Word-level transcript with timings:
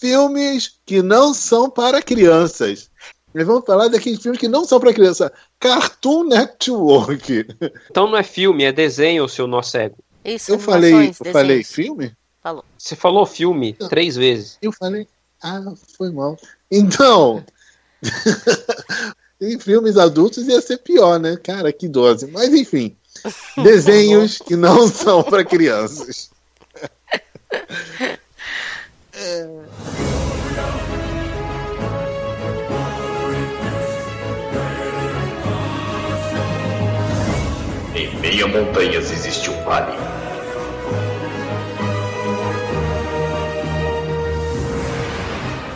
filmes 0.00 0.78
que 0.86 1.02
não 1.02 1.34
são 1.34 1.68
para 1.68 2.02
crianças. 2.02 2.90
Nós 3.32 3.46
vamos 3.46 3.64
falar 3.64 3.88
daqueles 3.88 4.20
filmes 4.20 4.40
que 4.40 4.48
não 4.48 4.64
são 4.64 4.80
para 4.80 4.92
criança. 4.92 5.32
Cartoon 5.58 6.24
Network. 6.24 7.46
Então 7.90 8.08
não 8.08 8.16
é 8.16 8.22
filme, 8.22 8.64
é 8.64 8.72
desenho, 8.72 9.28
seu 9.28 9.46
nosso 9.46 9.70
cego. 9.72 9.96
Isso, 10.24 10.52
Eu 10.52 10.58
falei, 10.58 10.92
eu 10.92 10.96
animações, 10.98 11.32
falei 11.32 11.58
desenhos. 11.58 11.68
filme? 11.74 12.16
Falou. 12.42 12.64
Você 12.78 12.96
falou 12.96 13.26
filme 13.26 13.74
três 13.88 14.16
vezes. 14.16 14.58
Eu 14.62 14.72
falei. 14.72 15.06
Ah, 15.42 15.62
foi 15.96 16.10
mal. 16.10 16.38
Então. 16.70 17.44
em 19.40 19.58
filmes 19.58 19.96
adultos 19.96 20.46
ia 20.48 20.60
ser 20.60 20.78
pior, 20.78 21.18
né? 21.18 21.36
Cara, 21.36 21.72
que 21.72 21.88
dose. 21.88 22.26
Mas 22.26 22.52
enfim. 22.52 22.96
Desenhos 23.62 24.38
que 24.38 24.56
não 24.56 24.88
são 24.88 25.22
para 25.22 25.44
crianças. 25.44 26.30
Em 29.22 29.60
meio 38.18 38.46
a 38.46 38.48
montanhas 38.48 39.10
existe 39.10 39.50
um 39.50 39.62
vale. 39.62 39.92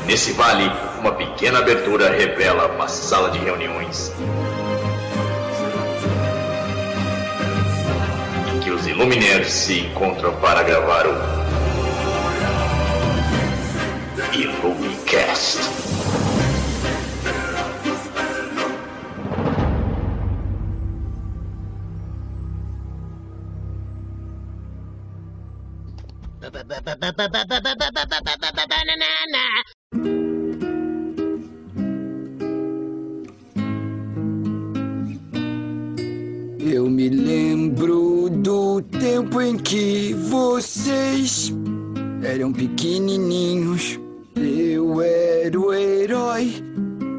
Nesse 0.06 0.33
vale, 0.33 0.73
uma 1.01 1.12
pequena 1.12 1.59
abertura 1.59 2.09
revela 2.09 2.69
uma 2.69 2.89
sala 2.89 3.31
de 3.31 3.41
reuniões. 3.41 4.11
Em 8.55 8.61
que 8.61 8.70
os 8.70 8.87
Illuminaires 8.87 9.53
se 9.53 9.81
encontram 9.81 10.34
para 10.37 10.62
gravar 10.62 11.06
o 11.06 11.44
Illumicast. 14.34 15.61
Eu 36.59 36.91
me 36.91 37.09
lembro 37.09 38.28
do 38.31 38.83
tempo 38.83 39.41
em 39.41 39.56
que 39.56 40.12
vocês 40.14 41.53
eram 42.25 42.53
pequenininhos. 42.53 44.00
Herói 46.45 46.62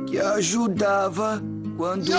que 0.08 0.20
ajudava 0.20 1.42
quando. 1.78 2.12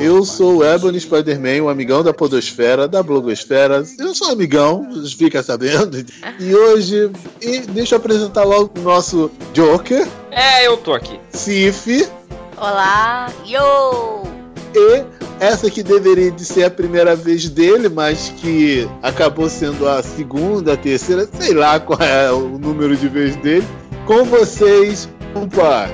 Eu 0.00 0.24
sou 0.24 0.58
o 0.58 0.64
Ebony 0.64 0.98
Spider-Man, 0.98 1.62
um 1.64 1.68
amigão 1.68 2.02
da 2.02 2.12
Podosfera, 2.12 2.88
da 2.88 3.02
Blogosfera. 3.02 3.84
Eu 3.98 4.14
sou 4.14 4.30
amigão, 4.30 4.88
fica 5.16 5.42
sabendo. 5.42 6.04
E 6.38 6.54
hoje, 6.54 7.10
e 7.40 7.60
deixa 7.60 7.94
eu 7.94 7.98
apresentar 7.98 8.44
logo 8.44 8.72
o 8.78 8.82
nosso 8.82 9.30
Joker, 9.52 10.08
É, 10.30 10.66
eu 10.66 10.76
tô 10.78 10.94
aqui. 10.94 11.20
Sif, 11.30 12.08
Olá, 12.56 13.30
yo! 13.46 14.28
e 14.74 15.04
essa 15.40 15.70
que 15.70 15.82
deveria 15.82 16.30
de 16.30 16.44
ser 16.44 16.64
a 16.64 16.70
primeira 16.70 17.16
vez 17.16 17.48
dele, 17.48 17.88
mas 17.88 18.32
que 18.36 18.88
acabou 19.02 19.48
sendo 19.48 19.88
a 19.88 20.02
segunda, 20.02 20.74
a 20.74 20.76
terceira, 20.76 21.28
sei 21.38 21.54
lá 21.54 21.80
qual 21.80 21.98
é 22.00 22.30
o 22.30 22.58
número 22.58 22.96
de 22.96 23.08
vezes 23.08 23.36
dele. 23.36 23.66
Com 24.06 24.24
vocês, 24.24 25.08
Umpa. 25.34 25.88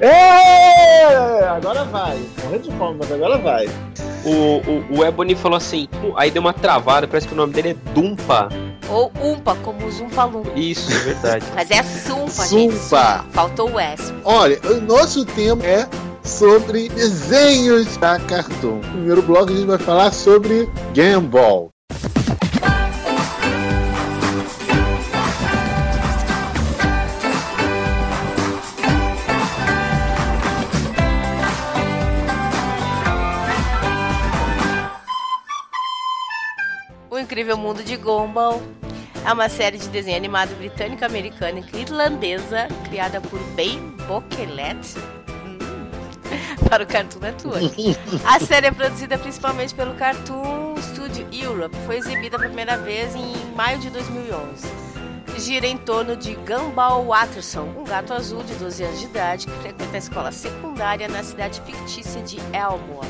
É, 0.00 1.44
agora 1.46 1.84
vai. 1.84 2.20
Morrendo 2.42 2.62
de 2.64 2.76
fome, 2.76 2.96
mas 2.98 3.12
agora 3.12 3.38
vai. 3.38 3.68
O, 4.24 4.94
o, 4.94 4.98
o 4.98 5.04
Ebony 5.04 5.34
falou 5.34 5.56
assim, 5.56 5.88
aí 6.16 6.30
deu 6.30 6.40
uma 6.40 6.52
travada, 6.52 7.06
parece 7.06 7.26
que 7.26 7.34
o 7.34 7.36
nome 7.36 7.52
dele 7.52 7.70
é 7.70 7.74
Dumpa. 7.92 8.48
Ou 8.88 9.12
Umpa, 9.22 9.54
como 9.56 9.86
o 9.86 9.90
Zumpa 9.90 10.24
Lumpa. 10.24 10.50
Isso, 10.54 10.92
é 10.92 10.98
verdade. 10.98 11.44
Mas 11.54 11.70
é 11.70 11.82
Sumpa, 11.82 12.46
gente. 12.46 12.74
Zumpa. 12.76 13.24
Faltou 13.30 13.70
o 13.72 13.80
S. 13.80 14.12
Olha, 14.24 14.60
o 14.64 14.80
nosso 14.80 15.24
tema 15.24 15.64
é 15.64 15.88
sobre 16.22 16.88
desenhos 16.90 17.96
da 17.96 18.18
Cartoon. 18.20 18.76
No 18.76 18.80
primeiro 18.80 19.22
bloco 19.22 19.52
a 19.52 19.56
gente 19.56 19.66
vai 19.66 19.78
falar 19.78 20.12
sobre 20.12 20.68
Gumball. 20.94 21.66
O 21.66 21.71
Incrível 37.32 37.56
Mundo 37.56 37.82
de 37.82 37.96
Gumball 37.96 38.60
é 39.24 39.32
uma 39.32 39.48
série 39.48 39.78
de 39.78 39.88
desenho 39.88 40.18
animado 40.18 40.54
britânico-americana 40.58 41.60
e 41.72 41.80
irlandesa 41.80 42.68
criada 42.84 43.22
por 43.22 43.40
Ben 43.54 43.80
Bokelet 44.06 44.98
hum, 44.98 45.58
para 46.68 46.84
o 46.84 46.86
Cartoon 46.86 47.20
Network. 47.20 47.96
A 48.28 48.38
série 48.38 48.66
é 48.66 48.70
produzida 48.70 49.16
principalmente 49.16 49.74
pelo 49.74 49.94
Cartoon 49.94 50.74
Studio 50.76 51.26
Europe. 51.32 51.74
Foi 51.86 51.96
exibida 51.96 52.36
pela 52.36 52.50
primeira 52.50 52.76
vez 52.76 53.14
em 53.14 53.32
maio 53.56 53.78
de 53.78 53.88
2011. 53.88 54.68
Gira 55.38 55.66
em 55.66 55.78
torno 55.78 56.14
de 56.14 56.34
Gumball 56.34 57.06
Watterson, 57.06 57.62
um 57.78 57.84
gato 57.84 58.12
azul 58.12 58.42
de 58.42 58.52
12 58.56 58.84
anos 58.84 59.00
de 59.00 59.06
idade 59.06 59.46
que 59.46 59.58
frequenta 59.60 59.94
a 59.94 59.98
escola 59.98 60.32
secundária 60.32 61.08
na 61.08 61.22
cidade 61.22 61.62
fictícia 61.62 62.20
de 62.20 62.36
Elmore. 62.54 63.08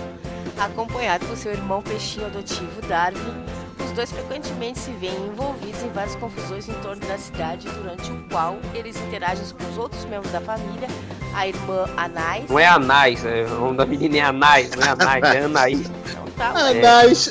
Acompanhado 0.56 1.26
por 1.26 1.36
seu 1.36 1.50
irmão 1.50 1.82
peixinho 1.82 2.26
adotivo 2.26 2.80
Darwin, 2.82 3.61
os 3.92 3.96
dois 3.96 4.10
frequentemente 4.10 4.78
se 4.78 4.90
veem 4.92 5.14
envolvidos 5.26 5.82
em 5.82 5.88
várias 5.90 6.16
confusões 6.16 6.66
em 6.66 6.72
torno 6.74 7.04
da 7.06 7.18
cidade, 7.18 7.68
durante 7.68 8.10
o 8.10 8.24
qual 8.30 8.56
eles 8.74 8.96
interagem 8.96 9.44
com 9.58 9.70
os 9.70 9.76
outros 9.76 10.04
membros 10.06 10.32
da 10.32 10.40
família, 10.40 10.88
a 11.34 11.46
irmã 11.46 11.84
Anais. 11.96 12.44
Não 12.48 12.58
é 12.58 12.66
Anais, 12.66 13.22
é, 13.24 13.44
o 13.44 13.60
nome 13.60 13.76
da 13.76 13.84
menina 13.86 14.16
é 14.16 14.20
Anais, 14.22 14.70
não 14.74 14.82
é 14.82 14.90
Anais, 14.90 15.24
é 15.24 15.44
Anaís. 15.44 15.90
Então 16.10 16.24
tá, 16.38 16.54
É. 16.70 16.80
mas 17.06 17.28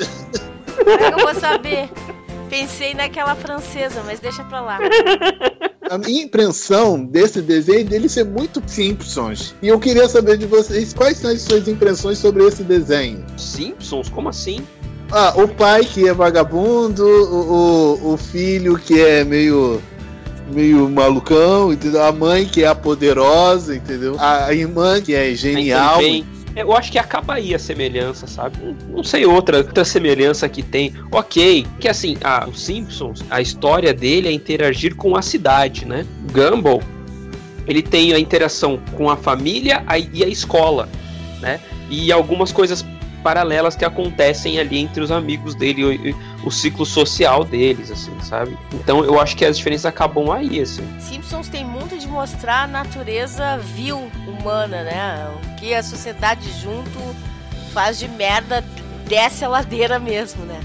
como 0.78 0.90
é 0.92 1.12
que 1.12 1.20
eu 1.20 1.26
vou 1.26 1.34
saber? 1.34 1.90
Pensei 2.48 2.94
naquela 2.94 3.34
francesa, 3.34 4.04
mas 4.06 4.20
deixa 4.20 4.44
pra 4.44 4.62
lá. 4.62 4.78
a 5.90 5.98
minha 5.98 6.24
impressão 6.24 7.04
desse 7.04 7.42
desenho 7.42 7.80
é 7.80 7.84
dele 7.86 8.08
ser 8.08 8.26
muito 8.26 8.62
Simpsons. 8.68 9.56
E 9.64 9.68
eu 9.70 9.80
queria 9.80 10.08
saber 10.08 10.38
de 10.38 10.46
vocês 10.46 10.94
quais 10.94 11.18
são 11.18 11.32
as 11.32 11.42
suas 11.42 11.68
impressões 11.68 12.20
sobre 12.20 12.46
esse 12.46 12.62
desenho. 12.64 13.26
Simpsons? 13.38 14.10
Como 14.10 14.30
assim? 14.30 14.64
Ah, 15.12 15.34
o 15.36 15.48
pai 15.48 15.84
que 15.84 16.08
é 16.08 16.14
vagabundo, 16.14 17.06
o, 17.06 18.14
o, 18.14 18.18
filho 18.18 18.78
que 18.78 19.00
é 19.02 19.24
meio 19.26 19.82
meio 20.54 20.90
malucão, 20.90 21.72
entendeu? 21.72 22.04
A 22.04 22.12
mãe 22.12 22.46
que 22.46 22.64
é 22.64 22.68
a 22.68 22.76
poderosa, 22.76 23.76
entendeu? 23.76 24.16
A, 24.20 24.46
a 24.48 24.54
irmã 24.54 25.02
que 25.02 25.14
é 25.14 25.34
genial. 25.34 25.98
Bem, 26.00 26.26
eu 26.56 26.76
acho 26.76 26.92
que 26.92 27.00
acaba 27.00 27.36
aí 27.36 27.56
a 27.56 27.60
semelhança, 27.60 28.28
sabe? 28.28 28.58
Não- 28.90 29.04
sei 29.04 29.26
outra, 29.26 29.58
outra 29.58 29.86
semelhança 29.86 30.48
que 30.50 30.62
tem. 30.62 30.94
Ok, 31.12 31.66
que 31.80 31.88
assim, 31.88 32.18
ah, 32.24 32.48
os 32.50 32.62
Simpsons, 32.62 33.24
a 33.30 33.42
história 33.42 33.94
dele 33.94 34.28
é 34.28 34.32
interagir 34.32 34.96
com 34.96 35.16
a 35.16 35.22
cidade, 35.22 35.86
né? 35.86 36.06
Gumball, 36.32 36.82
ele 37.66 37.82
tem 37.82 38.14
a 38.14 38.20
interação 38.20 38.80
com 38.98 39.10
a 39.10 39.16
família 39.16 39.84
a- 39.88 39.98
e 40.00 40.24
a 40.24 40.28
escola, 40.28 40.90
né? 41.42 41.60
E 41.90 42.12
algumas 42.12 42.52
coisas 42.52 42.86
paralelas 43.22 43.76
que 43.76 43.86
acontecem 43.86 44.60
ali 44.60 44.80
entre 44.80 45.02
os 45.02 45.12
amigos 45.12 45.56
dele, 45.56 46.14
o, 46.44 46.48
o 46.48 46.52
ciclo 46.52 46.86
social 46.86 47.44
deles, 47.44 47.92
assim, 47.92 48.18
sabe? 48.22 48.58
Então 48.74 49.04
eu 49.04 49.20
acho 49.20 49.36
que 49.36 49.46
as 49.46 49.58
diferenças 49.58 49.86
acabam 49.86 50.32
aí, 50.32 50.60
assim. 50.60 50.88
Simpsons 51.00 51.48
tem 51.48 51.64
muito 51.64 51.98
de 51.98 52.08
mostrar 52.08 52.64
a 52.64 52.68
natureza 52.68 53.58
vil 53.58 54.10
humana, 54.28 54.84
né? 54.84 55.32
O 55.36 55.56
que 55.56 55.74
a 55.74 55.84
sociedade 55.84 56.50
junto 56.60 57.00
faz 57.74 57.98
de 57.98 58.08
merda, 58.08 58.64
desce 59.08 59.46
a 59.46 59.48
ladeira 59.48 60.00
mesmo, 60.00 60.46
né? 60.46 60.60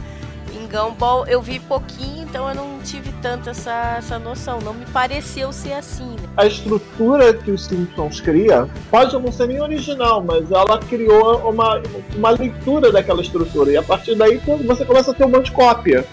Gumball 0.66 1.26
eu 1.26 1.40
vi 1.40 1.58
pouquinho, 1.60 2.22
então 2.24 2.48
eu 2.48 2.54
não 2.54 2.78
tive 2.84 3.12
tanto 3.22 3.48
essa, 3.50 3.96
essa 3.98 4.18
noção. 4.18 4.58
Não 4.60 4.74
me 4.74 4.84
pareceu 4.86 5.52
ser 5.52 5.72
assim, 5.72 6.10
né? 6.10 6.28
A 6.36 6.46
estrutura 6.46 7.32
que 7.34 7.50
os 7.50 7.64
Simpsons 7.64 8.20
cria 8.20 8.68
pode 8.90 9.14
não 9.18 9.30
ser 9.32 9.48
nem 9.48 9.60
original, 9.60 10.22
mas 10.22 10.50
ela 10.50 10.78
criou 10.78 11.50
uma, 11.50 11.80
uma 12.16 12.30
leitura 12.30 12.92
daquela 12.92 13.20
estrutura. 13.22 13.70
E 13.70 13.76
a 13.76 13.82
partir 13.82 14.14
daí 14.14 14.40
você 14.66 14.84
começa 14.84 15.10
a 15.10 15.14
ter 15.14 15.24
um 15.24 15.28
monte 15.30 15.46
de 15.46 15.52
cópia. 15.52 16.04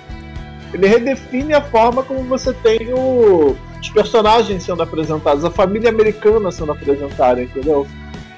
Ele 0.73 0.87
redefine 0.87 1.53
a 1.53 1.61
forma 1.61 2.01
como 2.03 2.23
você 2.23 2.51
tem 2.53 2.93
o- 2.93 3.55
os 3.79 3.89
personagens 3.89 4.63
sendo 4.63 4.81
apresentados, 4.81 5.45
a 5.45 5.51
família 5.51 5.89
americana 5.89 6.51
sendo 6.51 6.71
apresentada, 6.71 7.43
entendeu? 7.43 7.85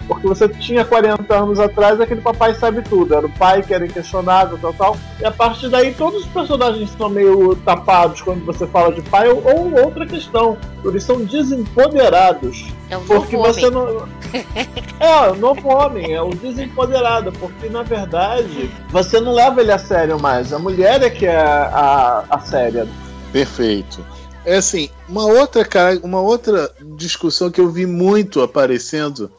Porque 0.08 0.28
você 0.28 0.48
tinha 0.48 0.86
40 0.86 1.34
anos 1.34 1.60
atrás 1.60 2.00
aquele 2.00 2.22
papai 2.22 2.54
sabe 2.56 2.82
tudo, 2.84 3.16
era 3.16 3.26
o 3.26 3.32
pai 3.32 3.64
que 3.64 3.74
era 3.74 3.86
inquestionável, 3.86 4.58
tal, 4.62 4.74
tal. 4.74 4.98
E 5.20 5.26
a 5.26 5.32
partir 5.32 5.70
daí 5.70 5.94
todos 5.94 6.22
os 6.22 6.28
personagens 6.28 6.92
são 6.98 7.10
meio 7.10 7.56
tapados 7.58 8.22
quando 8.22 8.46
você 8.46 8.68
fala 8.68 8.94
de 8.94 9.02
pai, 9.02 9.30
ou, 9.30 9.44
ou 9.44 9.86
outra 9.86 10.06
questão, 10.06 10.58
eles 10.84 11.04
são 11.04 11.24
desempoderados. 11.24 12.68
É 12.90 12.98
um 12.98 13.04
Porque 13.06 13.36
novo 13.36 13.54
você 13.54 13.68
homem. 13.68 13.72
não. 13.72 14.08
É, 14.98 15.30
o 15.30 15.36
novo 15.36 15.68
homem, 15.68 16.14
é 16.14 16.22
o 16.22 16.30
desempoderado, 16.30 17.32
porque 17.34 17.68
na 17.68 17.84
verdade 17.84 18.72
você 18.90 19.20
não 19.20 19.34
leva 19.34 19.60
ele 19.60 19.72
a 19.72 19.78
sério 19.78 20.20
mais. 20.20 20.54
A 20.54 20.60
mulher 20.60 21.02
é 21.04 21.10
que 21.10 21.26
é 21.26 21.36
a, 21.38 22.24
a 22.30 22.40
séria. 22.40 22.88
Perfeito. 23.34 24.06
É 24.46 24.58
assim, 24.58 24.90
uma 25.10 25.26
outra, 25.26 25.68
uma 26.04 26.22
outra 26.22 26.72
discussão 26.96 27.50
que 27.50 27.60
eu 27.60 27.70
vi 27.70 27.86
muito 27.86 28.42
aparecendo 28.42 29.32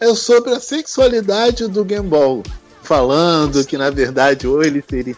é 0.00 0.14
sobre 0.14 0.52
a 0.52 0.60
sexualidade 0.60 1.66
do 1.68 1.84
Gumball. 1.84 2.42
Falando 2.82 3.64
que, 3.66 3.76
na 3.76 3.90
verdade, 3.90 4.46
ou 4.46 4.62
ele 4.62 4.82
seria, 4.88 5.16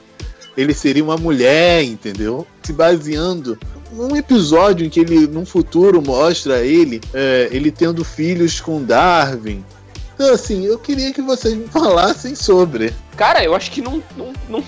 ele 0.56 0.75
seria 0.75 1.05
uma 1.05 1.17
mulher, 1.17 1.82
entendeu? 1.85 2.47
Se 2.62 2.73
baseando 2.73 3.59
num 3.93 4.17
episódio 4.17 4.87
em 4.87 4.91
que 4.91 5.00
ele, 5.00 5.27
num 5.27 5.44
futuro, 5.44 6.03
mostra 6.03 6.65
ele, 6.65 7.00
é, 7.12 7.49
ele 7.53 7.71
tendo 7.71 8.05
filhos 8.05 8.61
com 8.61 8.82
Darwin. 8.82 9.65
Então, 10.15 10.35
assim, 10.35 10.65
eu 10.65 10.79
queria 10.79 11.12
que 11.12 11.23
vocês 11.23 11.55
me 11.55 11.67
falassem 11.69 12.35
sobre. 12.35 12.93
Cara, 13.17 13.43
eu 13.43 13.55
acho 13.55 13.71
que 13.71 13.81
não, 13.81 14.03
não, 14.17 14.33
não, 14.49 14.65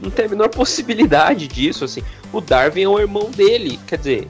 não 0.00 0.10
tem 0.10 0.26
a 0.26 0.28
menor 0.28 0.48
possibilidade 0.48 1.48
disso, 1.48 1.84
assim. 1.84 2.02
O 2.32 2.40
Darwin 2.40 2.82
é 2.82 2.88
o 2.88 2.98
irmão 2.98 3.30
dele, 3.30 3.78
quer 3.86 3.98
dizer, 3.98 4.28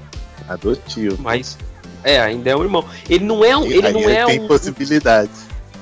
Adotivo. 0.48 1.16
mas. 1.20 1.58
É, 2.04 2.20
ainda 2.20 2.50
é 2.50 2.56
um 2.56 2.62
irmão. 2.62 2.84
Ele 3.08 3.25
não 3.25 3.44
é 3.44 3.56
um. 3.56 3.64
Ele 3.64 3.87
Aí 3.87 3.93
não 3.93 4.08
é 4.08 4.25
tem 4.26 4.40
um. 4.40 4.49
possibilidade. 4.49 5.31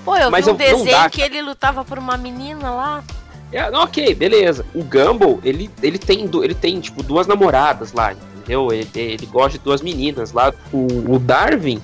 Pô, 0.05 0.17
eu 0.17 0.31
Mas 0.31 0.45
vi 0.47 0.51
um 0.51 0.55
eu- 0.55 0.59
não 0.73 0.79
desenho 0.85 0.97
dá, 1.03 1.11
que 1.11 1.21
ele 1.23 1.43
lutava 1.43 1.85
por 1.85 1.99
uma 1.99 2.17
menina 2.17 2.71
lá. 2.71 3.05
É, 3.53 3.65
ok, 3.71 4.15
beleza. 4.15 4.65
O 4.75 4.83
Gumball, 4.85 5.41
ele, 5.43 5.69
ele 5.83 5.99
tem, 5.99 6.29
ele 6.43 6.55
tem, 6.55 6.81
tipo, 6.81 7.03
duas 7.03 7.27
namoradas 7.27 7.93
lá, 7.93 8.13
entendeu? 8.13 8.73
Ele, 8.73 8.89
ele 8.95 9.27
gosta 9.27 9.59
de 9.59 9.65
duas 9.65 9.83
meninas 9.83 10.33
lá. 10.33 10.53
O, 10.73 11.15
o 11.15 11.19
Darwin, 11.19 11.83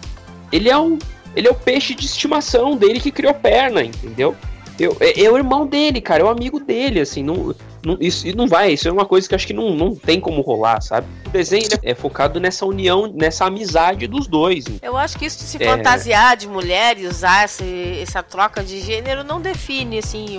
ele 0.53 0.69
é 0.71 0.79
o, 0.79 0.97
ele 1.35 1.49
é 1.49 1.51
o 1.51 1.55
peixe 1.55 1.95
de 1.95 2.07
estimação 2.07 2.77
dele 2.77 3.01
que 3.01 3.11
criou 3.11 3.35
perna, 3.35 3.83
entendeu? 3.83 4.37
Eu, 4.79 4.97
é, 5.01 5.23
é 5.25 5.31
o 5.31 5.37
irmão 5.37 5.67
dele, 5.67 6.01
cara, 6.01 6.23
é 6.23 6.25
o 6.25 6.29
amigo 6.29 6.61
dele, 6.61 7.01
assim, 7.01 7.23
não, 7.23 7.55
não, 7.85 7.97
isso 8.01 8.27
não 8.37 8.47
vai, 8.47 8.73
isso 8.73 8.87
é 8.87 8.93
uma 8.93 9.07
coisa 9.07 9.27
que 9.29 9.35
acho 9.35 9.47
que 9.47 9.55
não, 9.55 9.71
não 9.75 9.95
tem 9.95 10.21
como 10.21 10.43
rolar, 10.43 10.81
sabe? 10.83 11.07
O 11.27 11.31
desenho 11.31 11.65
ele 11.65 11.79
é 11.83 11.95
focado 11.95 12.39
nessa 12.39 12.67
união, 12.67 13.07
nessa 13.15 13.47
amizade 13.47 14.07
dos 14.07 14.27
dois. 14.27 14.65
Eu 14.83 14.97
acho 14.97 15.19
que 15.19 15.25
isso 15.25 15.39
de 15.39 15.45
se 15.45 15.63
É. 15.63 15.67
fantasiar 15.67 16.37
de 16.37 16.47
mulher 16.47 16.99
e 16.99 17.07
usar 17.07 17.45
esse- 17.47 18.01
essa 18.03 18.23
troca 18.23 18.63
de 18.63 18.81
gênero 18.81 19.25
não 19.25 19.41
define 19.41 19.99
assim 19.99 20.37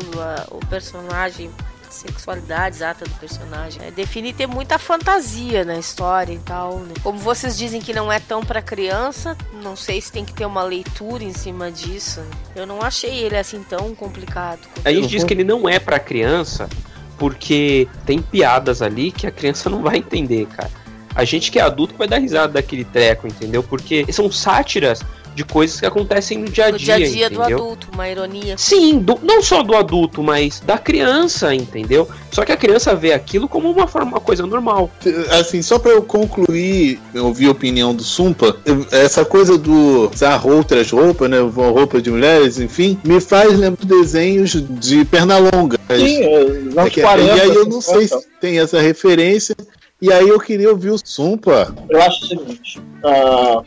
o, 0.51 0.57
o 0.57 0.59
personagem, 0.67 1.49
sexualidade 1.97 2.77
exata 2.77 3.05
do 3.05 3.13
personagem. 3.15 3.81
É, 3.83 3.91
define 3.91 4.33
ter 4.33 4.47
muita 4.47 4.77
fantasia 4.77 5.63
na 5.63 5.77
história 5.77 6.33
e 6.33 6.39
tal. 6.39 6.79
né? 6.79 6.94
Como 7.03 7.17
vocês 7.17 7.57
dizem 7.57 7.81
que 7.81 7.94
não 7.94 8.11
é 8.11 8.19
tão 8.19 8.41
pra 8.41 8.61
criança, 8.61 9.38
não 9.63 9.75
sei 9.75 9.99
se 10.01 10.11
tem 10.11 10.23
que 10.23 10.33
ter 10.33 10.45
uma 10.45 10.63
leitura 10.63 11.23
em 11.23 11.33
cima 11.33 11.71
disso. 11.71 12.21
Eu 12.55 12.65
não 12.65 12.81
achei 12.81 13.19
ele 13.19 13.38
assim 13.38 13.63
tão 13.63 13.94
complicado. 13.95 14.59
A 14.83 14.91
gente 14.91 15.07
diz 15.07 15.23
que 15.23 15.33
ele 15.33 15.44
não 15.44 15.67
é 15.67 15.79
pra 15.79 15.99
criança 15.99 16.69
porque 17.17 17.88
tem 18.05 18.21
piadas 18.21 18.81
ali 18.81 19.11
que 19.11 19.25
a 19.25 19.31
criança 19.31 19.69
não 19.69 19.81
vai 19.81 19.97
entender, 19.97 20.45
cara. 20.47 20.69
A 21.17 21.25
gente 21.25 21.51
que 21.51 21.57
é 21.57 21.63
adulto 21.63 21.95
vai 21.97 22.07
dar 22.07 22.19
risada 22.19 22.53
daquele 22.53 22.85
treco, 22.85 23.27
entendeu? 23.27 23.63
Porque 23.63 24.05
são 24.13 24.31
sátiras 24.31 25.01
de 25.33 25.43
coisas 25.43 25.79
que 25.79 25.85
acontecem 25.85 26.37
no 26.39 26.47
dia 26.47 26.65
a 26.67 26.71
No 26.71 26.77
dia, 26.79 26.95
dia 26.97 27.05
a 27.05 27.09
dia 27.09 27.29
do 27.29 27.35
entendeu? 27.41 27.57
adulto, 27.57 27.87
uma 27.93 28.09
ironia. 28.09 28.55
Sim, 28.57 28.97
do- 28.99 29.19
não 29.21 29.41
só 29.41 29.61
do 29.61 29.75
adulto, 29.75 30.21
mas 30.23 30.59
da 30.59 30.77
criança, 30.79 31.53
entendeu? 31.53 32.07
Só 32.31 32.43
que 32.43 32.51
a 32.51 32.57
criança 32.57 32.95
vê 32.95 33.13
aquilo 33.13 33.47
como 33.47 33.69
uma 33.69 33.87
forma, 33.87 34.11
uma 34.13 34.19
coisa 34.19 34.45
normal. 34.47 34.89
Assim, 35.39 35.61
só 35.61 35.77
pra 35.77 35.91
eu 35.91 36.01
concluir, 36.01 36.99
eu 37.13 37.25
ouvi 37.27 37.45
a 37.47 37.51
opinião 37.51 37.93
do 37.95 38.03
Sumpa, 38.03 38.57
essa 38.91 39.23
coisa 39.25 39.57
do 39.59 40.09
usar 40.13 40.45
outras 40.45 40.89
roupas, 40.89 41.29
né? 41.29 41.39
Roupa 41.39 42.01
de 42.01 42.09
mulheres, 42.11 42.59
enfim, 42.59 42.97
me 43.03 43.19
faz 43.21 43.57
lembrar 43.57 43.85
desenhos 43.85 44.51
de 44.79 45.05
perna 45.05 45.37
longa. 45.37 45.77
Sim, 45.97 46.17
é, 46.23 46.33
É 46.33 46.39
anos 46.81 46.93
que- 46.93 47.01
40. 47.01 47.35
e 47.37 47.41
aí 47.41 47.49
eu 47.55 47.65
não 47.67 47.79
sei 47.81 48.07
50. 48.07 48.19
se 48.21 48.27
tem 48.41 48.59
essa 48.59 48.79
referência. 48.81 49.55
E 50.01 50.11
aí 50.11 50.27
eu 50.27 50.39
queria 50.39 50.69
ouvir 50.69 50.91
o 50.91 50.97
Sumpa. 51.03 51.73
Eu 51.89 52.01
acho 52.01 52.23
o 52.23 52.27
seguinte: 52.27 52.81
ah, 53.03 53.63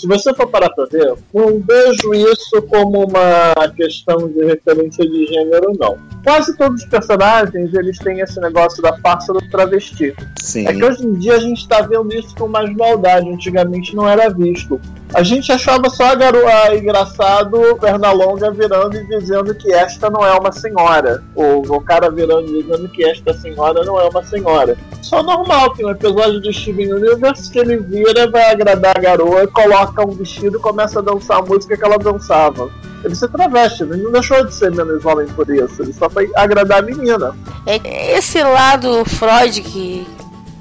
se 0.00 0.06
você 0.06 0.32
for 0.34 0.46
parar 0.46 0.70
pra 0.70 0.86
ver, 0.86 1.14
não 1.34 1.60
vejo 1.60 2.14
isso 2.14 2.62
como 2.62 3.04
uma 3.06 3.68
questão 3.76 4.28
de 4.28 4.46
referência 4.46 5.06
de 5.06 5.26
gênero, 5.26 5.72
não. 5.78 5.98
Quase 6.24 6.56
todos 6.56 6.82
os 6.82 6.88
personagens 6.88 7.74
eles 7.74 7.98
têm 7.98 8.20
esse 8.20 8.40
negócio 8.40 8.82
da 8.82 8.96
farsa 8.98 9.34
do 9.34 9.40
travesti. 9.50 10.14
Sim. 10.40 10.66
É 10.66 10.72
que 10.72 10.82
hoje 10.82 11.04
em 11.04 11.12
dia 11.14 11.34
a 11.34 11.40
gente 11.40 11.68
tá 11.68 11.82
vendo 11.82 12.14
isso 12.14 12.34
com 12.34 12.48
mais 12.48 12.74
maldade, 12.74 13.28
antigamente 13.28 13.94
não 13.94 14.08
era 14.08 14.30
visto. 14.30 14.80
A 15.12 15.22
gente 15.22 15.52
achava 15.52 15.90
só 15.90 16.12
a 16.12 16.14
garoa 16.14 16.74
engraçado, 16.74 17.76
perna 17.78 18.10
longa 18.12 18.50
virando 18.50 18.96
e 18.96 19.06
dizendo 19.06 19.54
que 19.54 19.70
esta 19.72 20.08
não 20.08 20.24
é 20.24 20.32
uma 20.32 20.52
senhora. 20.52 21.22
Ou 21.34 21.60
o 21.60 21.80
cara 21.80 22.10
virando 22.10 22.48
e 22.48 22.62
dizendo 22.62 22.88
que 22.88 23.04
esta 23.04 23.34
senhora 23.34 23.84
não 23.84 24.00
é 24.00 24.08
uma 24.08 24.24
senhora. 24.24 24.78
Só 25.02 25.22
normal, 25.22 25.70
tem 25.70 25.86
um 25.86 25.90
episódio 25.90 26.40
do 26.40 26.52
Steven 26.52 26.92
Universe 26.92 27.50
que 27.50 27.58
ele 27.58 27.78
vira, 27.78 28.30
vai 28.30 28.50
agradar 28.50 28.96
a 28.96 29.00
garoa, 29.00 29.46
coloca 29.48 30.06
um 30.06 30.12
vestido 30.12 30.58
e 30.58 30.60
começa 30.60 30.98
a 30.98 31.02
dançar 31.02 31.38
a 31.38 31.42
música 31.42 31.76
que 31.76 31.84
ela 31.84 31.98
dançava. 31.98 32.70
Ele 33.02 33.14
se 33.14 33.26
traveste, 33.28 33.82
ele 33.82 33.96
não 33.96 34.12
deixou 34.12 34.44
de 34.44 34.54
ser 34.54 34.70
menos 34.70 35.04
homem 35.06 35.26
por 35.28 35.48
isso, 35.48 35.82
ele 35.82 35.92
só 35.92 36.08
foi 36.10 36.30
agradar 36.34 36.80
a 36.80 36.82
menina. 36.82 37.34
É 37.66 38.18
esse 38.18 38.42
lado 38.42 39.04
Freud 39.06 39.62
que 39.62 40.06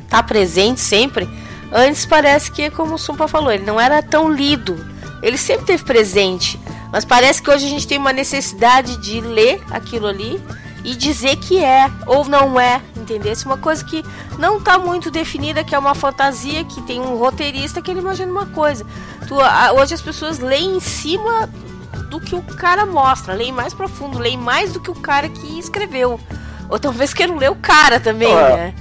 tá 0.09 0.23
presente 0.23 0.79
sempre. 0.79 1.29
Antes 1.71 2.05
parece 2.05 2.51
que, 2.51 2.71
como 2.71 2.95
o 2.95 2.97
Sumpa 2.97 3.27
falou, 3.27 3.51
ele 3.51 3.65
não 3.65 3.79
era 3.79 4.01
tão 4.01 4.31
lido. 4.31 4.75
Ele 5.21 5.37
sempre 5.37 5.65
teve 5.65 5.83
presente. 5.83 6.59
Mas 6.91 7.05
parece 7.05 7.41
que 7.41 7.51
hoje 7.51 7.67
a 7.67 7.69
gente 7.69 7.87
tem 7.87 7.97
uma 7.97 8.13
necessidade 8.13 8.97
de 8.97 9.21
ler 9.21 9.61
aquilo 9.69 10.07
ali 10.07 10.41
e 10.83 10.95
dizer 10.95 11.35
que 11.35 11.63
é 11.63 11.91
ou 12.07 12.25
não 12.25 12.59
é, 12.59 12.81
é 13.15 13.45
uma 13.45 13.57
coisa 13.57 13.83
que 13.83 14.03
não 14.37 14.59
tá 14.59 14.77
muito 14.77 15.09
definida, 15.09 15.63
que 15.63 15.73
é 15.73 15.79
uma 15.79 15.95
fantasia, 15.95 16.63
que 16.63 16.81
tem 16.83 16.99
um 16.99 17.15
roteirista 17.17 17.81
que 17.81 17.89
ele 17.91 17.99
imagina 17.99 18.31
uma 18.31 18.45
coisa. 18.45 18.85
Tu- 19.27 19.39
a- 19.39 19.73
hoje 19.73 19.93
as 19.93 20.01
pessoas 20.01 20.39
leem 20.39 20.77
em 20.77 20.79
cima 20.79 21.49
do 22.09 22.19
que 22.19 22.35
o 22.35 22.41
cara 22.41 22.85
mostra, 22.85 23.33
leem 23.33 23.51
mais 23.51 23.73
profundo, 23.73 24.17
leem 24.19 24.37
mais 24.37 24.73
do 24.73 24.79
que 24.79 24.91
o 24.91 24.95
cara 24.95 25.27
que 25.29 25.59
escreveu. 25.59 26.19
Ou 26.69 26.77
talvez 26.79 27.13
queiram 27.13 27.37
ler 27.37 27.49
o 27.51 27.55
cara 27.55 27.99
também, 27.99 28.33
Ué. 28.33 28.55
né? 28.55 28.73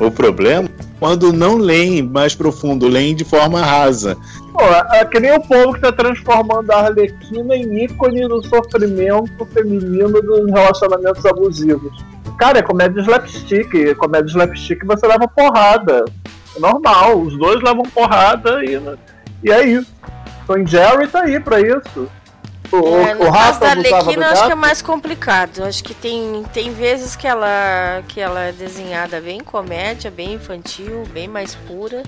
O 0.00 0.10
problema 0.10 0.68
é 0.68 0.86
quando 0.98 1.32
não 1.32 1.56
leem 1.56 2.02
mais 2.02 2.34
profundo, 2.34 2.88
leem 2.88 3.14
de 3.14 3.24
forma 3.24 3.60
rasa. 3.62 4.16
Pô, 4.52 4.60
é 4.94 5.04
que 5.04 5.20
nem 5.20 5.32
o 5.34 5.40
povo 5.42 5.74
que 5.74 5.80
tá 5.80 5.92
transformando 5.92 6.70
a 6.70 6.76
Arlequina 6.86 7.54
em 7.54 7.84
ícone 7.84 8.26
do 8.26 8.42
sofrimento 8.46 9.46
feminino 9.52 10.20
dos 10.22 10.50
relacionamentos 10.50 11.24
abusivos. 11.26 11.92
Cara, 12.38 12.58
é 12.58 12.62
comédia 12.62 13.00
slapstick. 13.00 13.94
Comédia 13.96 14.30
slapstick 14.30 14.84
você 14.84 15.06
leva 15.06 15.26
porrada. 15.28 16.04
É 16.54 16.60
normal, 16.60 17.20
os 17.20 17.36
dois 17.38 17.62
levam 17.62 17.82
porrada 17.84 18.64
e, 18.64 18.80
e 19.42 19.50
é 19.50 19.66
isso. 19.66 19.94
Tom 20.46 20.64
Jerry 20.66 21.08
tá 21.08 21.22
aí 21.22 21.40
pra 21.40 21.60
isso. 21.60 22.08
O, 22.72 22.76
É, 22.76 23.14
o, 23.14 23.18
no 23.18 23.28
o 23.28 23.32
caso 23.32 23.60
da 23.60 23.70
Arlequina, 23.70 24.28
acho 24.30 24.46
que 24.46 24.52
é 24.52 24.56
mais 24.56 24.82
complicado. 24.82 25.64
Acho 25.64 25.84
que 25.84 25.94
tem, 25.94 26.44
tem 26.52 26.72
vezes 26.72 27.14
que 27.14 27.26
ela, 27.26 28.02
que 28.08 28.20
ela 28.20 28.40
é 28.44 28.52
desenhada 28.52 29.20
bem 29.20 29.40
comédia, 29.40 30.10
bem 30.10 30.34
infantil, 30.34 31.04
bem 31.12 31.28
mais 31.28 31.54
pura. 31.54 32.02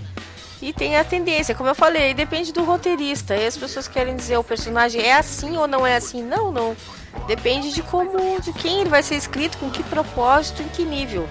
E 0.61 0.73
tem 0.73 0.97
a 0.97 1.05
tendência, 1.05 1.55
como 1.55 1.71
eu 1.71 1.75
falei, 1.75 2.13
depende 2.15 2.53
do 2.53 2.65
roteirista. 2.65 3.37
E 3.37 3.47
as 3.47 3.57
pessoas 3.57 3.87
querem 3.87 4.17
dizer 4.17 4.37
o 4.39 4.45
personagem 4.45 5.01
é 5.01 5.15
assim 5.15 5.57
ou 5.57 5.69
não 5.69 5.87
é 5.87 5.97
assim. 5.97 6.23
Não, 6.23 6.51
não. 6.51 6.77
Depende 7.27 7.73
de 7.73 7.83
como, 7.83 8.41
de 8.41 8.53
quem 8.53 8.81
ele 8.81 8.91
vai 8.91 9.03
ser 9.03 9.15
escrito, 9.15 9.57
com 9.59 9.71
que 9.71 9.83
propósito, 9.85 10.63
em 10.63 10.69
que 10.69 10.85
nível. 10.85 11.29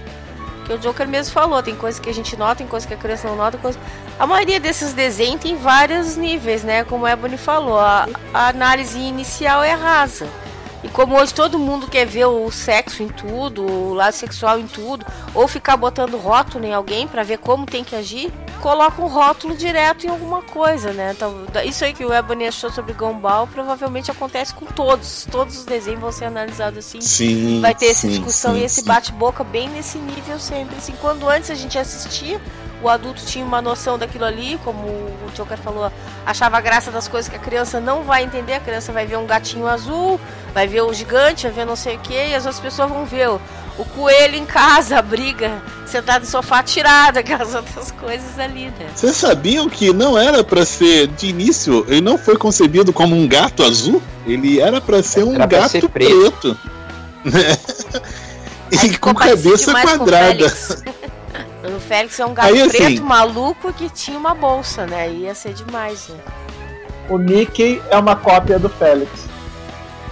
Que 0.64 0.72
o 0.72 0.78
Joker 0.78 1.06
mesmo 1.06 1.32
falou, 1.32 1.62
tem 1.62 1.76
coisas 1.76 2.00
que 2.00 2.08
a 2.08 2.14
gente 2.14 2.36
nota, 2.36 2.56
tem 2.56 2.66
coisas 2.66 2.86
que 2.86 2.94
a 2.94 2.96
criança 2.96 3.28
não 3.28 3.36
nota, 3.36 3.58
coisa... 3.58 3.78
A 4.18 4.26
maioria 4.26 4.58
desses 4.58 4.92
desenhos 4.92 5.40
tem 5.40 5.56
vários 5.56 6.16
níveis, 6.16 6.62
né? 6.62 6.84
Como 6.84 7.06
a 7.06 7.12
Ebony 7.12 7.36
falou, 7.36 7.78
a, 7.78 8.08
a 8.34 8.48
análise 8.48 8.98
inicial 8.98 9.62
é 9.62 9.72
rasa. 9.72 10.28
E 10.82 10.88
como 10.88 11.18
hoje 11.18 11.34
todo 11.34 11.58
mundo 11.58 11.88
quer 11.88 12.06
ver 12.06 12.26
o 12.26 12.50
sexo 12.50 13.02
em 13.02 13.08
tudo, 13.08 13.62
o 13.62 13.94
lado 13.94 14.12
sexual 14.12 14.58
em 14.58 14.66
tudo, 14.66 15.04
ou 15.34 15.48
ficar 15.48 15.76
botando 15.76 16.16
rótulo 16.16 16.64
em 16.64 16.72
alguém 16.72 17.06
pra 17.06 17.22
ver 17.22 17.38
como 17.38 17.66
tem 17.66 17.82
que 17.82 17.96
agir, 17.96 18.32
coloca 18.58 19.00
um 19.00 19.06
rótulo 19.06 19.56
direto 19.56 20.06
em 20.06 20.10
alguma 20.10 20.42
coisa, 20.42 20.92
né? 20.92 21.12
Então, 21.12 21.46
isso 21.64 21.84
aí 21.84 21.92
que 21.92 22.04
o 22.04 22.12
Ebony 22.12 22.46
achou 22.46 22.70
sobre 22.70 22.92
Gumball 22.92 23.46
provavelmente 23.46 24.10
acontece 24.10 24.54
com 24.54 24.66
todos. 24.66 25.26
Todos 25.30 25.58
os 25.58 25.64
desenhos 25.64 26.00
vão 26.00 26.12
ser 26.12 26.26
analisados 26.26 26.78
assim 26.78 27.00
Sim. 27.00 27.60
vai 27.60 27.74
ter 27.74 27.86
essa 27.86 28.02
sim, 28.02 28.10
discussão 28.10 28.54
sim, 28.54 28.60
e 28.60 28.64
esse 28.64 28.82
bate-boca 28.84 29.42
bem 29.42 29.68
nesse 29.68 29.98
nível 29.98 30.38
sempre. 30.38 30.76
Assim, 30.76 30.94
quando 31.00 31.28
antes 31.28 31.50
a 31.50 31.54
gente 31.54 31.78
assistia, 31.78 32.40
o 32.82 32.88
adulto 32.88 33.24
tinha 33.24 33.44
uma 33.44 33.60
noção 33.60 33.98
daquilo 33.98 34.24
ali, 34.24 34.58
como 34.64 34.86
o 34.86 35.30
Joker 35.34 35.58
falou, 35.58 35.90
achava 36.24 36.60
graça 36.60 36.90
das 36.90 37.08
coisas 37.08 37.28
que 37.28 37.36
a 37.36 37.38
criança 37.38 37.80
não 37.80 38.02
vai 38.04 38.22
entender. 38.24 38.54
A 38.54 38.60
criança 38.60 38.92
vai 38.92 39.04
ver 39.06 39.16
um 39.16 39.26
gatinho 39.26 39.66
azul, 39.66 40.20
vai 40.54 40.66
ver 40.68 40.82
o 40.82 40.92
gigante, 40.92 41.44
vai 41.44 41.52
ver 41.52 41.64
não 41.64 41.76
sei 41.76 41.96
o 41.96 41.98
que, 41.98 42.14
e 42.14 42.34
as 42.34 42.44
outras 42.46 42.60
pessoas 42.60 42.88
vão 42.88 43.04
ver 43.04 43.28
o, 43.28 43.40
o 43.78 43.84
coelho 43.84 44.36
em 44.36 44.46
casa, 44.46 44.98
a 44.98 45.02
briga, 45.02 45.60
sentado 45.86 46.22
no 46.22 46.26
sofá 46.28 46.62
tirado, 46.62 47.18
aquelas 47.18 47.54
outras 47.56 47.90
coisas 47.90 48.38
ali, 48.38 48.66
né? 48.78 48.86
Vocês 48.94 49.16
sabiam 49.16 49.68
que 49.68 49.92
não 49.92 50.16
era 50.16 50.44
pra 50.44 50.64
ser, 50.64 51.08
de 51.08 51.26
início, 51.28 51.84
ele 51.88 52.00
não 52.00 52.16
foi 52.16 52.36
concebido 52.36 52.92
como 52.92 53.16
um 53.16 53.26
gato 53.26 53.64
azul? 53.64 54.00
Ele 54.26 54.60
era 54.60 54.80
pra 54.80 55.02
ser 55.02 55.24
um 55.24 55.34
Era 55.34 55.46
gato 55.46 55.70
ser 55.70 55.88
preto. 55.88 56.30
preto. 56.30 56.58
né? 57.24 57.58
E 58.70 58.98
com 58.98 59.14
cabeça 59.14 59.72
demais 59.72 59.96
com 59.96 60.04
o. 61.64 61.80
Félix. 61.80 62.18
É 62.20 62.26
um 62.26 62.34
gato 62.34 62.48
Aí, 62.48 62.60
assim- 62.62 62.78
preto 62.78 63.02
maluco 63.04 63.72
que 63.72 63.88
tinha 63.90 64.18
uma 64.18 64.34
bolsa, 64.34 64.86
né? 64.86 65.02
Aí 65.02 65.22
Ia 65.22 65.34
ser 65.34 65.52
demais, 65.54 66.08
né? 66.08 66.16
O 67.08 67.16
Mickey 67.16 67.80
é 67.90 67.96
uma 67.96 68.14
cópia 68.14 68.58
do 68.58 68.68
Félix. 68.68 69.26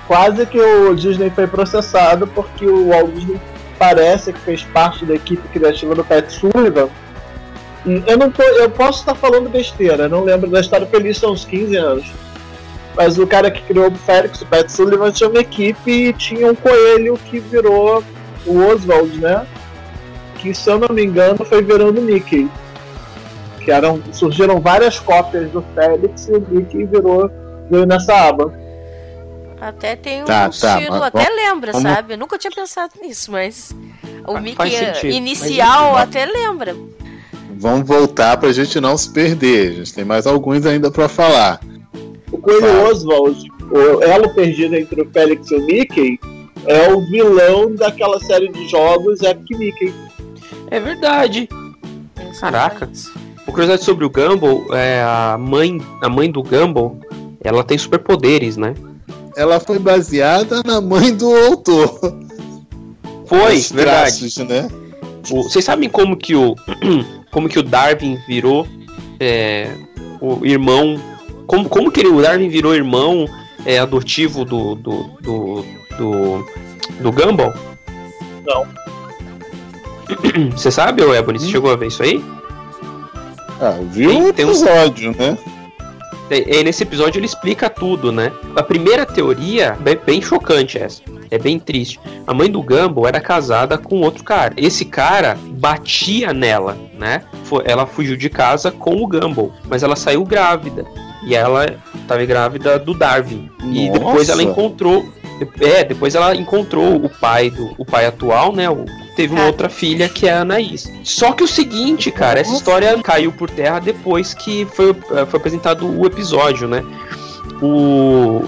Quase 0.06 0.46
que 0.46 0.58
o 0.58 0.94
Disney 0.94 1.30
foi 1.30 1.46
processado 1.46 2.26
porque 2.28 2.64
o 2.66 2.88
Walt 2.88 3.10
Disney 3.12 3.40
parece 3.78 4.32
que 4.32 4.40
fez 4.40 4.62
parte 4.62 5.04
da 5.04 5.14
equipe 5.14 5.46
criativa 5.48 5.94
do 5.94 6.04
Pat 6.04 6.30
Sullivan. 6.30 6.88
E 7.84 8.02
Eu, 8.06 8.16
não 8.16 8.30
tô, 8.30 8.42
eu 8.42 8.70
posso 8.70 9.00
estar 9.00 9.14
falando 9.14 9.48
besteira, 9.50 10.08
não 10.08 10.24
lembro 10.24 10.48
da 10.50 10.60
história 10.60 10.86
porque 10.86 11.08
isso 11.08 11.26
há 11.26 11.30
uns 11.30 11.44
15 11.44 11.76
anos. 11.76 12.06
Mas 12.96 13.18
o 13.18 13.26
cara 13.26 13.50
que 13.50 13.60
criou 13.62 13.88
o 13.88 13.94
Félix, 13.94 14.40
o 14.40 14.46
Pat 14.46 14.68
Sullivan, 14.70 15.10
tinha 15.12 15.28
uma 15.28 15.40
equipe 15.40 15.90
e 15.90 16.12
tinha 16.14 16.50
um 16.50 16.54
coelho 16.54 17.18
que 17.26 17.38
virou 17.38 18.02
o 18.46 18.58
Oswald, 18.68 19.18
né? 19.20 19.46
Que 20.38 20.54
se 20.54 20.70
eu 20.70 20.78
não 20.78 20.88
me 20.94 21.04
engano 21.04 21.44
foi 21.44 21.62
virando 21.62 22.00
o 22.00 22.02
Mickey. 22.04 22.48
Que 23.64 23.70
eram, 23.70 24.00
surgiram 24.12 24.60
várias 24.60 24.98
cópias 25.00 25.50
do 25.50 25.64
Félix 25.74 26.28
e 26.28 26.32
o 26.32 26.46
Mickey 26.48 26.84
virou 26.84 27.30
veio 27.70 27.84
nessa 27.86 28.14
aba. 28.28 28.52
Até 29.60 29.96
tem 29.96 30.22
um 30.22 30.24
Tá, 30.26 30.42
tá, 30.42 30.48
estilo, 30.78 30.98
mas 30.98 31.02
até 31.02 31.24
vamos- 31.24 31.36
lembra, 31.36 31.72
vamos- 31.72 31.90
sabe? 31.90 32.14
Eu 32.14 32.18
nunca 32.18 32.38
tinha 32.38 32.50
pensado 32.50 32.92
nisso, 33.02 33.32
mas 33.32 33.74
o 34.26 34.32
Faz 34.32 34.44
Mickey 34.44 34.70
sentido, 34.70 35.12
inicial 35.14 35.92
mas- 35.94 36.02
até 36.02 36.26
lembra. 36.26 36.76
Vamos 37.58 37.88
voltar 37.88 38.36
pra 38.36 38.52
gente 38.52 38.78
não 38.80 38.96
se 38.98 39.10
perder. 39.10 39.70
A 39.70 39.74
gente 39.76 39.94
tem 39.94 40.04
mais 40.04 40.26
alguns 40.26 40.64
ainda 40.66 40.90
pra 40.90 41.08
falar. 41.08 41.58
O 42.30 42.36
Coelho 42.38 42.60
Tá. 42.60 42.82
Oswald, 42.90 43.48
o 43.70 44.02
elo 44.02 44.28
perdido 44.34 44.76
entre 44.76 45.00
o 45.00 45.10
Félix 45.10 45.50
e 45.50 45.54
o 45.56 45.62
Mickey, 45.64 46.20
é 46.66 46.92
o 46.92 47.00
vilão 47.00 47.74
daquela 47.74 48.20
série 48.20 48.48
de 48.48 48.68
jogos 48.68 49.22
Epic 49.22 49.58
Mickey. 49.58 49.94
É 50.70 50.80
verdade. 50.80 51.48
Caraca. 52.40 52.88
O 53.46 53.52
curiosidade 53.52 53.84
sobre 53.84 54.04
o 54.04 54.10
Gumball 54.10 54.66
é 54.74 55.02
a 55.02 55.36
mãe, 55.38 55.80
a 56.02 56.08
mãe 56.08 56.30
do 56.30 56.42
Gumball, 56.42 56.98
ela 57.42 57.62
tem 57.62 57.78
superpoderes, 57.78 58.56
né? 58.56 58.74
Ela 59.36 59.60
foi 59.60 59.78
baseada 59.78 60.62
na 60.64 60.80
mãe 60.80 61.14
do 61.14 61.32
autor. 61.34 61.98
Foi, 63.26 63.56
Os 63.56 63.70
verdade. 63.70 64.18
traços, 64.18 64.36
né? 64.38 64.68
O- 65.30 65.42
vocês 65.44 65.64
sabem 65.64 65.88
como 65.88 66.16
que 66.16 66.34
o 66.34 66.54
como 67.30 67.48
que 67.48 67.58
o 67.58 67.62
Darwin 67.62 68.18
virou 68.26 68.66
é, 69.20 69.70
o 70.20 70.44
irmão? 70.44 70.96
Como, 71.46 71.68
como 71.68 71.90
que 71.92 72.00
ele, 72.00 72.08
o 72.08 72.20
Darwin 72.22 72.48
virou 72.48 72.74
irmão 72.74 73.26
é, 73.64 73.78
adotivo 73.78 74.44
do 74.44 74.74
do, 74.74 75.04
do, 75.20 75.64
do, 75.98 76.46
do 77.00 77.12
Gumball? 77.12 77.52
Não. 78.46 78.64
Você 80.56 80.70
sabe, 80.70 81.02
ô 81.02 81.14
Ebony? 81.14 81.38
Você 81.38 81.48
chegou 81.48 81.70
a 81.72 81.76
ver 81.76 81.88
isso 81.88 82.02
aí? 82.02 82.22
Ah, 83.60 83.78
viu 83.82 84.10
Tem- 84.10 84.22
o 84.28 84.32
tem 84.32 84.44
uns- 84.46 84.62
episódio, 84.62 85.14
né? 85.18 85.38
É, 86.28 86.58
é, 86.58 86.62
nesse 86.64 86.82
episódio 86.82 87.18
ele 87.20 87.26
explica 87.26 87.70
tudo, 87.70 88.10
né? 88.10 88.32
A 88.56 88.62
primeira 88.62 89.06
teoria 89.06 89.78
é 89.84 89.94
bem 89.94 90.20
chocante 90.20 90.76
essa. 90.76 91.00
É 91.30 91.38
bem 91.38 91.58
triste. 91.58 92.00
A 92.26 92.34
mãe 92.34 92.50
do 92.50 92.60
Gumball 92.62 93.06
era 93.06 93.20
casada 93.20 93.78
com 93.78 94.00
outro 94.00 94.22
cara. 94.24 94.52
Esse 94.56 94.84
cara 94.84 95.38
batia 95.52 96.32
nela, 96.32 96.76
né? 96.98 97.22
Ela 97.64 97.86
fugiu 97.86 98.16
de 98.16 98.28
casa 98.28 98.70
com 98.72 98.94
o 98.96 99.06
Gumball, 99.06 99.52
mas 99.68 99.82
ela 99.84 99.94
saiu 99.96 100.24
grávida. 100.24 100.84
E 101.24 101.34
ela 101.34 101.76
estava 101.94 102.24
grávida 102.24 102.78
do 102.78 102.92
Darwin. 102.94 103.48
E 103.64 103.88
Nossa. 103.88 103.98
depois 104.00 104.28
ela 104.28 104.42
encontrou. 104.42 105.04
É, 105.60 105.84
depois 105.84 106.14
ela 106.14 106.34
encontrou 106.34 106.96
o 106.96 107.08
pai 107.08 107.50
do 107.50 107.74
o 107.76 107.84
pai 107.84 108.06
atual, 108.06 108.52
né? 108.54 108.68
O, 108.70 108.84
teve 109.14 109.34
uma 109.34 109.44
Ah. 109.44 109.46
outra 109.46 109.68
filha 109.68 110.08
que 110.08 110.26
é 110.26 110.32
a 110.32 110.40
Anaís. 110.40 110.90
Só 111.04 111.32
que 111.32 111.44
o 111.44 111.48
seguinte, 111.48 112.10
cara, 112.10 112.40
essa 112.40 112.54
história 112.54 112.98
caiu 113.02 113.30
por 113.32 113.50
terra 113.50 113.78
depois 113.78 114.32
que 114.34 114.66
foi, 114.72 114.90
eh, 114.90 115.26
foi 115.26 115.38
apresentado 115.38 115.86
o 115.86 116.06
episódio, 116.06 116.66
né? 116.68 116.82
O, 117.62 118.42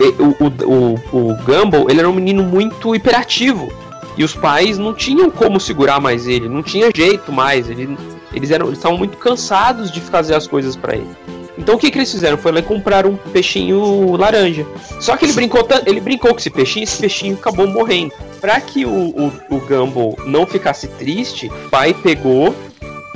o, 0.00 0.44
o, 0.44 0.94
o, 1.12 1.30
o 1.30 1.34
Gumball, 1.44 1.88
ele 1.88 2.00
era 2.00 2.08
um 2.08 2.14
menino 2.14 2.42
muito 2.42 2.94
hiperativo. 2.94 3.72
E 4.16 4.22
os 4.22 4.34
pais 4.34 4.78
não 4.78 4.94
tinham 4.94 5.28
como 5.30 5.58
segurar 5.58 6.00
mais 6.00 6.26
ele, 6.28 6.48
não 6.48 6.62
tinha 6.62 6.90
jeito 6.94 7.32
mais. 7.32 7.68
Ele, 7.68 7.96
eles 8.32 8.50
eram 8.50 8.66
eles 8.66 8.78
estavam 8.78 8.96
muito 8.96 9.16
cansados 9.18 9.90
de 9.90 10.00
fazer 10.00 10.34
as 10.34 10.46
coisas 10.46 10.76
pra 10.76 10.94
ele. 10.94 11.10
Então 11.56 11.76
o 11.76 11.78
que, 11.78 11.90
que 11.90 11.98
eles 11.98 12.10
fizeram? 12.10 12.36
Foi 12.36 12.50
lá 12.50 12.58
e 12.58 12.62
compraram 12.62 13.10
um 13.10 13.16
peixinho 13.16 14.16
laranja. 14.16 14.66
Só 15.00 15.16
que 15.16 15.24
ele 15.24 15.32
brincou, 15.32 15.66
ele 15.86 16.00
brincou 16.00 16.32
com 16.32 16.38
esse 16.38 16.50
peixinho 16.50 16.82
e 16.82 16.84
esse 16.84 16.98
peixinho 16.98 17.34
acabou 17.36 17.66
morrendo. 17.66 18.12
Pra 18.40 18.60
que 18.60 18.84
o, 18.84 18.90
o, 18.90 19.32
o 19.50 19.60
Gumball 19.60 20.18
não 20.26 20.46
ficasse 20.46 20.88
triste, 20.88 21.46
o 21.46 21.68
pai 21.70 21.94
pegou, 21.94 22.54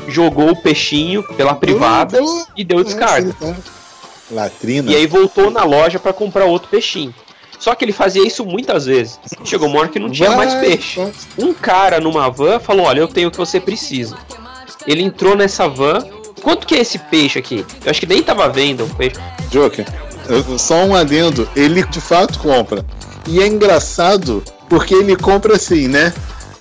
jogou 0.07 0.51
o 0.51 0.57
peixinho 0.57 1.23
pela 1.37 1.55
privada 1.55 2.23
Hum, 2.23 2.45
e 2.57 2.63
deu 2.65 2.83
descarga. 2.85 3.35
tá. 3.39 3.55
Latrina. 4.31 4.91
E 4.93 4.95
aí 4.95 5.07
voltou 5.07 5.51
na 5.51 5.65
loja 5.65 5.99
pra 5.99 6.13
comprar 6.13 6.45
outro 6.45 6.69
peixinho. 6.69 7.15
Só 7.59 7.75
que 7.75 7.85
ele 7.85 7.93
fazia 7.93 8.25
isso 8.25 8.45
muitas 8.45 8.87
vezes. 8.87 9.19
Chegou 9.45 9.69
uma 9.69 9.81
hora 9.81 9.89
que 9.89 9.99
não 9.99 10.11
tinha 10.11 10.31
mais 10.37 10.55
peixe. 10.55 11.01
Um 11.37 11.53
cara 11.53 11.99
numa 11.99 12.31
van 12.31 12.61
falou: 12.61 12.87
Olha, 12.87 13.01
eu 13.01 13.09
tenho 13.09 13.29
o 13.29 13.31
que 13.31 13.37
você 13.37 13.59
precisa. 13.59 14.17
Ele 14.87 15.03
entrou 15.03 15.35
nessa 15.35 15.67
van. 15.69 15.99
Quanto 16.49 16.67
que 16.67 16.77
é 16.77 16.81
esse 16.81 16.99
peixe 16.99 17.39
aqui? 17.39 17.63
Eu 17.85 17.91
acho 17.91 18.01
que 18.01 18.07
nem 18.07 18.23
tava 18.23 18.49
vendo 18.49 18.83
o 18.83 18.89
peixe. 18.89 19.17
Joker, 19.51 19.85
só 20.57 20.83
um 20.83 20.95
adendo. 20.95 21.47
Ele 21.55 21.83
de 21.83 22.01
fato 22.01 22.39
compra. 22.39 22.83
E 23.27 23.43
é 23.43 23.47
engraçado 23.47 24.43
porque 24.67 24.95
ele 24.95 25.15
compra 25.15 25.57
assim, 25.57 25.89
né? 25.89 26.11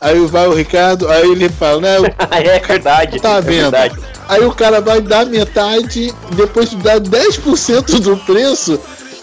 Aí 0.01 0.19
vai 0.25 0.45
o 0.45 0.53
Ricardo, 0.53 1.07
aí 1.07 1.31
ele 1.31 1.47
fala, 1.47 1.79
né? 1.79 2.13
é 2.31 2.59
verdade. 2.59 3.21
Tá 3.21 3.37
é 3.37 3.41
vendo? 3.41 3.71
verdade. 3.71 3.97
Aí 4.27 4.43
o 4.43 4.51
cara 4.51 4.81
vai 4.81 4.99
dar 4.99 5.25
metade, 5.25 6.13
depois 6.33 6.71
de 6.71 6.75
dar 6.75 6.99
10% 6.99 8.01
do 8.01 8.17
preço. 8.17 8.77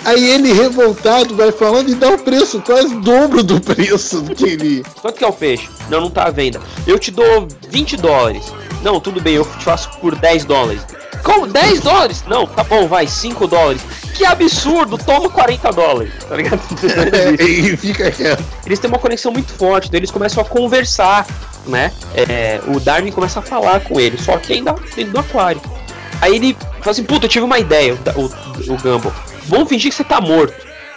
Aí 0.05 0.31
ele 0.31 0.53
revoltado 0.53 1.35
vai 1.35 1.51
falando 1.51 1.89
e 1.89 1.95
dá 1.95 2.11
o 2.11 2.19
preço, 2.19 2.61
quase 2.61 2.95
o 2.95 3.01
dobro 3.01 3.43
do 3.43 3.61
preço 3.61 4.23
que 4.37 4.45
ele. 4.45 4.85
Quanto 5.01 5.17
que 5.17 5.25
é 5.25 5.27
o 5.27 5.33
peixe? 5.33 5.69
Não, 5.89 6.01
não 6.01 6.11
tá 6.11 6.25
à 6.25 6.31
venda. 6.31 6.61
Eu 6.87 6.99
te 6.99 7.11
dou 7.11 7.49
20 7.71 7.97
dólares. 7.97 8.53
Não, 8.83 9.01
tudo 9.01 9.21
bem, 9.21 9.35
eu 9.35 9.45
te 9.45 9.65
faço 9.65 9.91
por 9.99 10.15
10 10.15 10.45
dólares. 10.45 10.83
Como? 11.23 11.47
10 11.47 11.81
dólares? 11.81 12.23
Não, 12.29 12.47
tá 12.47 12.63
bom, 12.63 12.87
vai, 12.87 13.07
5 13.07 13.47
dólares. 13.47 13.81
Que 14.15 14.27
absurdo, 14.27 14.99
toma 14.99 15.31
40 15.31 15.73
dólares, 15.73 16.13
tá 16.29 16.37
ligado? 16.37 16.61
e 17.41 17.77
fica 17.77 18.11
quieto. 18.11 18.45
eles 18.67 18.79
têm 18.79 18.89
uma 18.89 18.99
conexão 18.99 19.33
muito 19.33 19.53
forte, 19.53 19.91
daí 19.91 20.01
eles 20.01 20.11
começam 20.11 20.43
a 20.43 20.47
conversar, 20.47 21.27
né? 21.67 21.91
É, 22.15 22.61
o 22.69 22.79
Darwin 22.79 23.11
começa 23.11 23.41
a 23.41 23.43
falar 23.43 23.81
com 23.81 23.99
ele, 23.99 24.19
só 24.19 24.37
que 24.37 24.53
ainda 24.53 24.75
dentro 24.95 25.13
do 25.13 25.19
aquário. 25.19 25.61
Aí 26.21 26.37
ele 26.37 26.57
fala 26.81 26.91
assim, 26.91 27.03
puta, 27.05 27.25
eu 27.25 27.29
tive 27.29 27.45
uma 27.45 27.59
ideia, 27.59 27.99
o, 28.15 28.21
o, 28.21 28.75
o 28.75 28.77
Gumball. 28.77 29.13
Vamos 29.47 29.69
fingir 29.69 29.91
que 29.91 29.97
você 29.97 30.05
tá 30.05 30.21
morto. 30.21 30.55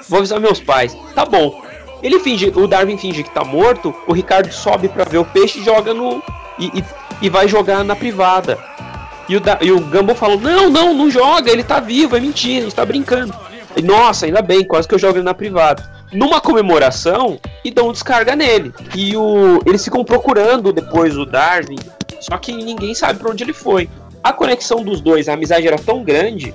Vou 0.08 0.20
avisar 0.20 0.40
meus 0.40 0.60
pais. 0.60 0.98
Tá 1.14 1.26
bom. 1.26 1.62
Ele 2.02 2.20
finge, 2.20 2.52
o 2.56 2.68
Darwin 2.68 2.98
finge 2.98 3.24
que 3.24 3.30
tá 3.32 3.44
morto, 3.44 3.94
o 4.08 4.14
Ricardo 4.14 4.52
sobe 4.52 4.88
pra 4.88 5.04
ver 5.04 5.18
o 5.18 5.26
peixe 5.26 5.60
e 5.60 5.64
joga 5.64 5.94
no. 5.94 6.22
E, 6.60 6.68
e, 6.80 6.84
e 7.24 7.30
vai 7.30 7.48
jogar 7.48 7.84
na 7.84 7.96
privada. 7.96 8.58
E 9.28 9.36
o, 9.36 9.40
Da- 9.40 9.58
e 9.62 9.72
o 9.72 9.84
falou: 10.16 10.40
Não, 10.40 10.70
não, 10.70 10.94
não 10.94 11.10
joga, 11.10 11.52
ele 11.52 11.64
tá 11.64 11.80
vivo, 11.80 12.16
é 12.16 12.20
mentira, 12.20 12.64
gente 12.66 12.76
tá 12.76 12.86
brincando. 12.86 13.34
E, 13.76 13.82
Nossa, 13.82 14.26
ainda 14.26 14.42
bem, 14.42 14.64
quase 14.64 14.88
que 14.88 14.96
eu 14.96 15.00
jogo 15.00 15.18
ele 15.18 15.26
na 15.26 15.34
privada. 15.34 15.98
Numa 16.14 16.40
comemoração, 16.40 17.38
e 17.66 17.70
dão 17.72 17.92
descarga 17.92 18.36
nele. 18.36 18.74
E 18.96 19.18
o, 19.18 19.60
eles 19.66 19.84
ficam 19.84 20.06
procurando 20.06 20.72
depois 20.72 21.18
o 21.18 21.26
Darwin, 21.26 21.78
só 22.22 22.38
que 22.38 22.54
ninguém 22.54 22.94
sabe 22.96 23.20
pra 23.20 23.30
onde 23.30 23.44
ele 23.44 23.54
foi. 23.54 23.90
A 24.24 24.32
conexão 24.32 24.84
dos 24.84 25.02
dois, 25.02 25.28
a 25.28 25.34
amizade 25.34 25.68
era 25.68 25.78
tão 25.78 26.04
grande 26.04 26.54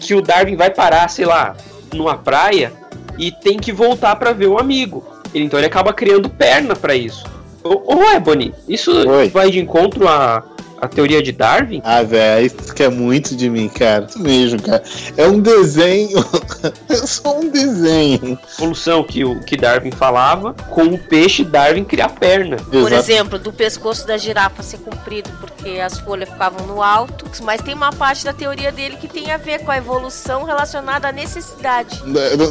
que 0.00 0.14
o 0.14 0.22
Darwin 0.22 0.56
vai 0.56 0.70
parar, 0.70 1.08
sei 1.08 1.24
lá, 1.26 1.54
numa 1.92 2.16
praia 2.16 2.72
e 3.18 3.30
tem 3.32 3.58
que 3.58 3.72
voltar 3.72 4.16
pra 4.16 4.32
ver 4.32 4.46
o 4.46 4.58
amigo. 4.58 5.04
Ele- 5.34 5.44
Então 5.44 5.58
ele 5.58 5.66
acaba 5.66 5.92
criando 5.92 6.28
perna 6.28 6.74
pra 6.76 6.94
isso. 6.94 7.24
Ô, 7.62 7.96
ô 7.96 8.04
Ebony, 8.14 8.54
isso 8.68 8.90
Oi. 9.08 9.28
vai 9.28 9.50
de 9.50 9.58
encontro 9.58 10.06
a, 10.08 10.42
a 10.80 10.88
teoria 10.88 11.22
de 11.22 11.32
Darwin? 11.32 11.80
Ah, 11.84 12.02
velho, 12.02 12.46
isso 12.46 12.74
que 12.74 12.82
é 12.82 12.88
muito 12.88 13.36
de 13.36 13.50
mim, 13.50 13.68
cara. 13.68 14.06
Isso 14.08 14.20
mesmo, 14.20 14.62
cara. 14.62 14.82
É 15.16 15.26
um 15.26 15.40
desenho. 15.40 16.24
é 16.88 16.94
só 16.94 17.38
um 17.38 17.48
desenho. 17.48 18.38
Evolução 18.56 19.02
que 19.04 19.24
o 19.24 19.40
que 19.40 19.56
Darwin 19.56 19.90
falava, 19.90 20.54
com 20.70 20.84
o 20.84 20.98
peixe 20.98 21.44
Darwin 21.44 21.84
criar 21.84 22.10
perna. 22.10 22.56
Por 22.56 22.76
Exato. 22.76 22.94
exemplo, 22.94 23.38
do 23.38 23.52
pescoço 23.52 24.06
da 24.06 24.16
girafa 24.16 24.62
ser 24.62 24.78
comprido 24.78 25.30
porque 25.40 25.80
as 25.80 25.98
folhas 25.98 26.28
ficavam 26.28 26.66
no 26.66 26.82
alto. 26.82 27.24
Mas 27.42 27.60
tem 27.60 27.74
uma 27.74 27.92
parte 27.92 28.24
da 28.24 28.32
teoria 28.32 28.70
dele 28.70 28.96
que 28.96 29.08
tem 29.08 29.30
a 29.30 29.36
ver 29.36 29.64
com 29.64 29.70
a 29.70 29.76
evolução 29.76 30.44
relacionada 30.44 31.08
à 31.08 31.12
necessidade. 31.12 32.02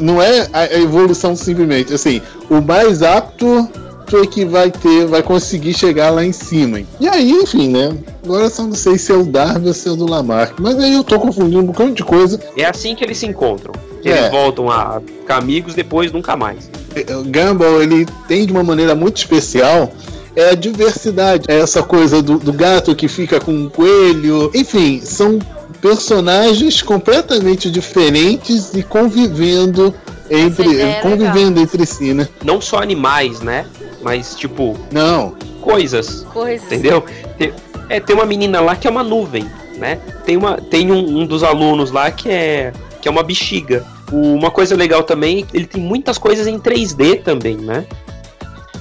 Não 0.02 0.22
é 0.22 0.50
a 0.54 0.66
evolução 0.74 1.36
simplesmente. 1.36 1.94
Assim, 1.94 2.22
o 2.50 2.62
mais 2.62 3.02
apto 3.02 3.70
foi 4.08 4.28
que 4.28 4.46
vai 4.46 4.72
ter, 4.72 5.06
vai 5.06 5.22
conseguir 5.22 5.74
chegar 5.74 6.10
lá 6.10 6.24
em 6.24 6.32
cima. 6.32 6.82
E 7.00 7.08
aí, 7.08 7.32
enfim, 7.32 7.70
né? 7.70 7.96
Agora 8.24 8.50
só 8.50 8.64
não 8.64 8.74
sei 8.74 8.98
se 8.98 9.12
é 9.12 9.16
o 9.16 9.24
Darwin 9.24 9.68
ou 9.68 9.74
se 9.74 9.88
é 9.88 9.92
o 9.92 9.96
do 9.96 10.10
Lamarck. 10.10 10.60
Mas 10.60 10.78
aí 10.80 10.94
eu 10.94 11.04
tô 11.04 11.20
confundindo 11.20 11.60
um 11.60 11.66
bocado 11.66 11.94
de 11.94 12.04
coisa. 12.04 12.40
É 12.56 12.66
assim 12.66 12.96
que 12.96 13.04
eles 13.04 13.18
se 13.18 13.26
encontram. 13.26 13.74
Que 14.02 14.10
É. 14.10 14.20
Eles 14.20 14.32
voltam 14.32 14.70
a 14.70 15.02
ficar 15.02 15.38
amigos 15.38 15.74
depois 15.74 16.12
nunca 16.12 16.36
mais. 16.36 16.70
O 17.10 17.24
Gumball, 17.24 17.82
ele 17.82 18.06
tem 18.28 18.46
de 18.46 18.52
uma 18.52 18.64
maneira 18.64 18.96
muito 18.96 19.18
especial 19.18 19.92
é 20.38 20.52
a 20.52 20.56
diversidade. 20.56 21.46
É 21.48 21.60
essa 21.60 21.82
coisa 21.82 22.22
do, 22.22 22.38
do 22.38 22.54
gato 22.54 22.96
que 22.96 23.08
fica 23.08 23.40
com 23.40 23.52
um 23.52 23.68
coelho. 23.68 24.52
Enfim, 24.54 25.02
são 25.04 25.40
personagens 25.82 26.82
completamente 26.82 27.72
diferentes 27.72 28.72
e 28.74 28.84
convivendo 28.84 29.94
entre, 30.30 30.82
é 30.82 31.00
convivendo 31.02 31.60
entre 31.60 31.86
si, 31.86 32.14
né? 32.14 32.28
Não 32.44 32.60
só 32.62 32.78
animais, 32.80 33.40
né? 33.42 33.66
Mas, 34.02 34.36
tipo, 34.36 34.78
Não, 34.92 35.36
coisas. 35.62 36.24
Coisas. 36.34 36.66
Entendeu? 36.66 37.04
Tem, 37.38 37.54
é, 37.90 38.00
tem 38.00 38.16
uma 38.16 38.26
menina 38.26 38.60
lá 38.62 38.76
que 38.76 38.88
é 38.88 38.90
uma 38.92 39.04
nuvem, 39.04 39.50
né? 39.78 40.00
Tem, 40.26 40.38
uma, 40.38 40.58
tem 40.62 40.92
um, 40.92 41.20
um 41.22 41.26
dos 41.26 41.44
alunos 41.44 41.92
lá 41.92 42.10
que 42.12 42.30
é, 42.30 42.72
que 43.02 43.08
é 43.08 43.12
uma 43.12 43.24
bexiga. 43.24 43.86
O- 44.12 44.34
Uma 44.36 44.50
coisa 44.52 44.76
legal 44.76 45.04
também, 45.04 45.46
ele 45.54 45.66
tem 45.66 45.82
muitas 45.82 46.18
coisas 46.18 46.48
em 46.48 46.58
3D 46.60 47.22
também, 47.24 47.58
né? 47.58 47.86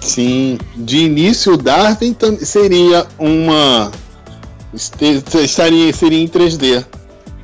sim. 0.01 0.59
De 0.77 0.99
início, 0.99 1.55
o 1.55 1.57
Darwin 1.57 2.15
seria 2.43 3.07
uma. 3.19 3.91
Estaria, 5.43 5.93
seria 5.93 6.23
em 6.23 6.29
3D. 6.29 6.85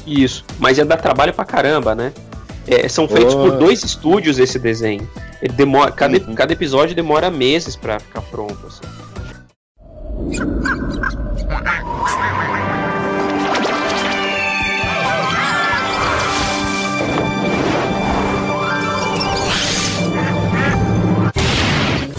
Isso. 0.07 0.45
Mas 0.59 0.79
ia 0.79 0.85
dar 0.85 0.97
trabalho 0.99 1.33
pra 1.33 1.45
caramba, 1.45 1.95
né? 1.95 2.13
É, 2.67 2.89
são 2.89 3.09
feitos 3.09 3.35
Oh. 3.35 3.39
por 3.39 3.59
dois 3.59 3.83
estúdios 3.83 4.39
esse 4.39 4.59
desenho. 4.59 5.09
Ele 5.43 5.53
demora, 5.55 5.91
cada, 5.91 6.17
Uhum. 6.19 6.35
cada 6.35 6.53
episódio 6.53 6.95
demora 6.95 7.31
meses 7.31 7.75
pra 7.75 7.99
ficar 7.99 8.23
pronto. 8.23 8.67
assim. 8.67 8.81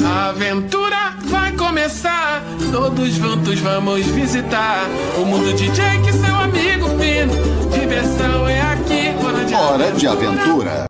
A 0.05 0.29
aventura 0.29 1.15
vai 1.25 1.51
começar. 1.53 2.32
Todos 2.73 3.13
juntos 3.13 3.59
vamos 3.59 4.03
visitar 4.07 4.87
o 5.21 5.25
mundo 5.27 5.53
de 5.53 5.69
Jake, 5.69 6.11
seu 6.11 6.35
amigo 6.35 6.87
fino. 6.97 7.69
Diversão 7.69 8.49
é 8.49 8.61
aqui, 8.61 9.23
hora 9.23 9.45
de 9.45 9.53
Hora 9.53 9.91
de 9.91 10.07
aventura. 10.07 10.85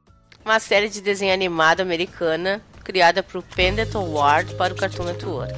Uma 0.46 0.62
série 0.62 0.88
de 0.88 1.02
desenho 1.02 1.34
animado 1.34 1.82
americana 1.82 2.62
criada 2.86 3.22
por 3.22 3.44
Pendleton 3.44 4.14
Ward 4.14 4.56
para 4.56 4.74
o 4.74 4.78
Cartoon 4.78 5.04
Network. 5.04 5.54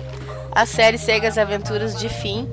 A 0.52 0.66
série 0.66 0.98
segue 0.98 1.28
as 1.28 1.38
aventuras 1.38 1.96
de 1.96 2.10
Finn, 2.10 2.48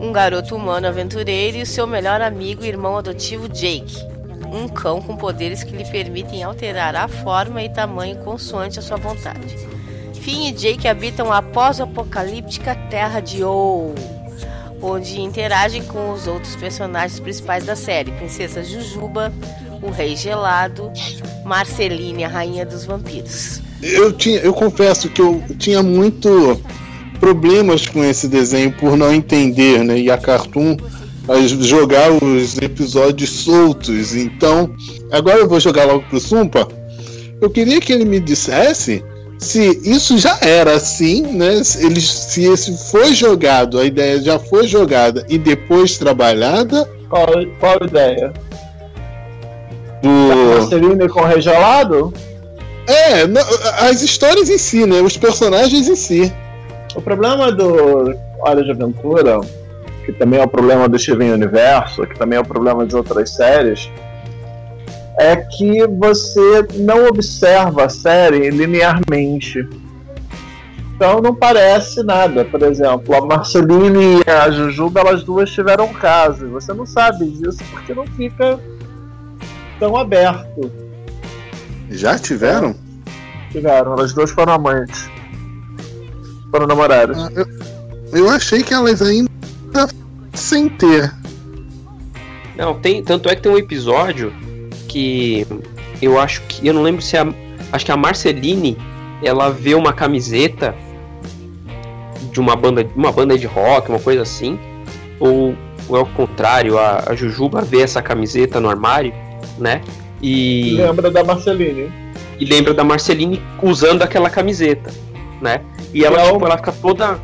um 0.00 0.10
garoto 0.10 0.56
humano 0.56 0.88
aventureiro 0.88 1.58
e 1.58 1.64
seu 1.64 1.86
melhor 1.86 2.20
amigo 2.20 2.64
e 2.64 2.68
irmão 2.68 2.96
adotivo 2.96 3.48
Jake, 3.48 3.96
um 4.52 4.66
cão 4.66 5.00
com 5.00 5.16
poderes 5.16 5.62
que 5.62 5.76
lhe 5.76 5.88
permitem 5.88 6.42
alterar 6.42 6.96
a 6.96 7.06
forma 7.06 7.62
e 7.62 7.72
tamanho 7.72 8.16
consoante 8.24 8.80
a 8.80 8.82
sua 8.82 8.96
vontade. 8.96 9.75
Finn 10.26 10.48
e 10.48 10.50
Jake 10.50 10.88
habitam 10.88 11.32
a 11.32 11.40
pós-apocalíptica 11.40 12.74
terra 12.90 13.20
de 13.20 13.44
Ou, 13.44 13.94
onde 14.82 15.20
interagem 15.20 15.84
com 15.84 16.10
os 16.10 16.26
outros 16.26 16.56
personagens 16.56 17.20
principais 17.20 17.64
da 17.64 17.76
série: 17.76 18.10
Princesa 18.10 18.64
Jujuba, 18.64 19.32
o 19.80 19.88
Rei 19.88 20.16
Gelado, 20.16 20.90
Marceline, 21.44 22.24
a 22.24 22.28
Rainha 22.28 22.66
dos 22.66 22.84
Vampiros. 22.84 23.62
Eu, 23.80 24.12
tinha, 24.12 24.40
eu 24.40 24.52
confesso 24.52 25.08
que 25.08 25.22
eu 25.22 25.40
tinha 25.60 25.80
muito 25.80 26.60
problemas 27.20 27.86
com 27.86 28.02
esse 28.02 28.26
desenho 28.26 28.72
por 28.72 28.96
não 28.96 29.14
entender, 29.14 29.84
né? 29.84 29.96
E 29.96 30.10
a 30.10 30.18
Cartoon 30.18 30.76
a 31.28 31.38
jogar 31.46 32.10
os 32.10 32.58
episódios 32.58 33.30
soltos. 33.30 34.12
Então, 34.16 34.74
agora 35.12 35.38
eu 35.38 35.48
vou 35.48 35.60
jogar 35.60 35.84
logo 35.84 36.02
pro 36.08 36.18
Sumpa. 36.18 36.66
Eu 37.40 37.48
queria 37.48 37.80
que 37.80 37.92
ele 37.92 38.04
me 38.04 38.18
dissesse 38.18 39.04
se 39.38 39.80
isso 39.84 40.18
já 40.18 40.38
era 40.40 40.74
assim, 40.74 41.22
né? 41.22 41.62
Se, 41.62 41.84
ele, 41.84 42.00
se 42.00 42.44
esse 42.44 42.76
foi 42.90 43.14
jogado, 43.14 43.78
a 43.78 43.84
ideia 43.84 44.20
já 44.20 44.38
foi 44.38 44.66
jogada 44.66 45.24
e 45.28 45.38
depois 45.38 45.98
trabalhada. 45.98 46.88
Qual, 47.08 47.26
qual 47.60 47.78
a 47.80 47.84
ideia? 47.84 48.32
Do... 50.02 50.58
Marceline 50.58 51.08
com 51.08 51.22
regelado? 51.22 52.12
É, 52.86 53.26
não, 53.26 53.42
as 53.80 54.02
histórias 54.02 54.48
em 54.48 54.58
si, 54.58 54.86
né? 54.86 55.00
Os 55.00 55.16
personagens 55.16 55.88
em 55.88 55.96
si. 55.96 56.32
O 56.94 57.02
problema 57.02 57.50
do 57.52 58.16
Hora 58.40 58.62
de 58.62 58.70
Aventura, 58.70 59.40
que 60.04 60.12
também 60.12 60.40
é 60.40 60.44
o 60.44 60.48
problema 60.48 60.88
do 60.88 60.98
Steven 60.98 61.32
Universo, 61.32 62.06
que 62.06 62.16
também 62.16 62.38
é 62.38 62.40
o 62.40 62.44
problema 62.44 62.86
de 62.86 62.94
outras 62.96 63.30
séries, 63.30 63.90
é 65.18 65.36
que 65.36 65.86
você 65.86 66.66
não 66.74 67.06
observa 67.06 67.84
a 67.84 67.88
série 67.88 68.50
linearmente. 68.50 69.66
Então 70.94 71.20
não 71.20 71.34
parece 71.34 72.02
nada. 72.02 72.44
Por 72.44 72.62
exemplo, 72.62 73.14
a 73.14 73.24
Marceline 73.24 74.22
e 74.26 74.30
a 74.30 74.50
Jujuba, 74.50 75.00
elas 75.00 75.24
duas 75.24 75.50
tiveram 75.50 75.86
um 75.86 75.94
caso. 75.94 76.48
Você 76.50 76.72
não 76.72 76.86
sabe 76.86 77.30
disso 77.30 77.58
porque 77.70 77.94
não 77.94 78.06
fica 78.08 78.60
tão 79.78 79.96
aberto. 79.96 80.70
Já 81.90 82.18
tiveram? 82.18 82.74
Tiveram, 83.50 83.92
elas 83.92 84.12
duas 84.12 84.30
foram 84.30 84.54
amantes. 84.54 85.08
Foram 86.50 86.66
namoradas. 86.66 87.18
Ah, 87.18 87.30
eu, 87.34 87.46
eu 88.12 88.30
achei 88.30 88.62
que 88.62 88.72
elas 88.72 89.00
ainda 89.00 89.30
sem 90.34 90.68
ter. 90.68 91.12
Não, 92.56 92.74
tem, 92.74 93.02
tanto 93.02 93.28
é 93.28 93.36
que 93.36 93.42
tem 93.42 93.52
um 93.52 93.58
episódio 93.58 94.32
que 94.96 95.46
eu 96.00 96.18
acho 96.18 96.40
que 96.48 96.66
eu 96.66 96.72
não 96.72 96.82
lembro 96.82 97.02
se 97.02 97.18
a, 97.18 97.26
acho 97.70 97.84
que 97.84 97.92
a 97.92 97.96
Marceline 97.98 98.78
ela 99.22 99.50
vê 99.50 99.74
uma 99.74 99.92
camiseta 99.92 100.74
de 102.32 102.40
uma 102.40 102.56
banda, 102.56 102.86
uma 102.96 103.12
banda 103.12 103.36
de 103.36 103.46
rock, 103.46 103.90
uma 103.90 103.98
coisa 104.00 104.22
assim, 104.22 104.58
ou, 105.20 105.54
ou 105.86 105.96
é 105.98 106.00
o 106.00 106.06
contrário, 106.06 106.78
a, 106.78 107.04
a 107.08 107.14
Jujuba 107.14 107.60
vê 107.60 107.82
essa 107.82 108.00
camiseta 108.00 108.58
no 108.58 108.70
armário, 108.70 109.12
né? 109.58 109.82
E, 110.22 110.72
Lembra 110.78 111.10
da 111.10 111.22
Marceline? 111.22 111.92
e 112.40 112.44
lembra 112.46 112.72
da 112.72 112.82
Marceline 112.84 113.42
usando 113.62 114.02
aquela 114.02 114.30
camiseta, 114.30 114.90
né? 115.42 115.60
E 115.92 116.04
ela, 116.06 116.22
o- 116.24 116.32
tipo, 116.32 116.46
ela 116.46 116.56
fica 116.56 116.72
toda. 116.72 117.18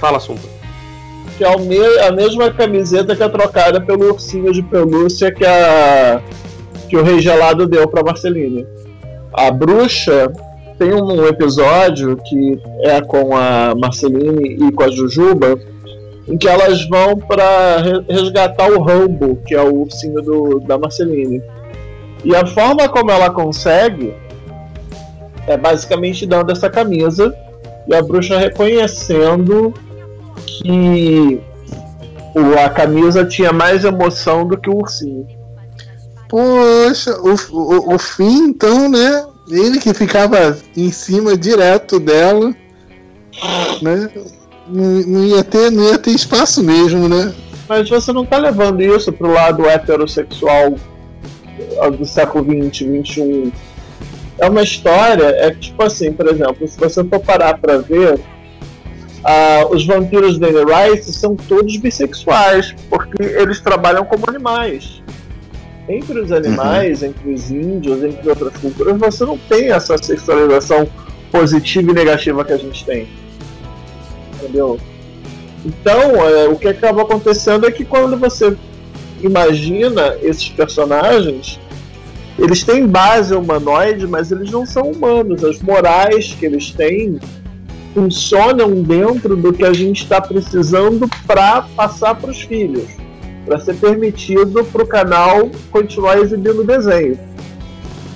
Fala, 0.00 0.18
Sumpa. 0.18 0.48
que 1.38 1.44
é 1.44 2.06
a 2.08 2.10
mesma 2.12 2.50
camiseta 2.52 3.14
que 3.14 3.22
é 3.22 3.28
trocada 3.28 3.80
pelo 3.80 4.12
ursinho 4.12 4.52
de 4.52 4.62
pelúcia 4.62 5.32
que, 5.32 5.44
a, 5.44 6.20
que 6.92 6.96
o 6.98 7.02
Rei 7.02 7.22
Gelado 7.22 7.66
deu 7.66 7.88
pra 7.88 8.02
Marceline. 8.02 8.66
A 9.32 9.50
bruxa 9.50 10.30
tem 10.78 10.92
um 10.92 11.26
episódio 11.26 12.18
que 12.18 12.60
é 12.82 13.00
com 13.00 13.34
a 13.34 13.74
Marceline 13.74 14.58
e 14.62 14.70
com 14.70 14.82
a 14.82 14.90
Jujuba, 14.90 15.58
em 16.28 16.36
que 16.36 16.46
elas 16.46 16.86
vão 16.86 17.16
pra 17.16 17.78
re- 17.78 18.04
resgatar 18.10 18.70
o 18.70 18.82
Rambo, 18.82 19.38
que 19.46 19.54
é 19.54 19.62
o 19.62 19.74
ursinho 19.74 20.20
do, 20.20 20.60
da 20.60 20.76
Marceline. 20.76 21.42
E 22.22 22.36
a 22.36 22.44
forma 22.44 22.86
como 22.90 23.10
ela 23.10 23.30
consegue 23.30 24.12
é 25.46 25.56
basicamente 25.56 26.26
dando 26.26 26.52
essa 26.52 26.68
camisa 26.68 27.34
e 27.88 27.94
a 27.94 28.02
bruxa 28.02 28.36
reconhecendo 28.36 29.72
que 30.46 31.40
a 32.62 32.68
camisa 32.68 33.24
tinha 33.24 33.50
mais 33.50 33.82
emoção 33.82 34.46
do 34.46 34.58
que 34.58 34.68
o 34.68 34.76
ursinho. 34.76 35.26
Poxa, 36.32 37.14
o, 37.20 37.34
o, 37.54 37.94
o 37.94 37.98
fim, 37.98 38.44
então, 38.44 38.88
né? 38.88 39.26
Ele 39.50 39.78
que 39.78 39.92
ficava 39.92 40.56
em 40.74 40.90
cima 40.90 41.36
direto 41.36 42.00
dela, 42.00 42.56
né? 43.82 44.10
Não, 44.66 44.84
não 45.02 45.24
ia 45.26 45.44
ter, 45.44 45.70
não 45.70 45.84
ia 45.84 45.98
ter 45.98 46.12
espaço 46.12 46.62
mesmo, 46.64 47.06
né? 47.06 47.34
Mas 47.68 47.86
você 47.86 48.14
não 48.14 48.24
tá 48.24 48.38
levando 48.38 48.80
isso 48.80 49.12
pro 49.12 49.30
lado 49.30 49.68
heterossexual 49.68 50.74
do 51.98 52.04
século 52.06 52.46
XX, 52.46 52.78
XXI. 53.06 53.52
É 54.38 54.48
uma 54.48 54.62
história, 54.62 55.24
é 55.24 55.50
tipo 55.50 55.82
assim, 55.82 56.14
por 56.14 56.28
exemplo, 56.28 56.66
se 56.66 56.80
você 56.80 57.04
for 57.04 57.20
parar 57.20 57.58
pra 57.58 57.76
ver, 57.76 58.18
ah, 59.22 59.66
os 59.70 59.84
vampiros 59.84 60.38
de 60.38 60.46
Rice 60.46 61.12
são 61.12 61.36
todos 61.36 61.76
bissexuais, 61.76 62.74
porque 62.88 63.22
eles 63.22 63.60
trabalham 63.60 64.06
como 64.06 64.24
animais. 64.26 65.02
Entre 65.88 66.20
os 66.20 66.30
animais, 66.30 67.02
entre 67.02 67.32
os 67.32 67.50
índios, 67.50 68.02
entre 68.04 68.28
outras 68.28 68.56
culturas, 68.58 68.96
você 68.98 69.24
não 69.24 69.36
tem 69.36 69.70
essa 69.70 69.98
sexualização 69.98 70.88
positiva 71.30 71.90
e 71.90 71.94
negativa 71.94 72.44
que 72.44 72.52
a 72.52 72.56
gente 72.56 72.84
tem. 72.84 73.08
Entendeu? 74.34 74.78
Então, 75.64 76.28
é, 76.28 76.48
o 76.48 76.56
que 76.56 76.68
acaba 76.68 77.02
acontecendo 77.02 77.66
é 77.66 77.70
que 77.70 77.84
quando 77.84 78.16
você 78.16 78.56
imagina 79.22 80.16
esses 80.20 80.48
personagens, 80.48 81.58
eles 82.38 82.62
têm 82.62 82.86
base 82.86 83.34
humanoide, 83.34 84.06
mas 84.06 84.32
eles 84.32 84.50
não 84.50 84.66
são 84.66 84.90
humanos. 84.90 85.44
As 85.44 85.60
morais 85.60 86.34
que 86.38 86.46
eles 86.46 86.70
têm 86.70 87.20
funcionam 87.94 88.82
dentro 88.82 89.36
do 89.36 89.52
que 89.52 89.64
a 89.64 89.72
gente 89.72 90.02
está 90.02 90.20
precisando 90.20 91.08
para 91.26 91.62
passar 91.76 92.14
para 92.14 92.30
os 92.30 92.40
filhos, 92.40 92.88
para 93.44 93.58
ser 93.60 93.74
permitido 93.74 94.64
para 94.64 94.82
o 94.82 94.86
canal 94.86 95.50
continuar 95.70 96.18
exibindo 96.18 96.64
desenho. 96.64 97.18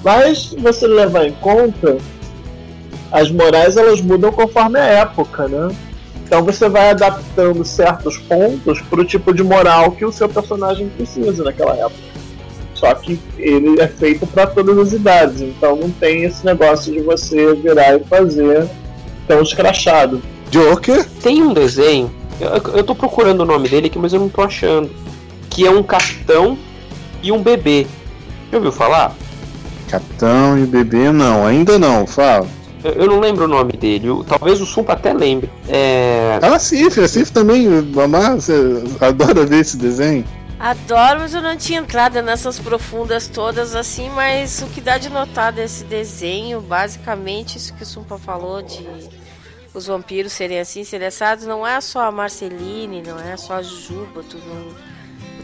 Mas 0.04 0.50
se 0.50 0.56
você 0.56 0.86
levar 0.86 1.26
em 1.26 1.32
conta, 1.32 1.98
as 3.10 3.30
morais 3.30 3.76
elas 3.76 4.00
mudam 4.00 4.30
conforme 4.30 4.78
a 4.78 4.84
época, 4.84 5.48
né? 5.48 5.74
Então 6.24 6.42
você 6.42 6.68
vai 6.68 6.90
adaptando 6.90 7.64
certos 7.64 8.18
pontos 8.18 8.80
para 8.82 9.00
o 9.00 9.04
tipo 9.04 9.32
de 9.32 9.42
moral 9.42 9.92
que 9.92 10.04
o 10.04 10.12
seu 10.12 10.28
personagem 10.28 10.88
precisa 10.88 11.44
naquela 11.44 11.74
época. 11.76 12.16
Só 12.74 12.92
que 12.94 13.18
ele 13.38 13.80
é 13.80 13.88
feito 13.88 14.26
para 14.26 14.46
todas 14.46 14.76
as 14.78 14.92
idades, 14.92 15.40
então 15.40 15.76
não 15.76 15.90
tem 15.90 16.24
esse 16.24 16.44
negócio 16.44 16.92
de 16.92 17.00
você 17.00 17.54
virar 17.54 17.96
e 17.96 18.04
fazer 18.04 18.68
tão 19.26 19.40
escrachado. 19.40 20.20
Joker? 20.50 21.08
Tem 21.22 21.42
um 21.42 21.54
desenho, 21.54 22.12
eu, 22.40 22.74
eu 22.74 22.84
tô 22.84 22.94
procurando 22.94 23.40
o 23.40 23.46
nome 23.46 23.68
dele 23.68 23.86
aqui, 23.86 23.98
mas 23.98 24.12
eu 24.12 24.20
não 24.20 24.28
tô 24.28 24.42
achando. 24.42 24.90
Que 25.50 25.66
é 25.66 25.70
um 25.70 25.82
capitão 25.82 26.58
e 27.22 27.32
um 27.32 27.42
bebê. 27.42 27.86
Já 28.50 28.58
ouviu 28.58 28.72
falar? 28.72 29.14
Capitão 29.88 30.58
e 30.58 30.66
bebê 30.66 31.10
não, 31.12 31.46
ainda 31.46 31.78
não, 31.78 32.06
fala. 32.06 32.46
Eu, 32.84 32.92
eu 32.92 33.06
não 33.06 33.20
lembro 33.20 33.44
o 33.44 33.48
nome 33.48 33.72
dele. 33.72 34.10
o- 34.10 34.22
talvez 34.24 34.60
o 34.60 34.66
Sumpa 34.66 34.92
até 34.92 35.12
lembre. 35.12 35.50
É. 35.68 36.38
Ah, 36.42 36.54
a 36.54 36.58
Cif, 36.58 37.00
a 37.00 37.08
Cif 37.08 37.32
também, 37.32 37.66
mamá, 37.68 38.34
você 38.34 38.52
adora 39.00 39.44
ver 39.46 39.60
esse 39.60 39.76
desenho? 39.76 40.24
Adoro, 40.58 41.20
mas 41.20 41.34
eu 41.34 41.42
não 41.42 41.56
tinha 41.56 41.80
entrado 41.80 42.20
nessas 42.22 42.58
profundas 42.58 43.28
todas 43.28 43.74
assim, 43.76 44.08
mas 44.14 44.62
o 44.62 44.66
que 44.66 44.80
dá 44.80 44.96
de 44.96 45.10
notar 45.10 45.52
desse 45.52 45.84
desenho, 45.84 46.60
basicamente, 46.62 47.56
isso 47.58 47.74
que 47.74 47.82
o 47.82 47.86
Sumpa 47.86 48.16
falou 48.18 48.62
de 48.62 48.86
os 49.74 49.86
vampiros 49.86 50.32
serem 50.32 50.58
assim, 50.58 50.82
serem 50.82 51.08
assados, 51.08 51.44
não 51.44 51.66
é 51.66 51.78
só 51.82 52.00
a 52.06 52.10
Marceline, 52.10 53.02
não 53.02 53.18
é 53.20 53.36
só 53.36 53.54
a 53.56 53.62
Juba, 53.62 54.22
tu 54.28 54.38
não... 54.38 54.95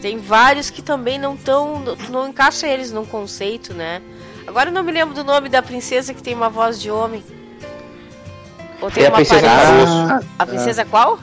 tem 0.03 0.17
vários 0.17 0.69
que 0.69 0.81
também 0.81 1.17
não 1.17 1.33
estão, 1.33 1.81
não 2.09 2.27
encaixa 2.27 2.67
eles 2.67 2.91
num 2.91 3.05
conceito, 3.05 3.73
né? 3.73 4.01
Agora 4.45 4.67
eu 4.69 4.73
não 4.73 4.83
me 4.83 4.91
lembro 4.91 5.15
do 5.15 5.23
nome 5.23 5.47
da 5.47 5.61
princesa 5.61 6.13
que 6.13 6.21
tem 6.21 6.35
uma 6.35 6.49
voz 6.49 6.77
de 6.81 6.91
homem. 6.91 7.23
Ou 8.81 8.91
tem 8.91 9.03
É 9.03 9.07
a 9.07 9.09
uma 9.11 9.15
princesa 9.15 9.47
aparência- 9.47 10.07
Caroço. 10.09 10.27
A 10.37 10.45
princesa 10.45 10.83
qual? 10.83 11.19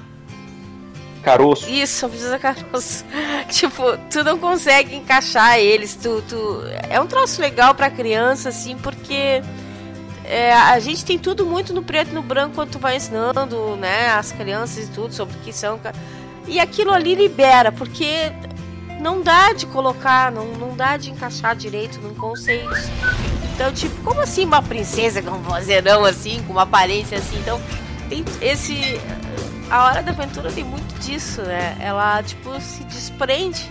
Caroço. 1.23 1.69
Isso, 1.69 2.07
a 2.07 2.09
princesa 2.09 2.38
Caroço. 2.38 3.05
tipo, 3.53 3.83
tu 4.11 4.25
não 4.25 4.38
consegue 4.38 4.97
encaixar 4.97 5.59
eles. 5.59 5.95
Tu, 5.97 6.23
tu... 6.27 6.62
É 6.88 6.99
um 6.99 7.07
troço 7.07 7.38
legal 7.43 7.75
pra 7.75 7.90
criança, 7.90 8.49
assim, 8.49 8.79
porque 8.79 9.43
é, 10.25 10.55
a 10.55 10.79
gente 10.79 11.05
tem 11.05 11.19
tudo 11.19 11.45
muito 11.45 11.75
no 11.75 11.83
preto 11.83 12.12
e 12.12 12.14
no 12.14 12.23
branco 12.23 12.55
quando 12.55 12.71
tu 12.71 12.79
vai 12.79 12.97
ensinando, 12.97 13.77
né, 13.77 14.09
as 14.09 14.33
crianças 14.33 14.88
e 14.88 14.90
tudo 14.90 15.12
sobre 15.12 15.37
o 15.37 15.40
que 15.40 15.53
são. 15.53 15.79
E 16.49 16.59
aquilo 16.59 16.93
ali 16.95 17.14
libera, 17.14 17.71
porque 17.71 18.33
não 19.01 19.23
dá 19.23 19.53
de 19.53 19.67
colocar, 19.67 20.31
não, 20.31 20.47
não 20.55 20.77
dá 20.77 20.97
de 20.97 21.11
encaixar 21.11 21.57
direito 21.57 22.01
num 22.01 22.15
conceito. 22.15 22.69
Então, 23.55 23.73
tipo, 23.73 23.95
como 24.03 24.21
assim 24.21 24.45
uma 24.45 24.63
princesa 24.63 25.21
com 25.23 25.33
um 25.33 25.43
vozeirão 25.43 26.05
assim, 26.05 26.43
com 26.47 26.53
uma 26.53 26.63
aparência 26.63 27.19
assim? 27.19 27.39
Então, 27.39 27.61
tem 28.09 28.25
esse. 28.41 29.01
A 29.71 29.85
Hora 29.85 30.03
da 30.03 30.11
Aventura 30.13 30.51
tem 30.51 30.65
muito 30.65 30.99
disso, 31.01 31.43
né? 31.43 31.77
Ela, 31.81 32.23
tipo, 32.23 32.59
se 32.61 32.83
desprende 32.85 33.71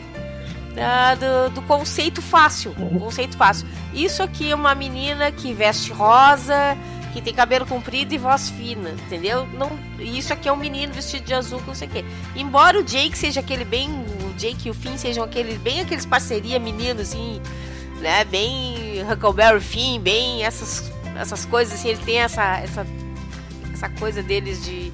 da- 0.75 1.15
do, 1.15 1.49
do 1.55 1.61
conceito 1.63 2.21
fácil. 2.21 2.73
Conceito 2.99 3.35
fácil. 3.35 3.67
Isso 3.93 4.21
aqui 4.23 4.51
é 4.51 4.55
uma 4.55 4.73
menina 4.75 5.31
que 5.31 5.53
veste 5.53 5.91
rosa, 5.91 6.77
que 7.11 7.21
tem 7.21 7.33
cabelo 7.33 7.65
comprido 7.65 8.13
e 8.13 8.17
voz 8.17 8.49
fina, 8.51 8.91
entendeu? 8.91 9.45
Não, 9.53 9.71
isso 9.99 10.31
aqui 10.31 10.47
é 10.47 10.51
um 10.53 10.55
menino 10.55 10.93
vestido 10.93 11.25
de 11.25 11.33
azul, 11.33 11.61
não 11.67 11.73
sei 11.75 11.87
o 11.87 11.91
quê. 11.91 12.05
Embora 12.35 12.79
o 12.79 12.83
Jake 12.83 13.17
seja 13.17 13.39
aquele 13.39 13.65
bem. 13.65 13.89
Jake 14.39 14.67
e 14.67 14.71
o 14.71 14.73
Finn 14.73 14.97
sejam 14.97 15.23
aqueles 15.23 15.57
bem 15.57 15.81
aqueles 15.81 16.05
parceria 16.05 16.57
menino, 16.59 17.01
assim, 17.01 17.41
né? 17.99 18.23
Bem 18.23 19.01
Huckleberry 19.11 19.59
Finn, 19.61 19.99
bem 19.99 20.43
essas, 20.43 20.91
essas 21.19 21.45
coisas, 21.45 21.73
assim, 21.73 21.89
eles 21.89 21.99
têm 22.03 22.19
essa, 22.19 22.57
essa, 22.59 22.87
essa 23.73 23.89
coisa 23.89 24.23
deles 24.23 24.63
de, 24.63 24.91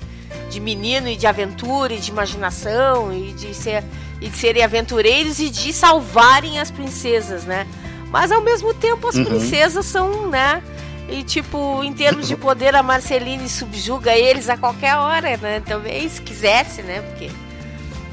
de 0.50 0.60
menino 0.60 1.08
e 1.08 1.16
de 1.16 1.28
aventura 1.28 1.94
e 1.94 2.00
de 2.00 2.10
imaginação 2.12 3.14
e 3.14 3.32
de 3.34 3.54
ser 3.54 3.84
e 4.22 4.30
de 4.30 4.38
serem 4.38 4.64
aventureiros 4.64 5.40
e 5.40 5.50
de 5.50 5.74
salvarem 5.74 6.58
as 6.58 6.72
princesas, 6.72 7.44
né? 7.44 7.68
Mas 8.10 8.32
ao 8.32 8.42
mesmo 8.42 8.74
tempo 8.74 9.08
as 9.08 9.16
Uhum. 9.16 9.26
princesas 9.26 9.86
são, 9.86 10.30
né? 10.30 10.64
E 11.10 11.22
tipo, 11.22 11.84
em 11.84 11.92
termos 11.94 12.28
de 12.28 12.36
poder, 12.36 12.74
a 12.76 12.82
Marceline 12.82 13.48
subjuga 13.50 14.16
eles 14.16 14.50
a 14.50 14.56
qualquer 14.58 14.96
hora, 14.96 15.36
né? 15.38 15.62
Também, 15.66 16.08
se 16.10 16.22
quisesse, 16.22 16.82
né? 16.82 17.02
Porque 17.02 17.30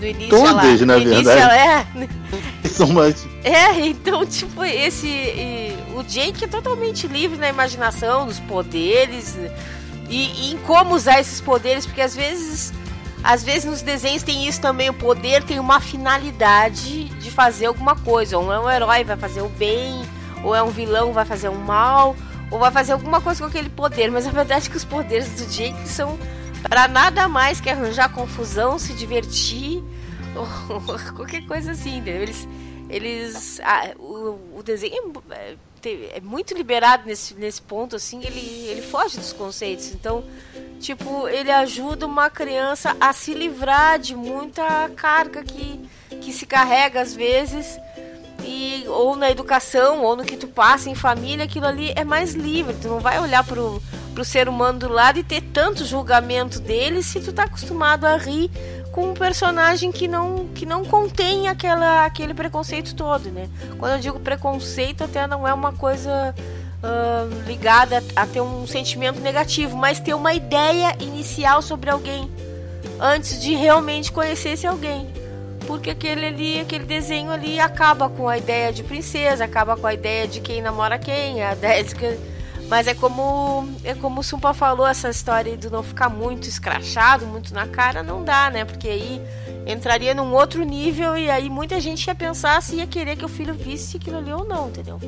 no 0.03 0.09
início 0.09 0.31
Todas, 0.31 0.83
ela. 0.83 0.87
na 0.87 0.99
verdade. 0.99 1.41
ela 1.41 1.57
é. 1.57 1.87
São 2.69 2.88
mais. 2.88 3.27
É, 3.45 3.87
então, 3.87 4.27
tipo, 4.27 4.65
esse. 4.65 5.07
e 5.07 5.77
o 5.95 6.03
Jake 6.03 6.45
é 6.45 6.49
totalmente 6.49 7.07
livre 7.07 7.38
na 7.38 7.49
imaginação, 7.49 8.27
nos 8.27 8.41
poderes 8.41 9.38
e, 10.09 10.17
e 10.17 10.53
em 10.53 10.59
como 10.59 10.95
usar 10.95 11.21
esses 11.21 11.41
poderes, 11.41 11.87
porque 11.87 12.01
às 12.01 12.15
vezes. 12.15 12.73
Às 13.25 13.45
vezes 13.45 13.65
nos 13.67 13.83
desenhos 13.83 14.25
tem 14.25 14.49
isso 14.49 14.61
também, 14.61 14.91
o 14.91 14.93
poder 14.93 15.45
tem 15.45 15.61
uma 15.61 15.79
finalidade 15.79 17.05
de 17.05 17.31
fazer 17.31 17.67
alguma 17.67 17.95
coisa. 17.95 18.37
Ou 18.37 18.53
é 18.53 18.59
um 18.59 18.69
herói, 18.69 19.05
vai 19.05 19.17
fazer 19.17 19.43
o 19.43 19.49
bem, 19.49 20.03
ou 20.43 20.53
é 20.53 20.61
um 20.61 20.71
vilão, 20.71 21.12
vai 21.12 21.25
fazer 21.25 21.49
o 21.49 21.55
mal, 21.55 22.17
ou 22.51 22.59
vai 22.59 22.73
fazer 22.73 22.95
alguma 22.95 23.21
coisa 23.21 23.38
com 23.38 23.47
aquele 23.47 23.71
poder. 23.71 24.11
Mas 24.11 24.27
a 24.27 24.33
verdade 24.33 24.67
é 24.67 24.69
que 24.69 24.77
os 24.77 24.85
poderes 24.85 25.29
do 25.29 25.47
Jake 25.47 25.88
são 25.88 26.19
para 26.68 26.88
nada 26.88 27.29
mais 27.29 27.61
que 27.61 27.68
arranjar 27.70 28.12
confusão, 28.12 28.79
se 28.79 28.92
divertir, 28.94 29.83
qualquer 31.16 31.44
coisa 31.46 31.72
assim, 31.72 31.98
entendeu? 31.98 32.22
Eles, 32.22 32.48
eles 32.88 33.61
ah, 33.62 33.90
o, 33.98 34.59
o 34.59 34.62
desenho 34.64 35.12
é, 35.31 35.55
te- 35.81 36.09
é 36.14 36.20
muito 36.20 36.55
liberado 36.55 37.05
nesse, 37.07 37.35
nesse 37.35 37.61
ponto 37.61 37.96
assim 37.96 38.22
ele, 38.25 38.40
ele 38.68 38.83
foge 38.83 39.18
dos 39.18 39.33
conceitos. 39.33 39.92
Então 39.92 40.25
tipo 40.81 41.29
ele 41.29 41.51
ajuda 41.51 42.07
uma 42.07 42.29
criança 42.31 42.96
a 43.01 43.12
se 43.12 43.35
livrar 43.35 43.98
de 43.98 44.14
muita 44.16 44.90
carga 44.96 45.42
que, 45.42 45.81
que 46.20 46.33
se 46.33 46.46
carrega 46.46 47.01
às 47.01 47.14
vezes. 47.14 47.79
E 48.44 48.85
ou 48.88 49.14
na 49.14 49.31
educação 49.31 50.03
ou 50.03 50.16
no 50.16 50.25
que 50.25 50.37
tu 50.37 50.48
passa 50.48 50.90
em 50.90 50.96
família 50.96 51.44
aquilo 51.44 51.66
ali 51.66 51.92
é 51.94 52.05
mais 52.05 52.35
livre. 52.35 52.75
Tu 52.81 52.88
não 52.88 52.98
vai 52.98 53.20
olhar 53.20 53.44
pro, 53.44 53.81
pro 54.12 54.25
ser 54.25 54.48
humano 54.48 54.79
do 54.79 54.88
lado 54.88 55.18
e 55.18 55.25
ter 55.25 55.40
tanto 55.40 55.85
julgamento 55.85 56.61
dele 56.61 57.03
se 57.03 57.20
tu 57.20 57.33
tá 57.33 57.44
acostumado 57.44 58.05
a 58.05 58.16
rir 58.16 58.51
com 58.92 59.11
um 59.11 59.14
personagem 59.14 59.90
que 59.90 60.07
não 60.07 60.48
que 60.55 60.66
não 60.66 60.85
contém 60.85 61.48
aquela 61.48 62.05
aquele 62.05 62.35
preconceito 62.35 62.94
todo, 62.94 63.31
né? 63.31 63.48
Quando 63.79 63.92
eu 63.92 63.98
digo 63.98 64.20
preconceito, 64.20 65.03
até 65.03 65.27
não 65.27 65.48
é 65.48 65.53
uma 65.53 65.72
coisa 65.72 66.35
ah, 66.83 67.29
ligada 67.46 68.03
a 68.16 68.27
ter 68.27 68.40
um 68.40 68.66
sentimento 68.66 69.20
negativo, 69.20 69.77
mas 69.77 70.01
ter 70.01 70.14
uma 70.14 70.35
ideia 70.35 70.96
inicial 71.01 71.62
sobre 71.62 71.88
alguém 71.88 72.29
antes 73.01 73.40
de 73.40 73.55
realmente 73.55 74.11
conhecer 74.11 74.51
esse 74.51 74.66
alguém. 74.66 75.07
Porque 75.66 75.90
aquele 75.90 76.27
ali, 76.27 76.61
aquele 76.61 76.85
desenho 76.85 77.31
ali 77.31 77.61
acaba 77.61 78.09
com 78.09 78.29
a 78.29 78.37
ideia 78.37 78.72
de 78.72 78.83
princesa, 78.83 79.44
acaba 79.44 79.77
com 79.77 79.87
a 79.87 79.94
ideia 79.94 80.27
de 80.27 80.40
quem 80.40 80.61
namora 80.61 80.98
quem, 80.98 81.40
a 81.40 81.53
ideia 81.53 81.85
de 81.85 81.94
mas 82.73 82.87
é 82.87 82.95
como 82.95 83.69
é 83.85 83.93
como 83.93 84.21
o 84.21 84.23
Sumpa 84.25 84.55
falou, 84.55 84.87
essa 84.87 85.11
história 85.11 85.55
do 85.59 85.69
não 85.71 85.83
ficar 85.83 86.09
muito 86.09 86.49
escrachado, 86.49 87.27
muito 87.27 87.53
na 87.53 87.67
cara, 87.67 88.03
não 88.03 88.25
dá, 88.25 88.49
né? 88.49 88.65
Porque 88.65 88.89
aí 88.89 89.21
entraria 89.67 90.15
num 90.15 90.33
outro 90.33 90.65
nível 90.65 91.15
e 91.15 91.29
aí 91.29 91.51
muita 91.51 91.79
gente 91.79 92.07
ia 92.07 92.15
pensar 92.15 92.63
se 92.63 92.77
ia 92.77 92.87
querer 92.87 93.17
que 93.17 93.27
o 93.27 93.29
filho 93.29 93.53
visse 93.53 93.99
aquilo 93.99 94.17
ali 94.17 94.33
ou 94.33 94.47
não, 94.47 94.69
entendeu? 94.69 94.99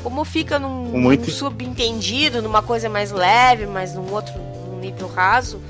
Como 0.00 0.24
fica 0.24 0.60
num, 0.60 0.84
Muito- 0.84 1.26
num 1.26 1.32
subentendido, 1.32 2.40
numa 2.40 2.62
coisa 2.62 2.88
mais 2.88 3.10
leve, 3.10 3.66
mas 3.66 3.94
num 3.94 4.12
outro 4.12 4.34
num 4.70 4.78
nível 4.78 5.08
raso, 5.08 5.60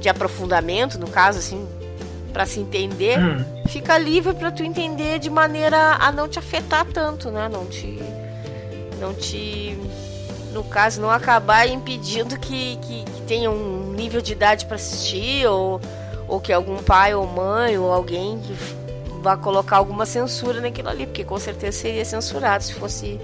de 0.00 0.08
aprofundamento, 0.08 0.98
no 0.98 1.08
caso, 1.08 1.40
assim, 1.40 1.68
para 2.32 2.46
se 2.46 2.58
entender, 2.58 3.18
fica 3.68 3.98
livre 3.98 4.32
para 4.32 4.50
tu 4.50 4.62
entender 4.62 5.18
de 5.18 5.28
maneira 5.28 5.96
a 6.00 6.10
não 6.10 6.26
te 6.26 6.38
afetar 6.38 6.86
tanto, 6.86 7.30
né? 7.30 7.50
Não 7.52 7.66
te 7.66 7.98
não 8.98 9.12
te 9.12 9.76
no 10.52 10.64
caso, 10.64 11.00
não 11.00 11.10
acabar 11.10 11.68
impedindo 11.68 12.38
que, 12.38 12.76
que, 12.76 13.04
que 13.04 13.22
tenha 13.22 13.50
um 13.50 13.92
nível 13.92 14.20
de 14.20 14.32
idade 14.32 14.66
para 14.66 14.76
assistir, 14.76 15.46
ou, 15.46 15.80
ou 16.26 16.40
que 16.40 16.52
algum 16.52 16.82
pai 16.82 17.14
ou 17.14 17.26
mãe 17.26 17.78
ou 17.78 17.92
alguém 17.92 18.38
que 18.38 18.54
vá 19.20 19.36
colocar 19.36 19.76
alguma 19.76 20.06
censura 20.06 20.60
naquilo 20.60 20.88
ali, 20.88 21.06
porque 21.06 21.24
com 21.24 21.38
certeza 21.38 21.78
seria 21.78 22.04
censurado 22.04 22.64
se 22.64 22.74
fosse 22.74 23.20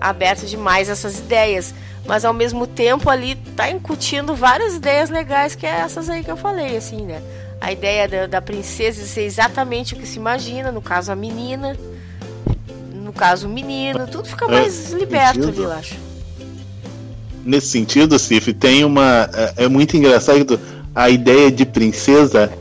aberto 0.00 0.46
demais 0.46 0.88
essas 0.88 1.18
ideias. 1.18 1.74
Mas 2.04 2.24
ao 2.24 2.32
mesmo 2.32 2.66
tempo 2.66 3.10
ali 3.10 3.34
tá 3.56 3.68
incutindo 3.68 4.34
várias 4.34 4.76
ideias 4.76 5.10
legais, 5.10 5.54
que 5.54 5.66
é 5.66 5.70
essas 5.70 6.08
aí 6.08 6.22
que 6.22 6.30
eu 6.30 6.36
falei, 6.36 6.76
assim, 6.76 7.04
né? 7.04 7.20
A 7.60 7.72
ideia 7.72 8.06
da, 8.06 8.26
da 8.26 8.42
princesa 8.42 9.04
ser 9.04 9.22
exatamente 9.22 9.94
o 9.94 9.96
que 9.96 10.06
se 10.06 10.18
imagina, 10.18 10.70
no 10.70 10.80
caso 10.80 11.10
a 11.10 11.16
menina, 11.16 11.76
no 12.92 13.12
caso 13.12 13.48
o 13.48 13.50
menino, 13.50 14.06
tudo 14.06 14.28
fica 14.28 14.46
mais 14.46 14.92
é, 14.92 14.98
liberto 14.98 15.42
sentido. 15.42 15.48
ali, 15.48 15.62
eu 15.62 15.72
acho. 15.72 16.05
Nesse 17.46 17.68
sentido, 17.68 18.18
Cif, 18.18 18.52
tem 18.52 18.84
uma. 18.84 19.30
É, 19.32 19.64
é 19.64 19.68
muito 19.68 19.96
engraçado 19.96 20.58
a 20.94 21.08
ideia 21.08 21.50
de 21.50 21.64
princesa. 21.64 22.52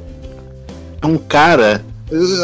É 1.01 1.05
um 1.07 1.17
cara 1.17 1.83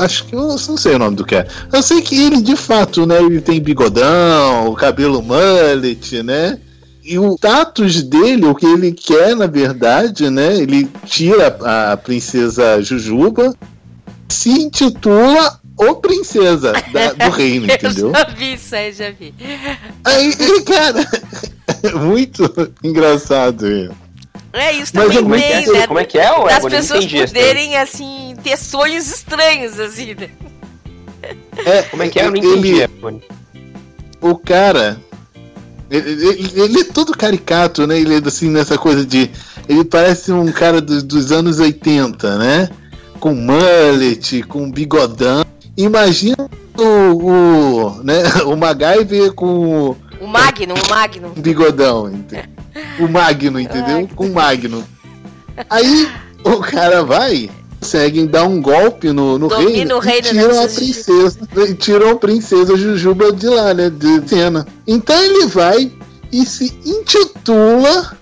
acho 0.01 0.25
que 0.25 0.33
eu 0.33 0.47
não 0.47 0.57
sei 0.57 0.95
o 0.95 0.99
nome 0.99 1.15
do 1.15 1.25
que 1.25 1.35
é. 1.35 1.47
Eu 1.71 1.83
sei 1.83 2.01
que 2.01 2.19
ele, 2.19 2.41
de 2.41 2.55
fato, 2.55 3.05
né? 3.05 3.21
Ele 3.21 3.41
tem 3.41 3.61
bigodão, 3.61 4.73
cabelo 4.73 5.21
mullet, 5.21 6.23
né? 6.23 6.59
E 7.03 7.17
o 7.17 7.35
status 7.35 8.03
dele, 8.03 8.45
o 8.45 8.55
que 8.55 8.65
ele 8.65 8.91
quer, 8.91 9.35
na 9.35 9.47
verdade, 9.47 10.29
né? 10.29 10.55
Ele 10.55 10.89
tira 11.05 11.47
a 11.91 11.97
princesa 11.97 12.81
Jujuba, 12.81 13.55
se 14.29 14.49
intitula 14.49 15.59
O 15.77 15.95
Princesa 15.95 16.73
da, 16.93 17.13
do 17.13 17.31
Reino, 17.35 17.65
entendeu? 17.65 18.07
eu 18.07 18.13
já 18.13 18.23
vi 18.25 18.53
isso 18.53 18.75
aí, 18.75 18.93
já 18.93 19.11
vi. 19.11 19.33
Aí, 20.03 20.35
cara, 20.63 21.07
muito 21.99 22.71
engraçado. 22.83 23.95
É 24.53 24.73
isso 24.73 24.91
também 24.91 25.17
como, 25.17 25.35
é 25.35 25.51
é, 25.51 25.71
né? 25.71 25.87
como 25.87 25.99
é 25.99 26.03
que 26.05 26.17
é, 26.17 26.31
o 26.31 26.45
Das 26.45 26.65
pessoas 26.65 27.05
poderem, 27.05 27.77
assim, 27.77 28.35
ter 28.43 28.57
sonhos 28.57 29.09
estranhos, 29.09 29.79
assim, 29.79 30.13
né? 30.13 30.29
É, 31.65 31.81
como 31.89 32.03
é 32.03 32.09
que 32.09 32.19
é? 32.19 32.25
Eu 32.25 32.31
não 32.31 32.37
entendi, 32.37 32.81
ele, 32.81 33.21
O 34.19 34.35
cara, 34.37 34.99
ele, 35.89 36.09
ele, 36.09 36.61
ele, 36.61 36.79
é 36.81 36.83
todo 36.83 37.11
caricato, 37.11 37.85
né? 37.87 37.99
Ele 37.99 38.15
é 38.15 38.21
assim, 38.25 38.49
nessa 38.49 38.77
coisa 38.77 39.05
de. 39.05 39.29
Ele 39.69 39.85
parece 39.85 40.31
um 40.31 40.51
cara 40.51 40.81
do, 40.81 41.01
dos 41.03 41.31
anos 41.31 41.59
80, 41.59 42.37
né? 42.37 42.69
Com 43.19 43.33
mullet, 43.33 44.43
com 44.43 44.71
bigodão. 44.71 45.45
Imagina 45.77 46.49
o, 46.77 46.83
o, 46.83 48.03
né? 48.03 48.23
o 48.45 48.55
MacGyver 48.55 49.33
com. 49.33 49.95
O 50.21 50.27
Magno, 50.27 50.75
o 50.75 50.89
Magno. 50.89 51.33
Bigodão, 51.35 52.07
entendeu? 52.07 52.45
o 52.99 53.07
Magno, 53.07 53.59
entendeu? 53.59 54.07
Com 54.15 54.27
o 54.27 54.33
Magno. 54.33 54.87
Aí 55.67 56.07
o 56.43 56.59
cara 56.59 57.03
vai, 57.03 57.49
conseguem 57.79 58.27
dar 58.27 58.43
um 58.43 58.61
golpe 58.61 59.11
no, 59.11 59.39
no 59.39 59.47
rei 59.47 59.83
no 59.83 59.97
e 59.97 60.21
tiram 60.21 60.63
a 60.63 60.67
princesa. 60.67 61.39
E 61.67 61.73
tiram 61.73 62.09
a 62.11 62.15
princesa 62.15 62.77
Jujuba 62.77 63.33
de 63.33 63.47
lá, 63.47 63.73
né? 63.73 63.89
De 63.89 64.29
cena. 64.29 64.67
Então 64.85 65.19
ele 65.19 65.47
vai 65.47 65.91
e 66.31 66.45
se 66.45 66.71
intitula 66.85 68.15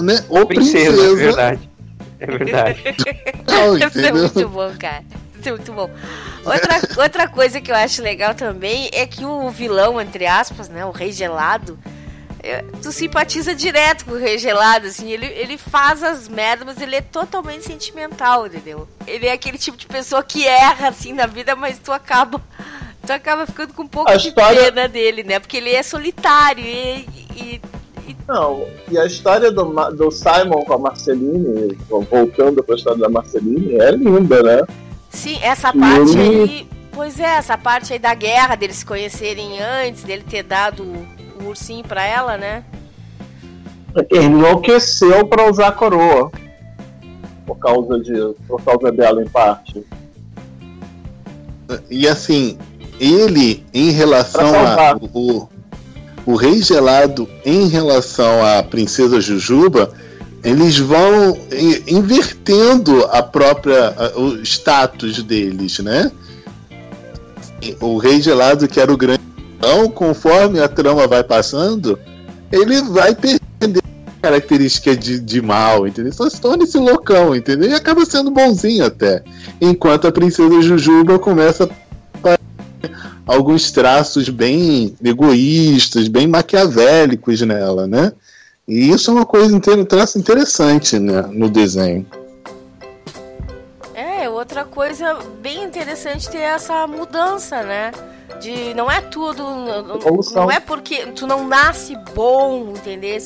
né, 0.00 0.24
o 0.30 0.46
princesa. 0.46 0.96
princesa. 0.96 1.12
É 1.12 1.14
verdade. 1.14 1.70
É 2.20 2.26
verdade. 2.26 2.82
Não, 3.46 3.76
Isso 3.86 3.98
é 4.00 4.12
muito 4.12 4.48
bom, 4.48 4.72
cara. 4.78 5.04
Isso 5.40 5.48
é 5.48 5.52
muito 5.52 5.72
bom. 5.72 5.90
Outra, 6.44 7.02
outra 7.02 7.28
coisa 7.28 7.60
que 7.60 7.70
eu 7.70 7.76
acho 7.76 8.02
legal 8.02 8.34
também 8.34 8.90
é 8.92 9.06
que 9.06 9.24
o 9.24 9.48
vilão, 9.50 10.00
entre 10.00 10.26
aspas, 10.26 10.68
né? 10.68 10.84
O 10.84 10.90
rei 10.90 11.12
gelado 11.12 11.78
tu 12.82 12.92
simpatiza 12.92 13.54
direto 13.54 14.04
com 14.04 14.12
o 14.12 14.18
Rei 14.18 14.38
Gelado, 14.38 14.86
assim, 14.86 15.10
ele, 15.10 15.26
ele 15.26 15.58
faz 15.58 16.02
as 16.02 16.28
merdas, 16.28 16.66
mas 16.66 16.80
ele 16.80 16.96
é 16.96 17.00
totalmente 17.00 17.64
sentimental, 17.64 18.46
entendeu? 18.46 18.88
Ele 19.06 19.26
é 19.26 19.32
aquele 19.32 19.58
tipo 19.58 19.76
de 19.76 19.86
pessoa 19.86 20.22
que 20.22 20.46
erra, 20.46 20.88
assim, 20.88 21.12
na 21.12 21.26
vida, 21.26 21.56
mas 21.56 21.78
tu 21.78 21.92
acaba, 21.92 22.40
tu 23.04 23.12
acaba 23.12 23.46
ficando 23.46 23.74
com 23.74 23.82
um 23.82 23.88
pouco 23.88 24.10
a 24.10 24.16
de 24.16 24.28
história... 24.28 24.72
pena 24.72 24.88
dele, 24.88 25.22
né? 25.24 25.38
Porque 25.38 25.56
ele 25.56 25.70
é 25.70 25.82
solitário 25.82 26.64
e, 26.64 27.08
e. 27.36 27.60
Não, 28.26 28.66
e 28.90 28.98
a 28.98 29.04
história 29.04 29.50
do, 29.50 29.64
do 29.92 30.10
Simon 30.10 30.62
com 30.64 30.74
a 30.74 30.78
Marceline, 30.78 31.76
voltando 31.88 32.62
pra 32.62 32.76
história 32.76 32.98
da 32.98 33.08
Marceline, 33.08 33.74
é 33.76 33.90
linda, 33.90 34.42
né? 34.42 34.62
Sim, 35.10 35.38
essa 35.42 35.72
parte 35.72 36.18
ele... 36.18 36.42
aí... 36.42 36.68
Pois 36.92 37.20
é, 37.20 37.36
essa 37.36 37.56
parte 37.56 37.92
aí 37.92 37.98
da 37.98 38.12
guerra, 38.12 38.56
deles 38.56 38.78
se 38.78 38.84
conhecerem 38.84 39.60
antes, 39.60 40.02
dele 40.02 40.24
ter 40.28 40.42
dado 40.42 40.82
o 41.40 41.44
ursinho 41.44 41.84
pra 41.84 42.04
ela, 42.04 42.36
né? 42.36 42.64
Ele 44.10 44.24
enlouqueceu 44.24 45.24
pra 45.26 45.48
usar 45.48 45.68
a 45.68 45.72
coroa. 45.72 46.30
Por 47.46 47.56
causa 47.58 48.00
de. 48.00 48.12
Por 48.46 48.60
causa 48.62 48.90
dela, 48.90 49.22
em 49.22 49.28
parte. 49.28 49.86
E 51.88 52.06
assim, 52.08 52.58
ele 52.98 53.64
em 53.72 53.90
relação 53.90 54.52
a. 54.54 54.96
O, 55.14 55.48
o 56.26 56.34
Rei 56.34 56.60
Gelado 56.60 57.28
em 57.44 57.68
relação 57.68 58.44
à 58.44 58.62
Princesa 58.62 59.20
Jujuba, 59.20 59.92
eles 60.42 60.78
vão 60.78 61.38
invertendo 61.86 63.04
a 63.06 63.22
própria 63.22 63.94
o 64.16 64.42
status 64.42 65.22
deles, 65.22 65.78
né? 65.80 66.10
O 67.80 67.98
Rei 67.98 68.20
Gelado 68.20 68.68
que 68.68 68.78
era 68.80 68.92
o 68.92 68.96
grande 68.96 69.28
então, 69.58 69.90
conforme 69.90 70.60
a 70.60 70.68
trama 70.68 71.08
vai 71.08 71.24
passando, 71.24 71.98
ele 72.52 72.80
vai 72.82 73.12
perder 73.12 73.82
característica 74.22 74.96
de, 74.96 75.18
de 75.18 75.42
mal, 75.42 75.86
entendeu? 75.86 76.12
Só 76.12 76.28
se 76.30 76.40
torna 76.40 76.64
esse 76.64 76.78
loucão, 76.78 77.34
entendeu? 77.34 77.70
E 77.70 77.74
acaba 77.74 78.04
sendo 78.04 78.30
bonzinho 78.30 78.84
até. 78.84 79.22
Enquanto 79.60 80.06
a 80.06 80.12
princesa 80.12 80.62
Jujuba 80.62 81.18
começa 81.18 81.68
a 82.24 82.38
alguns 83.26 83.70
traços 83.70 84.28
bem 84.28 84.94
egoístas, 85.04 86.08
bem 86.08 86.26
maquiavélicos 86.26 87.40
nela, 87.42 87.86
né? 87.86 88.12
E 88.68 88.90
isso 88.90 89.10
é 89.10 89.14
uma 89.14 89.24
coisa, 89.24 89.56
um 89.56 89.84
traço 89.84 90.18
interessante 90.18 90.98
né, 90.98 91.22
no 91.32 91.48
desenho. 91.48 92.06
É, 93.94 94.28
outra 94.28 94.64
coisa 94.66 95.14
bem 95.40 95.64
interessante 95.64 96.28
ter 96.28 96.38
essa 96.38 96.86
mudança, 96.86 97.62
né? 97.62 97.92
de 98.40 98.72
não 98.74 98.90
é 98.90 99.00
tudo, 99.00 99.42
Evolução. 99.96 100.44
não 100.44 100.50
é 100.50 100.60
porque 100.60 101.06
tu 101.06 101.26
não 101.26 101.46
nasce 101.46 101.96
bom, 102.14 102.70
entendeu? 102.70 103.18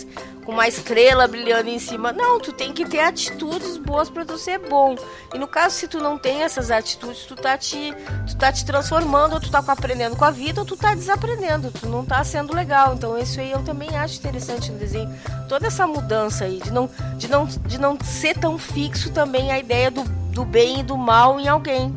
Com 0.45 0.53
uma 0.53 0.67
estrela 0.67 1.29
brilhando 1.29 1.69
em 1.69 1.79
cima. 1.79 2.13
Não, 2.13 2.41
tu 2.41 2.53
tem 2.53 2.73
que 2.73 2.85
ter 2.85 3.01
atitudes 3.01 3.77
boas 3.77 4.11
para 4.11 4.25
tu 4.25 4.37
ser 4.37 4.59
bom. 4.59 4.97
E 5.33 5.39
no 5.39 5.47
caso, 5.47 5.77
se 5.77 5.87
tu 5.87 5.99
não 5.99 6.19
tem 6.19 6.43
essas 6.43 6.71
atitudes, 6.71 7.25
tu 7.25 7.37
tá 7.37 7.57
te, 7.57 7.95
tu 8.27 8.37
tá 8.37 8.53
te 8.53 8.65
transformando, 8.65 9.35
ou 9.35 9.41
tu 9.41 9.51
tá 9.51 9.63
aprendendo 9.67 10.17
com 10.17 10.25
a 10.25 10.31
vida, 10.31 10.61
ou 10.61 10.67
tu 10.67 10.77
tá 10.77 10.95
desaprendendo, 10.95 11.71
tu 11.71 11.89
não 11.89 12.05
tá 12.05 12.25
sendo 12.25 12.55
legal. 12.55 12.95
Então 12.95 13.17
isso 13.17 13.39
aí 13.39 13.53
eu 13.53 13.63
também 13.63 13.97
acho 13.97 14.19
interessante 14.19 14.73
no 14.73 14.79
desenho. 14.79 15.09
Toda 15.49 15.69
essa 15.69 15.87
mudança 15.87 16.45
aí, 16.45 16.61
de 16.61 16.73
não, 16.73 16.91
de 17.17 17.29
não, 17.29 17.47
de 17.47 17.79
não 17.79 17.97
ser 18.03 18.37
tão 18.37 18.59
fixo 18.59 19.11
também 19.11 19.53
a 19.53 19.59
ideia 19.59 19.91
do, 19.91 20.03
do 20.03 20.45
bem 20.45 20.81
e 20.81 20.83
do 20.83 20.97
mal 20.97 21.39
em 21.39 21.47
alguém, 21.47 21.95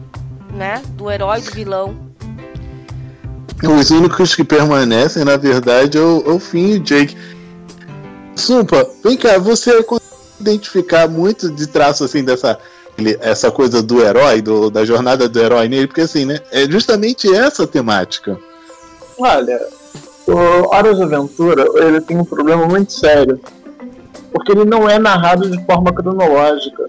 né? 0.54 0.84
Do 0.90 1.10
herói, 1.10 1.42
do 1.42 1.52
vilão. 1.52 2.06
Os 3.64 3.90
únicos 3.90 4.36
que 4.36 4.44
permanecem, 4.44 5.24
na 5.24 5.38
verdade, 5.38 5.98
é 5.98 6.02
o, 6.02 6.24
é 6.28 6.30
o 6.30 6.40
Finn 6.40 6.68
e 6.68 6.76
o 6.76 6.80
Jake. 6.80 7.16
Sumpa, 8.36 8.88
vem 9.04 9.18
cá, 9.18 9.38
você 9.38 9.84
identificar 10.40 11.08
muito 11.08 11.50
de 11.50 11.68
traço 11.68 12.04
assim 12.04 12.24
dessa 12.24 12.60
essa 13.20 13.52
coisa 13.52 13.84
do 13.84 14.02
herói, 14.02 14.42
do, 14.42 14.70
da 14.70 14.86
jornada 14.86 15.28
do 15.28 15.40
herói 15.40 15.68
nele, 15.68 15.88
porque 15.88 16.02
assim, 16.02 16.24
né? 16.24 16.40
É 16.50 16.66
justamente 16.66 17.34
essa 17.34 17.68
temática. 17.68 18.38
Olha, 19.20 19.60
o 20.28 20.74
Horas 20.74 20.98
de 20.98 21.04
Aventura, 21.04 21.66
ele 21.76 22.02
tem 22.02 22.18
um 22.18 22.26
problema 22.26 22.66
muito 22.66 22.94
sério. 22.94 23.40
Porque 24.32 24.52
ele 24.52 24.66
não 24.66 24.90
é 24.90 24.98
narrado 24.98 25.50
de 25.50 25.64
forma 25.66 25.94
cronológica. 25.94 26.88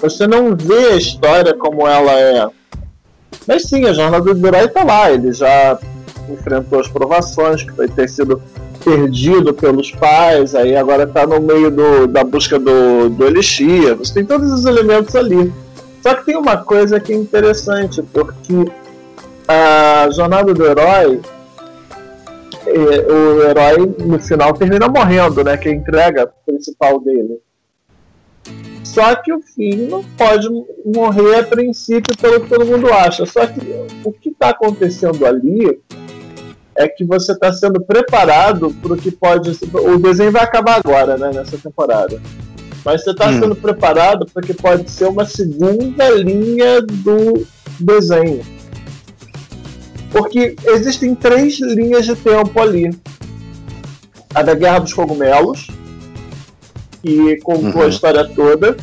Você 0.00 0.26
não 0.26 0.54
vê 0.54 0.92
a 0.92 0.96
história 0.96 1.54
como 1.54 1.86
ela 1.86 2.12
é. 2.12 2.46
Mas 3.46 3.62
sim, 3.62 3.86
a 3.86 3.92
jornada 3.92 4.34
do 4.34 4.46
herói 4.46 4.68
tá 4.68 4.84
lá. 4.84 5.10
Ele 5.10 5.32
já 5.32 5.78
enfrentou 6.28 6.80
as 6.80 6.88
provações, 6.88 7.62
que 7.62 7.72
foi 7.72 7.88
ter 7.88 8.08
sido 8.08 8.42
perdido 8.86 9.52
pelos 9.52 9.90
pais, 9.90 10.54
aí 10.54 10.76
agora 10.76 11.02
está 11.02 11.26
no 11.26 11.40
meio 11.40 11.72
do, 11.72 12.06
da 12.06 12.22
busca 12.22 12.56
do, 12.56 13.10
do 13.10 13.26
Elixir. 13.26 13.96
Você 13.96 14.14
tem 14.14 14.24
todos 14.24 14.48
os 14.52 14.64
elementos 14.64 15.16
ali. 15.16 15.52
Só 16.00 16.14
que 16.14 16.26
tem 16.26 16.36
uma 16.36 16.58
coisa 16.58 17.00
que 17.00 17.12
é 17.12 17.16
interessante, 17.16 18.00
porque 18.00 18.70
a 19.48 20.08
jornada 20.12 20.54
do 20.54 20.64
herói, 20.64 21.20
é, 22.64 23.12
o 23.12 23.42
herói 23.42 23.92
no 23.98 24.20
final 24.20 24.54
termina 24.54 24.86
morrendo, 24.86 25.42
né? 25.42 25.56
Que 25.56 25.68
é 25.68 25.72
a 25.72 25.74
entrega 25.74 26.32
principal 26.46 27.00
dele. 27.00 27.40
Só 28.84 29.16
que 29.16 29.32
o 29.32 29.40
filho 29.42 29.90
não 29.90 30.04
pode 30.16 30.48
morrer 30.84 31.40
a 31.40 31.42
princípio 31.42 32.16
pelo 32.16 32.40
que 32.40 32.48
todo 32.48 32.64
mundo 32.64 32.86
acha. 32.92 33.26
Só 33.26 33.48
que 33.48 33.60
o 34.04 34.12
que 34.12 34.28
está 34.28 34.50
acontecendo 34.50 35.26
ali 35.26 35.76
é 36.78 36.88
que 36.88 37.04
você 37.04 37.32
está 37.32 37.52
sendo 37.52 37.80
preparado 37.80 38.70
para 38.82 38.92
o 38.92 38.96
que 38.96 39.10
pode. 39.10 39.50
O 39.72 39.98
desenho 39.98 40.30
vai 40.32 40.42
acabar 40.42 40.76
agora, 40.78 41.16
né, 41.16 41.30
nessa 41.34 41.56
temporada. 41.58 42.20
Mas 42.84 43.02
você 43.02 43.10
está 43.10 43.28
Hum. 43.30 43.40
sendo 43.40 43.56
preparado 43.56 44.26
para 44.26 44.42
que 44.42 44.54
pode 44.54 44.90
ser 44.90 45.06
uma 45.06 45.24
segunda 45.24 46.08
linha 46.10 46.80
do 46.82 47.46
desenho. 47.80 48.42
Porque 50.12 50.54
existem 50.66 51.14
três 51.14 51.58
linhas 51.60 52.04
de 52.06 52.14
tempo 52.14 52.60
ali. 52.60 52.90
A 54.34 54.42
da 54.42 54.54
Guerra 54.54 54.80
dos 54.80 54.92
Cogumelos, 54.94 55.68
que 57.02 57.36
contou 57.42 57.80
a 57.80 57.84
Uhum. 57.84 57.88
história 57.90 58.24
toda. 58.24 58.76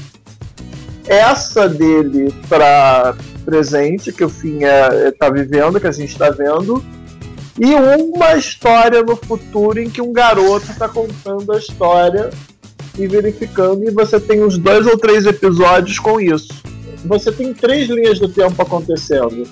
Essa 1.08 1.68
dele 1.70 2.34
para 2.50 3.16
presente, 3.46 4.12
que 4.12 4.24
o 4.24 4.30
Finn 4.30 4.62
está 5.08 5.30
vivendo, 5.30 5.80
que 5.80 5.88
a 5.88 5.92
gente 5.92 6.10
está 6.12 6.30
vendo. 6.30 6.84
E 7.60 7.74
uma 7.76 8.36
história 8.36 9.04
no 9.04 9.16
futuro 9.16 9.80
em 9.80 9.90
que 9.90 10.02
um 10.02 10.12
garoto 10.12 10.72
está 10.72 10.90
contando 10.90 11.52
a 11.52 11.58
história 11.58 12.30
e 12.98 13.08
verificando, 13.08 13.84
e 13.84 13.92
você 13.92 14.20
tem 14.20 14.44
uns 14.44 14.58
dois 14.58 14.86
ou 14.88 14.98
três 14.98 15.26
episódios 15.26 16.00
com 16.00 16.20
isso. 16.20 16.50
Você 17.06 17.32
tem 17.32 17.54
três 17.54 17.90
linhas 17.90 18.20
do 18.20 18.28
tempo 18.30 18.60
acontecendo. 18.62 19.48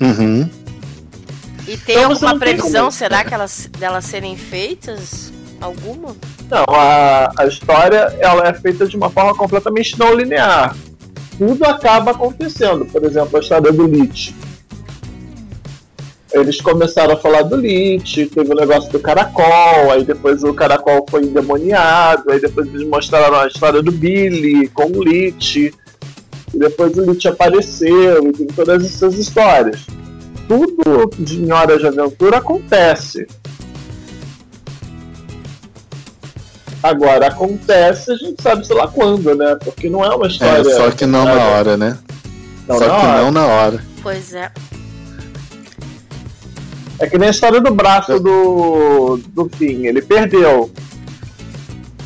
Uhum. 0.00 0.48
E 1.68 1.76
tem 1.76 1.96
Então 1.96 2.10
alguma 2.10 2.30
tem 2.30 2.38
previsão, 2.38 2.80
como- 2.86 2.92
será 2.92 3.24
que 3.24 3.32
elas 3.32 3.68
delas 3.78 4.04
serem 4.04 4.36
feitas? 4.36 5.32
Alguma? 5.60 6.16
Não, 6.50 6.64
a, 6.68 7.30
a 7.38 7.46
história 7.46 8.14
ela 8.18 8.48
é 8.48 8.52
feita 8.52 8.84
de 8.86 8.96
uma 8.96 9.08
forma 9.08 9.34
completamente 9.34 9.96
não 9.98 10.12
linear. 10.12 10.76
Tudo 11.38 11.64
acaba 11.64 12.10
acontecendo. 12.10 12.84
Por 12.84 13.04
exemplo, 13.04 13.36
a 13.36 13.40
história 13.40 13.72
do 13.72 13.86
Lich. 13.86 14.34
Eles 16.34 16.60
começaram 16.60 17.12
a 17.14 17.16
falar 17.18 17.42
do 17.42 17.56
Lich, 17.56 18.26
teve 18.26 18.50
o 18.52 18.54
negócio 18.54 18.90
do 18.90 18.98
caracol, 18.98 19.90
aí 19.92 20.02
depois 20.02 20.42
o 20.42 20.54
caracol 20.54 21.04
foi 21.10 21.24
endemoniado, 21.24 22.30
aí 22.30 22.40
depois 22.40 22.66
eles 22.68 22.88
mostraram 22.88 23.36
a 23.38 23.46
história 23.46 23.82
do 23.82 23.92
Billy 23.92 24.66
com 24.68 24.84
o 24.90 25.02
Lich, 25.04 25.74
e 26.54 26.58
depois 26.58 26.96
o 26.96 27.02
Lich 27.10 27.28
apareceu, 27.28 28.26
e 28.28 28.32
tem 28.32 28.46
todas 28.46 28.82
essas 28.84 29.14
histórias. 29.18 29.80
Tudo 30.48 31.10
de 31.18 31.42
em 31.42 31.52
Horas 31.52 31.80
de 31.80 31.86
Aventura 31.86 32.38
acontece. 32.38 33.26
Agora, 36.82 37.28
acontece, 37.28 38.10
a 38.10 38.16
gente 38.16 38.42
sabe 38.42 38.66
sei 38.66 38.74
lá 38.74 38.88
quando, 38.88 39.34
né? 39.36 39.56
Porque 39.62 39.88
não 39.88 40.04
é 40.04 40.08
uma 40.14 40.26
É, 40.26 40.28
história. 40.28 40.64
só 40.76 40.90
que 40.90 41.06
não 41.06 41.24
na 41.24 41.34
hora, 41.44 41.76
né? 41.76 41.96
Não, 42.66 42.76
só 42.78 42.86
na 42.88 43.00
que 43.00 43.06
hora. 43.06 43.22
não 43.22 43.30
na 43.30 43.46
hora. 43.46 43.84
Pois 44.02 44.34
é. 44.34 44.50
É 47.02 47.08
que 47.08 47.18
nem 47.18 47.26
a 47.26 47.32
história 47.32 47.60
do 47.60 47.74
braço 47.74 48.20
do, 48.20 49.18
do 49.30 49.50
Finn. 49.56 49.86
Ele 49.86 50.00
perdeu. 50.00 50.70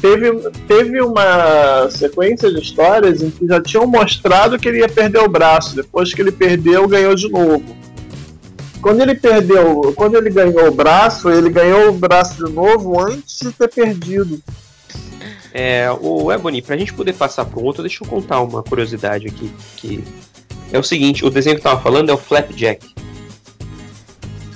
Teve, 0.01 0.33
teve 0.67 1.03
uma 1.03 1.91
sequência 1.91 2.51
de 2.51 2.63
histórias 2.63 3.21
em 3.21 3.29
que 3.29 3.47
já 3.47 3.61
tinham 3.61 3.87
mostrado 3.87 4.59
que 4.59 4.67
ele 4.67 4.79
ia 4.79 4.89
perder 4.89 5.19
o 5.19 5.29
braço. 5.29 5.77
Depois 5.77 6.15
que 6.15 6.23
ele 6.23 6.33
perdeu, 6.33 6.89
ganhou 6.89 7.15
de 7.15 7.29
novo. 7.29 7.77
Quando 8.81 9.03
ele 9.03 9.15
perdeu, 9.15 9.93
quando 9.95 10.17
ele 10.17 10.31
ganhou 10.31 10.67
o 10.67 10.75
braço, 10.75 11.29
ele 11.29 11.51
ganhou 11.51 11.91
o 11.91 11.93
braço 11.93 12.47
de 12.47 12.51
novo 12.51 12.99
antes 12.99 13.41
de 13.41 13.53
ter 13.53 13.69
perdido. 13.69 14.41
É, 15.53 15.91
o 16.01 16.33
Ebony, 16.33 16.63
pra 16.63 16.75
gente 16.79 16.95
poder 16.95 17.13
passar 17.13 17.47
um 17.55 17.63
outro, 17.63 17.83
deixa 17.83 18.03
eu 18.03 18.09
contar 18.09 18.41
uma 18.41 18.63
curiosidade 18.63 19.27
aqui. 19.27 19.53
Que 19.77 20.03
é 20.73 20.79
o 20.79 20.83
seguinte, 20.83 21.23
o 21.23 21.29
desenho 21.29 21.57
que 21.57 21.61
eu 21.61 21.71
tava 21.71 21.83
falando 21.83 22.09
é 22.09 22.15
o 22.15 22.19
Flapjack. 22.19 22.97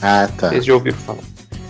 Ah, 0.00 0.28
tá. 0.36 0.48
Vocês 0.48 0.64
já 0.64 0.74
ouviram 0.74 0.96
falar. 0.98 1.22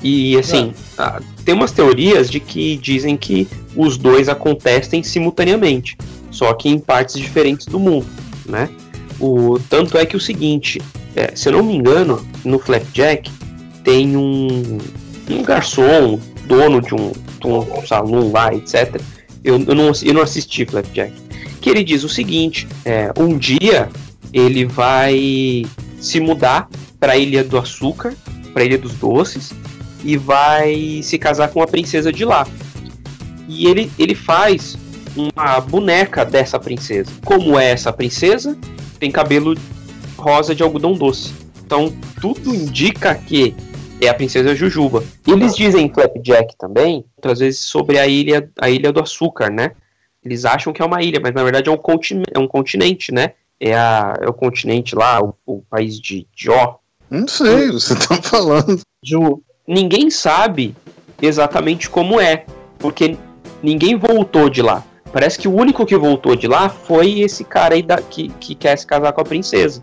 E 0.03 0.39
assim, 0.39 0.73
ah, 0.97 1.21
tem 1.45 1.55
umas 1.55 1.73
teorias 1.73 2.31
de 2.31 2.41
que 2.41 2.77
dizem 2.77 3.17
que 3.17 3.47
os 3.77 3.99
dois 3.99 4.29
acontecem 4.29 5.03
simultaneamente, 5.03 5.97
só 6.31 6.55
que 6.55 6.71
em 6.71 6.79
partes 6.79 7.17
diferentes 7.17 7.67
do 7.67 7.79
mundo, 7.79 8.07
né? 8.47 8.71
O, 9.19 9.59
tanto 9.69 9.99
é 9.99 10.07
que 10.07 10.17
o 10.17 10.21
seguinte, 10.21 10.81
é, 11.15 11.37
se 11.37 11.49
eu 11.49 11.53
não 11.53 11.63
me 11.63 11.77
engano, 11.77 12.27
no 12.43 12.59
Flapjack 12.59 13.31
tem 13.85 14.17
um, 14.17 14.79
um 15.29 15.43
garçom, 15.43 16.19
dono 16.47 16.81
de 16.81 16.95
um, 16.95 17.13
de 17.39 17.47
um 17.47 17.87
salão 17.87 18.33
lá, 18.33 18.55
etc. 18.55 18.99
Eu, 19.45 19.63
eu, 19.63 19.75
não, 19.75 19.93
eu 20.03 20.15
não 20.15 20.23
assisti 20.23 20.65
Flapjack. 20.65 21.13
Que 21.61 21.69
ele 21.69 21.85
diz 21.85 22.05
o 22.05 22.09
seguinte: 22.09 22.67
é, 22.87 23.13
um 23.19 23.37
dia 23.37 23.91
ele 24.33 24.65
vai 24.65 25.67
se 26.01 26.21
mudar 26.21 26.69
para 27.01 27.15
a 27.15 27.17
Ilha 27.17 27.43
do 27.43 27.59
Açúcar, 27.59 28.15
para 28.53 28.63
a 28.63 28.67
Ilha 28.67 28.79
dos 28.79 28.95
Doces, 28.95 29.53
e 30.05 30.17
vai 30.17 31.01
se 31.03 31.19
casar 31.19 31.49
com 31.49 31.59
uma 31.59 31.67
princesa 31.67 32.13
de 32.13 32.25
lá. 32.25 32.47
E 33.49 33.67
ele, 33.67 33.91
ele 33.99 34.15
faz 34.15 34.79
uma 35.17 35.61
boneca 35.61 36.25
dessa 36.25 36.59
princesa. 36.59 37.11
Como 37.25 37.59
é 37.59 37.71
essa 37.71 37.93
princesa? 37.93 38.57
Tem 38.99 39.11
cabelo 39.11 39.55
rosa 40.17 40.55
de 40.55 40.63
algodão 40.63 40.93
doce. 40.93 41.33
Então 41.65 41.93
tudo 42.21 42.55
indica 42.55 43.15
que 43.15 43.55
é 44.01 44.09
a 44.09 44.15
princesa 44.15 44.55
Jujuba. 44.55 45.05
Eles 45.27 45.55
dizem 45.55 45.87
em 45.87 45.93
Flapjack 45.93 46.57
também, 46.57 47.05
outras 47.17 47.39
vezes 47.41 47.61
sobre 47.61 47.99
a 47.99 48.07
ilha, 48.07 48.51
a 48.61 48.71
ilha 48.71 48.93
do 48.93 49.01
açúcar, 49.01 49.51
né? 49.51 49.73
Eles 50.25 50.45
acham 50.45 50.73
que 50.73 50.83
é 50.83 50.85
uma 50.85 51.03
ilha, 51.03 51.21
mas 51.21 51.35
na 51.35 51.43
verdade 51.43 51.69
é 51.69 51.73
um, 51.73 51.77
continente, 51.77 52.31
é 52.35 52.39
um 52.39 52.47
continente, 52.49 53.13
né? 53.13 53.33
É, 53.59 53.75
a, 53.75 54.15
é 54.21 54.29
o 54.29 54.33
continente 54.33 54.95
lá, 54.95 55.21
o, 55.23 55.35
o 55.47 55.63
país 55.63 55.99
de 55.99 56.27
Jó. 56.35 56.81
Não 57.11 57.27
sei, 57.27 57.71
você 57.71 57.95
tá 57.97 58.17
falando. 58.23 58.81
Ju, 59.05 59.43
Ninguém 59.67 60.11
sabe 60.11 60.75
exatamente 61.23 61.89
como 61.89 62.21
é, 62.21 62.45
porque 62.79 63.17
ninguém 63.63 63.97
voltou 63.97 64.49
de 64.51 64.63
lá. 64.63 64.83
Parece 65.13 65.39
que 65.39 65.47
o 65.47 65.55
único 65.55 65.85
que 65.87 65.97
voltou 65.97 66.35
de 66.35 66.47
lá 66.49 66.69
foi 66.69 67.21
esse 67.21 67.45
cara 67.45 67.75
aí 67.75 67.83
da, 67.83 67.99
que, 67.99 68.29
que 68.41 68.55
quer 68.55 68.77
se 68.77 68.87
casar 68.87 69.13
com 69.13 69.21
a 69.21 69.25
princesa, 69.25 69.83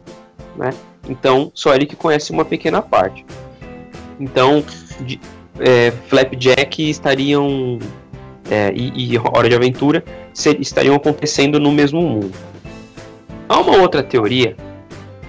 né? 0.57 0.71
Então, 1.07 1.51
só 1.53 1.73
ele 1.73 1.85
que 1.85 1.95
conhece 1.95 2.31
uma 2.31 2.43
pequena 2.43 2.81
parte. 2.81 3.25
Então, 4.19 4.63
de, 5.01 5.19
é, 5.59 5.91
Flapjack 6.07 6.89
estariam 6.89 7.79
é, 8.49 8.73
e, 8.75 9.13
e 9.13 9.17
Hora 9.17 9.47
de 9.47 9.55
Aventura 9.55 10.03
se- 10.33 10.57
estariam 10.59 10.95
acontecendo 10.95 11.59
no 11.59 11.71
mesmo 11.71 12.01
mundo. 12.01 12.31
Há 13.47 13.59
uma 13.59 13.77
outra 13.77 14.03
teoria 14.03 14.55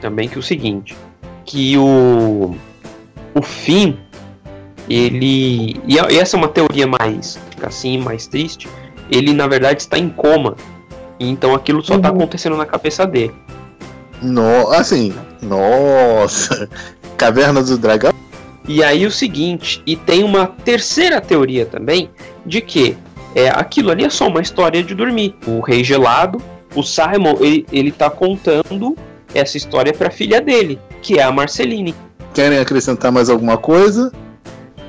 também 0.01 0.29
que 0.29 0.37
é 0.37 0.39
o 0.39 0.43
seguinte, 0.43 0.97
que 1.49 1.77
o 1.79 2.55
o 3.35 3.43
Finn 3.43 3.95
ele 4.89 5.77
e 5.87 5.97
e 6.11 6.19
essa 6.19 6.37
é 6.37 6.39
uma 6.39 6.49
teoria 6.49 6.87
mais 6.87 7.39
assim 7.63 7.99
mais 7.99 8.27
triste 8.27 8.69
ele 9.11 9.33
na 9.33 9.47
verdade 9.47 9.81
está 9.83 9.99
em 9.99 10.09
coma 10.11 10.55
e 11.19 11.29
então 11.29 11.55
aquilo 11.55 11.83
só 11.83 11.97
está 11.97 12.11
Uhum. 12.11 12.17
acontecendo 12.17 12.57
na 12.57 12.67
cabeça 12.67 13.07
dele 13.07 13.35
No, 14.23 14.71
assim, 14.73 15.13
nossa. 15.43 16.69
Caverna 17.17 17.63
do 17.63 17.77
Dragão? 17.79 18.13
e 18.69 18.83
aí 18.85 19.07
o 19.07 19.11
seguinte 19.11 19.83
e 19.87 19.97
tem 19.97 20.23
uma 20.23 20.47
terceira 20.47 21.21
teoria 21.21 21.65
também 21.65 22.11
de 22.45 22.61
que 22.61 22.97
é 23.35 23.49
aquilo 23.49 23.91
ali 23.91 24.05
é 24.05 24.11
só 24.11 24.29
uma 24.29 24.41
história 24.43 24.83
de 24.83 24.95
dormir 24.95 25.35
o 25.47 25.61
Rei 25.61 25.83
Gelado 25.83 26.41
o 26.75 26.83
Simon 26.83 27.37
ele, 27.41 27.67
ele 27.73 27.91
tá 27.91 28.11
contando 28.11 28.95
essa 29.35 29.57
história 29.57 29.93
para 29.93 30.11
filha 30.11 30.41
dele 30.41 30.79
que 31.03 31.19
é 31.19 31.23
a 31.23 31.31
Marceline 31.33 31.95
Querem 32.35 32.59
acrescentar 32.59 33.11
mais 33.11 33.29
alguma 33.29 33.57
coisa? 33.57 34.13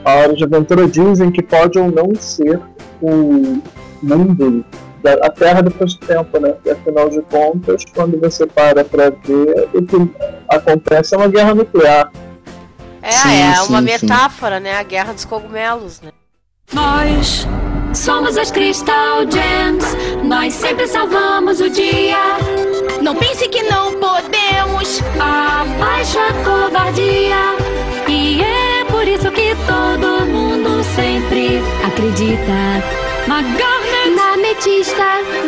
a 0.04 0.14
Hora 0.16 0.34
de 0.34 0.44
Aventura 0.44 0.88
dizem 0.88 1.32
que 1.32 1.42
pode 1.42 1.78
ou 1.78 1.92
não 1.92 2.14
ser 2.16 2.60
o 3.02 3.62
mundo, 4.02 4.66
da, 5.04 5.14
a 5.14 5.30
Terra 5.30 5.62
depois 5.62 5.94
do 5.96 6.06
tempo, 6.06 6.40
né? 6.40 6.54
E 6.66 6.70
afinal 6.70 7.10
de 7.10 7.22
contas, 7.24 7.84
quando 7.94 8.20
você 8.20 8.46
para 8.46 8.84
pra 8.84 9.10
ver, 9.10 9.70
o 9.74 9.82
que 9.82 10.12
acontece 10.50 11.16
é 11.16 11.18
uma 11.18 11.28
guerra 11.28 11.54
nuclear. 11.54 12.12
É, 13.02 13.12
Sim, 13.12 13.42
é 13.42 13.56
sim, 13.56 13.70
uma 13.70 13.80
sim. 13.80 13.86
metáfora, 13.86 14.60
né? 14.60 14.76
A 14.76 14.84
guerra 14.84 15.14
dos 15.14 15.26
cogumelos, 15.26 16.02
né? 16.02 16.12
Nós 16.74 17.48
somos 17.94 18.38
as 18.38 18.52
Crystal 18.52 19.22
Gems, 19.22 19.86
nós 20.24 20.54
sempre 20.54 20.88
salvamos 20.88 21.60
o 21.60 21.70
dia. 21.70 22.18
Não 23.02 23.16
pense 23.16 23.48
que 23.48 23.64
não 23.64 23.94
podemos. 23.94 25.02
Abaixa 25.20 26.20
a 26.20 26.34
covardia. 26.44 27.56
E 28.08 28.42
é 28.42 28.86
por 28.86 29.08
isso 29.08 29.32
que 29.32 29.56
todo 29.68 30.26
mundo 30.26 30.84
sempre 30.96 31.62
acredita. 31.86 32.84
Na 33.28 33.42
Garnet, 33.42 34.16
na 34.16 34.34
Ametista, 34.34 35.04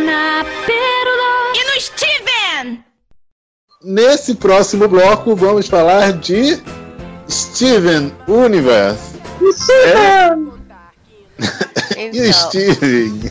na 0.05 0.45
Pérola. 0.65 1.53
E 1.55 1.63
no 1.65 1.81
Steven! 1.81 2.83
Nesse 3.83 4.35
próximo 4.35 4.87
bloco, 4.87 5.35
vamos 5.35 5.67
falar 5.67 6.13
de 6.13 6.61
Steven 7.29 8.13
Universe. 8.27 9.19
E 9.41 9.45
o 9.45 10.61
Então, 12.01 12.33
Steven? 12.33 13.21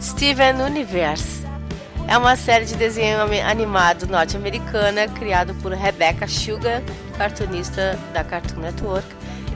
Steven 0.00 0.62
Universe. 0.62 1.44
É 2.08 2.18
uma 2.18 2.34
série 2.36 2.64
de 2.64 2.74
desenho 2.74 3.18
animado 3.46 4.06
norte-americana 4.06 5.06
criado 5.08 5.54
por 5.62 5.72
Rebecca 5.72 6.26
Sugar, 6.26 6.82
cartunista 7.16 7.98
da 8.12 8.24
Cartoon 8.24 8.60
Network, 8.60 9.06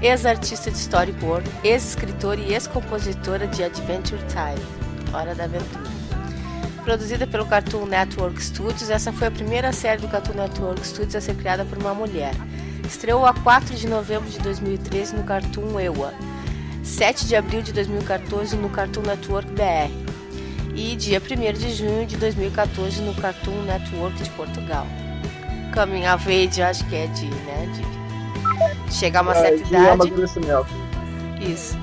ex-artista 0.00 0.70
de 0.70 0.78
storyboard, 0.78 1.50
ex-escritora 1.64 2.40
e 2.40 2.54
ex-compositora 2.54 3.46
de 3.48 3.64
Adventure 3.64 4.22
Time, 4.28 4.64
Hora 5.12 5.34
da 5.34 5.44
Aventura. 5.44 5.90
Produzida 6.84 7.26
pelo 7.26 7.44
Cartoon 7.44 7.84
Network 7.86 8.42
Studios, 8.42 8.88
essa 8.88 9.12
foi 9.12 9.26
a 9.26 9.30
primeira 9.32 9.72
série 9.72 10.00
do 10.00 10.08
Cartoon 10.08 10.34
Network 10.34 10.86
Studios 10.86 11.16
a 11.16 11.20
ser 11.20 11.34
criada 11.34 11.64
por 11.64 11.76
uma 11.76 11.92
mulher. 11.92 12.34
Estreou 12.86 13.26
a 13.26 13.34
4 13.34 13.74
de 13.74 13.86
novembro 13.86 14.30
de 14.30 14.38
2013 14.38 15.16
no 15.16 15.24
Cartoon 15.24 15.78
EWA, 15.78 16.14
7 16.88 17.26
de 17.26 17.36
abril 17.36 17.62
de 17.62 17.72
2014 17.72 18.56
no 18.56 18.70
Cartoon 18.70 19.02
Network 19.02 19.48
BR 19.52 19.92
e 20.74 20.96
dia 20.96 21.20
1 21.20 21.52
de 21.52 21.74
junho 21.74 22.06
de 22.06 22.16
2014 22.16 23.02
no 23.02 23.14
Cartoon 23.14 23.62
Network 23.64 24.20
de 24.22 24.30
Portugal. 24.30 24.86
Coming 25.74 26.06
of 26.08 26.26
Age, 26.26 26.62
acho 26.62 26.84
que 26.86 26.96
é 26.96 27.06
de, 27.08 27.26
né, 27.26 27.68
de 28.88 28.92
chegar 28.94 29.20
a 29.20 29.22
uma 29.22 29.36
É, 29.36 29.40
certa 29.40 29.64
de 29.64 29.68
idade. 29.68 30.12
Isso. 31.40 31.78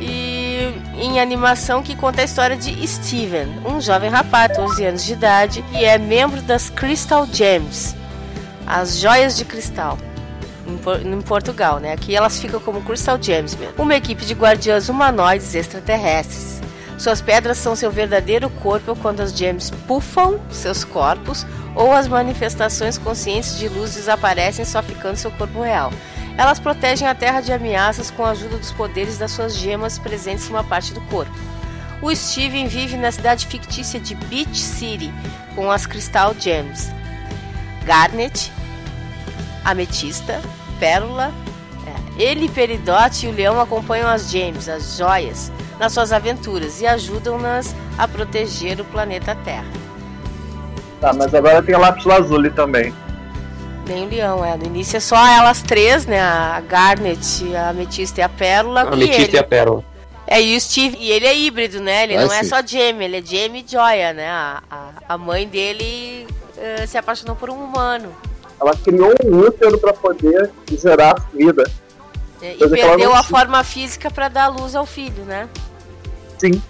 E 0.00 0.72
em 0.96 1.18
animação 1.20 1.82
que 1.82 1.96
conta 1.96 2.22
a 2.22 2.24
história 2.24 2.56
de 2.56 2.86
Steven, 2.86 3.48
um 3.66 3.80
jovem 3.80 4.10
rapaz, 4.10 4.56
12 4.56 4.84
anos 4.84 5.04
de 5.04 5.12
idade, 5.12 5.62
que 5.70 5.84
é 5.84 5.98
membro 5.98 6.40
das 6.42 6.70
Crystal 6.70 7.26
Gems, 7.30 7.96
as 8.66 8.98
joias 8.98 9.36
de 9.36 9.44
cristal. 9.44 9.98
Em, 10.66 10.76
Por- 10.78 11.00
em 11.00 11.20
Portugal, 11.20 11.78
né? 11.78 11.92
Aqui 11.92 12.14
elas 12.16 12.38
ficam 12.40 12.58
como 12.60 12.82
Crystal 12.82 13.18
Gems. 13.20 13.56
Uma 13.78 13.94
equipe 13.94 14.24
de 14.24 14.34
guardiãs 14.34 14.88
humanoides 14.88 15.54
extraterrestres. 15.54 16.60
Suas 16.98 17.20
pedras 17.20 17.58
são 17.58 17.76
seu 17.76 17.90
verdadeiro 17.90 18.48
corpo 18.48 18.96
quando 18.96 19.20
as 19.20 19.30
gems 19.36 19.70
puffam 19.86 20.40
seus 20.50 20.82
corpos 20.82 21.46
ou 21.74 21.92
as 21.92 22.08
manifestações 22.08 22.96
conscientes 22.96 23.58
de 23.58 23.68
luz 23.68 23.94
desaparecem 23.94 24.64
só 24.64 24.82
ficando 24.82 25.16
seu 25.16 25.30
corpo 25.32 25.60
real. 25.60 25.92
Elas 26.38 26.58
protegem 26.58 27.06
a 27.06 27.14
Terra 27.14 27.42
de 27.42 27.52
ameaças 27.52 28.10
com 28.10 28.24
a 28.24 28.30
ajuda 28.30 28.56
dos 28.56 28.72
poderes 28.72 29.18
das 29.18 29.30
suas 29.30 29.54
gemas 29.54 29.98
presentes 29.98 30.48
em 30.48 30.50
uma 30.50 30.64
parte 30.64 30.94
do 30.94 31.00
corpo. 31.02 31.32
O 32.00 32.14
Steven 32.14 32.66
vive 32.66 32.96
na 32.96 33.12
cidade 33.12 33.46
fictícia 33.46 34.00
de 34.00 34.14
Beach 34.14 34.58
City 34.58 35.12
com 35.54 35.70
as 35.70 35.86
Crystal 35.86 36.34
Gems. 36.38 36.90
Garnet, 37.84 38.50
Ametista, 39.70 40.40
Pérola. 40.78 41.32
é, 41.86 42.22
Ele, 42.22 42.48
Peridote 42.48 43.26
e 43.26 43.28
o 43.28 43.32
Leão 43.32 43.60
acompanham 43.60 44.08
as 44.08 44.30
Gems, 44.30 44.68
as 44.68 44.96
joias, 44.96 45.50
nas 45.78 45.92
suas 45.92 46.12
aventuras 46.12 46.80
e 46.80 46.86
ajudam-nas 46.86 47.74
a 47.98 48.06
proteger 48.08 48.80
o 48.80 48.84
planeta 48.84 49.34
Terra. 49.44 49.66
Tá, 51.00 51.12
mas 51.12 51.34
agora 51.34 51.62
tem 51.62 51.74
a 51.74 51.78
lápis 51.78 52.04
lazuli 52.04 52.50
também. 52.50 52.92
Nem 53.86 54.06
o 54.06 54.08
leão, 54.10 54.44
é. 54.44 54.56
No 54.56 54.64
início 54.66 54.96
é 54.96 55.00
só 55.00 55.16
elas 55.26 55.62
três, 55.62 56.06
né? 56.06 56.18
A 56.20 56.60
Garnet, 56.66 57.54
a 57.54 57.68
Ametista 57.68 58.20
e 58.20 58.24
a 58.24 58.28
Pérola. 58.28 58.80
A 58.82 58.84
e 58.84 58.88
Ametista 58.94 59.22
ele. 59.22 59.36
e 59.36 59.38
a 59.38 59.44
Pérola. 59.44 59.84
É, 60.26 60.42
e 60.42 60.56
o 60.56 60.60
Steve. 60.60 60.96
E 60.98 61.10
ele 61.12 61.24
é 61.26 61.38
híbrido, 61.38 61.80
né? 61.80 62.02
Ele 62.02 62.16
Ah, 62.16 62.24
não 62.24 62.32
é 62.32 62.42
só 62.42 62.56
Jamie, 62.66 63.04
ele 63.04 63.18
é 63.18 63.22
Jamie 63.22 63.64
e 63.66 63.70
Joya, 63.70 64.12
né? 64.12 64.28
A, 64.28 64.60
a, 64.68 64.88
a 65.14 65.18
mãe 65.18 65.46
dele 65.46 66.26
eh, 66.58 66.84
se 66.86 66.98
apaixonou 66.98 67.36
por 67.36 67.48
um 67.48 67.62
humano. 67.62 68.10
Ela 68.60 68.74
criou 68.76 69.12
um 69.24 69.38
útero 69.40 69.78
pra 69.78 69.92
poder 69.92 70.50
gerar 70.70 71.14
vida. 71.34 71.64
né? 72.40 72.54
E 72.58 72.62
ela 72.62 72.70
perdeu 72.70 73.10
a 73.12 73.18
tinha. 73.18 73.22
forma 73.24 73.62
física 73.64 74.10
pra 74.10 74.28
dar 74.28 74.48
luz 74.48 74.74
ao 74.74 74.86
filho, 74.86 75.24
né? 75.24 75.48
Sim. 76.38 76.60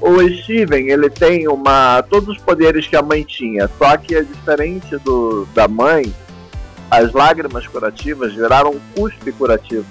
O 0.00 0.18
Steven, 0.28 0.88
ele 0.90 1.08
tem 1.08 1.48
uma. 1.48 2.02
todos 2.10 2.36
os 2.36 2.42
poderes 2.42 2.86
que 2.86 2.96
a 2.96 3.00
mãe 3.02 3.22
tinha, 3.22 3.70
só 3.78 3.96
que 3.96 4.14
é 4.14 4.22
diferente 4.22 4.96
do 4.98 5.46
da 5.54 5.66
mãe, 5.68 6.12
as 6.90 7.12
lágrimas 7.12 7.66
curativas 7.66 8.34
viraram 8.34 8.72
um 8.72 8.80
cuspe 8.94 9.32
curativo. 9.32 9.86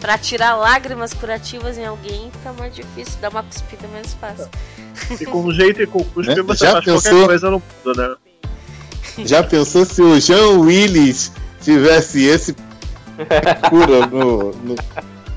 Pra 0.00 0.16
tirar 0.18 0.54
lágrimas 0.56 1.12
curativas 1.14 1.78
em 1.78 1.86
alguém 1.86 2.30
fica 2.30 2.52
mais 2.52 2.74
difícil, 2.74 3.14
dar 3.20 3.30
uma 3.30 3.42
cuspida 3.42 3.88
mais 3.88 4.12
fácil. 4.14 4.48
E 5.20 5.24
com 5.24 5.42
um 5.42 5.50
jeito 5.52 5.82
e 5.82 5.86
com 5.86 6.04
cuspe 6.04 6.34
Né? 6.34 6.42
você 6.42 6.66
Já 6.66 6.72
faz 6.72 6.84
pensou? 6.84 7.10
qualquer 7.12 7.26
coisa 7.26 7.50
no 7.50 7.62
mundo, 7.84 7.96
né? 7.98 8.14
Já 9.24 9.42
pensou 9.42 9.84
se 9.84 10.02
o 10.02 10.20
Jean 10.20 10.58
Willis 10.60 11.32
tivesse 11.62 12.24
esse 12.24 12.54
cura 13.70 14.06
no, 14.06 14.52
no 14.52 14.76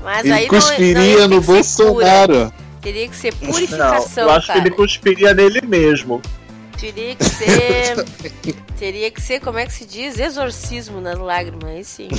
Mas 0.02 0.24
ele 0.24 0.32
aí 0.34 0.46
não- 0.46 0.52
não, 0.52 0.60
cuspiria 0.60 1.02
ia 1.02 1.16
ter 1.16 1.28
no 1.28 1.42
ser 1.42 1.46
cura. 1.46 1.52
Bolsonaro. 1.54 2.52
Teria 2.82 3.08
que 3.08 3.16
ser 3.16 3.34
Não, 3.40 3.50
purificação, 3.52 4.24
eu 4.24 4.30
acho 4.30 4.46
cara. 4.46 4.60
que 4.60 4.68
ele 4.68 4.74
cuspiria 4.74 5.34
nele 5.34 5.60
mesmo. 5.66 6.20
Teria 6.78 7.14
que 7.14 7.24
ser. 7.24 8.04
teria 8.78 9.10
que 9.10 9.20
ser, 9.20 9.40
como 9.40 9.58
é 9.58 9.66
que 9.66 9.72
se 9.72 9.84
diz? 9.84 10.18
Exorcismo 10.18 11.00
nas 11.00 11.18
lágrimas, 11.18 11.64
aí 11.70 11.84
sim. 11.84 12.08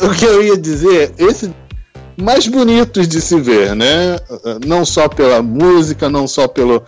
O 0.00 0.10
que 0.14 0.24
eu 0.24 0.42
ia 0.44 0.56
dizer, 0.56 1.12
esse 1.18 1.52
mais 2.16 2.46
bonitos 2.46 3.08
de 3.08 3.20
se 3.20 3.40
ver, 3.40 3.74
né? 3.74 4.16
Não 4.64 4.84
só 4.84 5.08
pela 5.08 5.42
música, 5.42 6.08
não 6.08 6.28
só 6.28 6.46
pelo, 6.46 6.84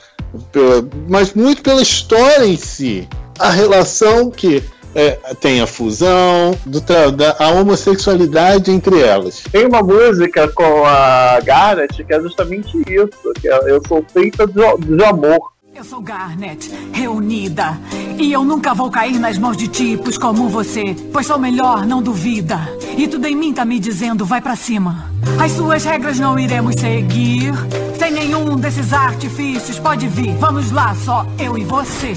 pela, 0.53 0.89
mas 1.09 1.35
muito 1.35 1.61
pela 1.63 1.83
história 1.83 2.45
em 2.47 2.57
si. 2.57 3.09
A 3.41 3.51
relação 3.51 4.31
que 4.31 4.63
é, 4.95 5.13
tem 5.41 5.61
a 5.61 5.67
fusão, 5.67 6.55
do 6.67 6.81
tra- 6.81 7.11
da, 7.11 7.37
a 7.39 7.49
homossexualidade 7.51 8.71
entre 8.71 9.01
elas. 9.01 9.43
Tem 9.51 9.67
uma 9.67 9.83
música 9.83 10.47
com 10.49 10.85
a 10.85 11.41
Garnet 11.45 12.05
que 12.05 12.13
é 12.13 12.21
justamente 12.21 12.77
isso, 12.89 13.33
que 13.41 13.49
é 13.49 13.59
Eu 13.71 13.81
sou 13.87 14.05
feita 14.13 14.47
de, 14.47 14.61
de 14.97 15.05
amor. 15.05 15.39
Eu 15.75 15.85
sou 15.85 16.01
Garnet, 16.03 16.71
reunida. 16.93 17.79
E 18.19 18.31
eu 18.31 18.45
nunca 18.45 18.75
vou 18.75 18.91
cair 18.91 19.19
nas 19.19 19.39
mãos 19.39 19.57
de 19.57 19.69
tipos 19.69 20.19
como 20.19 20.49
você. 20.49 20.95
Pois 21.13 21.27
sou 21.27 21.39
melhor, 21.39 21.87
não 21.87 22.03
duvida. 22.03 22.59
E 22.99 23.09
tudo 23.09 23.27
em 23.27 23.37
mim 23.37 23.55
tá 23.55 23.65
me 23.65 23.79
dizendo, 23.79 24.27
vai 24.27 24.43
pra 24.43 24.57
cima. 24.57 25.11
As 25.43 25.53
suas 25.53 25.85
regras 25.85 26.19
não 26.19 26.39
iremos 26.39 26.75
seguir. 26.75 27.55
Sem 27.99 28.11
nenhum 28.11 28.57
desses 28.57 28.93
artifícios, 28.93 29.79
pode 29.79 30.07
vir. 30.09 30.35
Vamos 30.35 30.71
lá, 30.71 30.95
só 30.97 31.25
eu 31.39 31.57
e 31.57 31.65
você. 31.65 32.15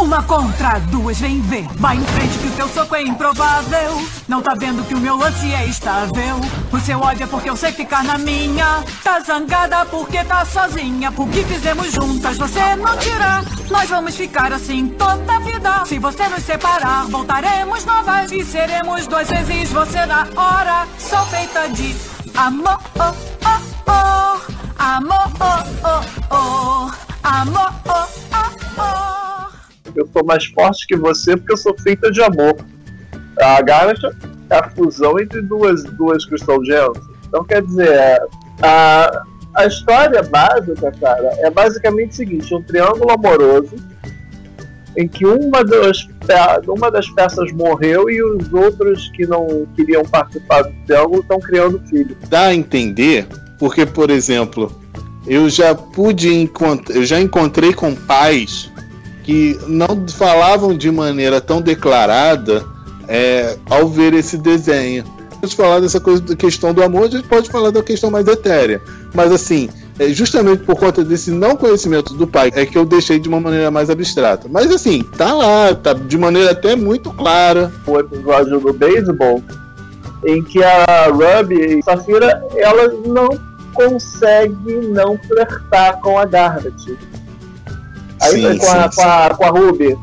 Uma 0.00 0.22
contra 0.22 0.78
duas, 0.78 1.18
vem 1.18 1.40
ver. 1.40 1.66
Vai 1.74 1.96
em 1.96 2.04
frente 2.04 2.38
que 2.38 2.46
o 2.46 2.50
teu 2.52 2.68
soco 2.68 2.94
é 2.94 3.02
improvável. 3.02 4.00
Não 4.28 4.40
tá 4.40 4.54
vendo 4.54 4.86
que 4.86 4.94
o 4.94 4.98
meu 4.98 5.16
lance 5.16 5.52
é 5.52 5.66
estável. 5.66 6.40
O 6.72 6.78
seu 6.78 7.00
ódio 7.00 7.24
é 7.24 7.26
porque 7.26 7.50
eu 7.50 7.56
sei 7.56 7.72
ficar 7.72 8.04
na 8.04 8.16
minha. 8.16 8.84
Tá 9.02 9.18
zangada 9.18 9.84
porque 9.86 10.22
tá 10.22 10.44
sozinha. 10.44 11.10
Por 11.10 11.28
que 11.28 11.42
fizemos 11.42 11.92
juntas, 11.92 12.38
você 12.38 12.76
não 12.76 12.96
tirar. 12.96 13.42
Nós 13.68 13.90
vamos 13.90 14.14
ficar 14.14 14.52
assim 14.52 14.88
toda 14.90 15.34
a 15.34 15.40
vida. 15.40 15.84
Se 15.84 15.98
você 15.98 16.28
nos 16.28 16.44
separar, 16.44 17.06
voltaremos 17.06 17.84
novas. 17.84 18.30
E 18.30 18.44
seremos 18.44 19.06
duas 19.08 19.28
vezes 19.28 19.70
você 19.70 20.06
na 20.06 20.28
hora. 20.36 20.86
Sou 20.96 21.26
feita 21.26 21.68
de 21.70 21.96
amor. 22.36 22.78
Oh, 22.94 23.12
oh, 23.44 23.90
oh. 23.90 24.52
Amor. 24.78 25.32
Oh, 25.40 26.04
oh, 26.30 26.34
oh. 26.34 26.90
Amor. 27.24 27.72
Oh, 27.84 28.06
oh, 28.32 28.80
oh. 28.80 29.27
Eu 29.94 30.08
sou 30.12 30.24
mais 30.24 30.44
forte 30.46 30.86
que 30.86 30.96
você 30.96 31.36
porque 31.36 31.52
eu 31.52 31.56
sou 31.56 31.76
feita 31.78 32.10
de 32.10 32.22
amor. 32.22 32.56
A 33.40 33.60
Garnet 33.62 34.00
é 34.50 34.56
a 34.56 34.70
fusão 34.70 35.18
entre 35.18 35.40
duas, 35.42 35.84
duas 35.84 36.24
Crystal 36.24 36.64
Gems. 36.64 36.98
Então, 37.28 37.44
quer 37.44 37.62
dizer, 37.62 38.20
a, 38.62 39.22
a 39.54 39.66
história 39.66 40.22
básica, 40.22 40.92
cara, 41.00 41.30
é 41.38 41.50
basicamente 41.50 42.10
o 42.10 42.14
seguinte: 42.14 42.54
um 42.54 42.62
triângulo 42.62 43.10
amoroso 43.10 43.76
em 44.96 45.06
que 45.06 45.24
uma 45.24 45.62
das, 45.62 46.08
uma 46.66 46.90
das 46.90 47.08
peças 47.10 47.52
morreu 47.52 48.10
e 48.10 48.20
os 48.20 48.52
outros 48.52 49.08
que 49.14 49.26
não 49.26 49.66
queriam 49.76 50.02
participar 50.02 50.62
do 50.62 50.72
triângulo 50.86 51.20
estão 51.20 51.38
criando 51.38 51.80
filho. 51.88 52.16
Dá 52.28 52.46
a 52.46 52.54
entender, 52.54 53.26
porque, 53.60 53.86
por 53.86 54.10
exemplo, 54.10 54.72
eu 55.24 55.48
já 55.48 55.72
pude 55.74 56.34
encontrar, 56.34 56.96
eu 56.96 57.04
já 57.04 57.20
encontrei 57.20 57.72
com 57.72 57.94
pais 57.94 58.72
que 59.28 59.60
não 59.66 60.08
falavam 60.08 60.74
de 60.74 60.90
maneira 60.90 61.38
tão 61.38 61.60
declarada 61.60 62.64
é, 63.06 63.58
ao 63.68 63.86
ver 63.86 64.14
esse 64.14 64.38
desenho. 64.38 65.04
Pode 65.38 65.54
falar 65.54 65.80
dessa 65.80 66.00
coisa 66.00 66.22
da 66.22 66.34
questão 66.34 66.72
do 66.72 66.82
amor, 66.82 67.04
a 67.04 67.10
gente 67.10 67.28
pode 67.28 67.50
falar 67.50 67.70
da 67.70 67.82
questão 67.82 68.10
mais 68.10 68.26
etérea. 68.26 68.80
Mas 69.12 69.30
assim, 69.30 69.68
é 69.98 70.08
justamente 70.08 70.62
por 70.62 70.76
conta 70.76 71.04
desse 71.04 71.30
não 71.30 71.56
conhecimento 71.56 72.14
do 72.14 72.26
pai 72.26 72.50
é 72.54 72.64
que 72.64 72.78
eu 72.78 72.86
deixei 72.86 73.18
de 73.18 73.28
uma 73.28 73.38
maneira 73.38 73.70
mais 73.70 73.90
abstrata. 73.90 74.48
Mas 74.50 74.72
assim, 74.72 75.02
tá 75.02 75.34
lá, 75.34 75.74
tá 75.74 75.92
de 75.92 76.16
maneira 76.16 76.52
até 76.52 76.74
muito 76.74 77.10
clara. 77.10 77.70
o 77.86 78.00
episódio 78.00 78.58
do 78.58 78.72
beisebol 78.72 79.44
em 80.24 80.42
que 80.42 80.64
a 80.64 81.08
Ruby 81.08 81.80
e 81.80 81.82
Safira 81.82 82.42
ela 82.56 82.94
não 83.06 83.28
consegue 83.74 84.88
não 84.88 85.18
flertar 85.18 86.00
com 86.00 86.18
a 86.18 86.24
Garnet. 86.24 86.96
Aí 88.22 88.30
Sim, 88.32 88.58
com, 88.58 88.66
a, 88.70 88.90
sim, 88.90 88.96
com, 89.00 89.02
a, 89.08 89.30
com 89.34 89.44
a 89.44 89.48
Ruby. 89.50 89.98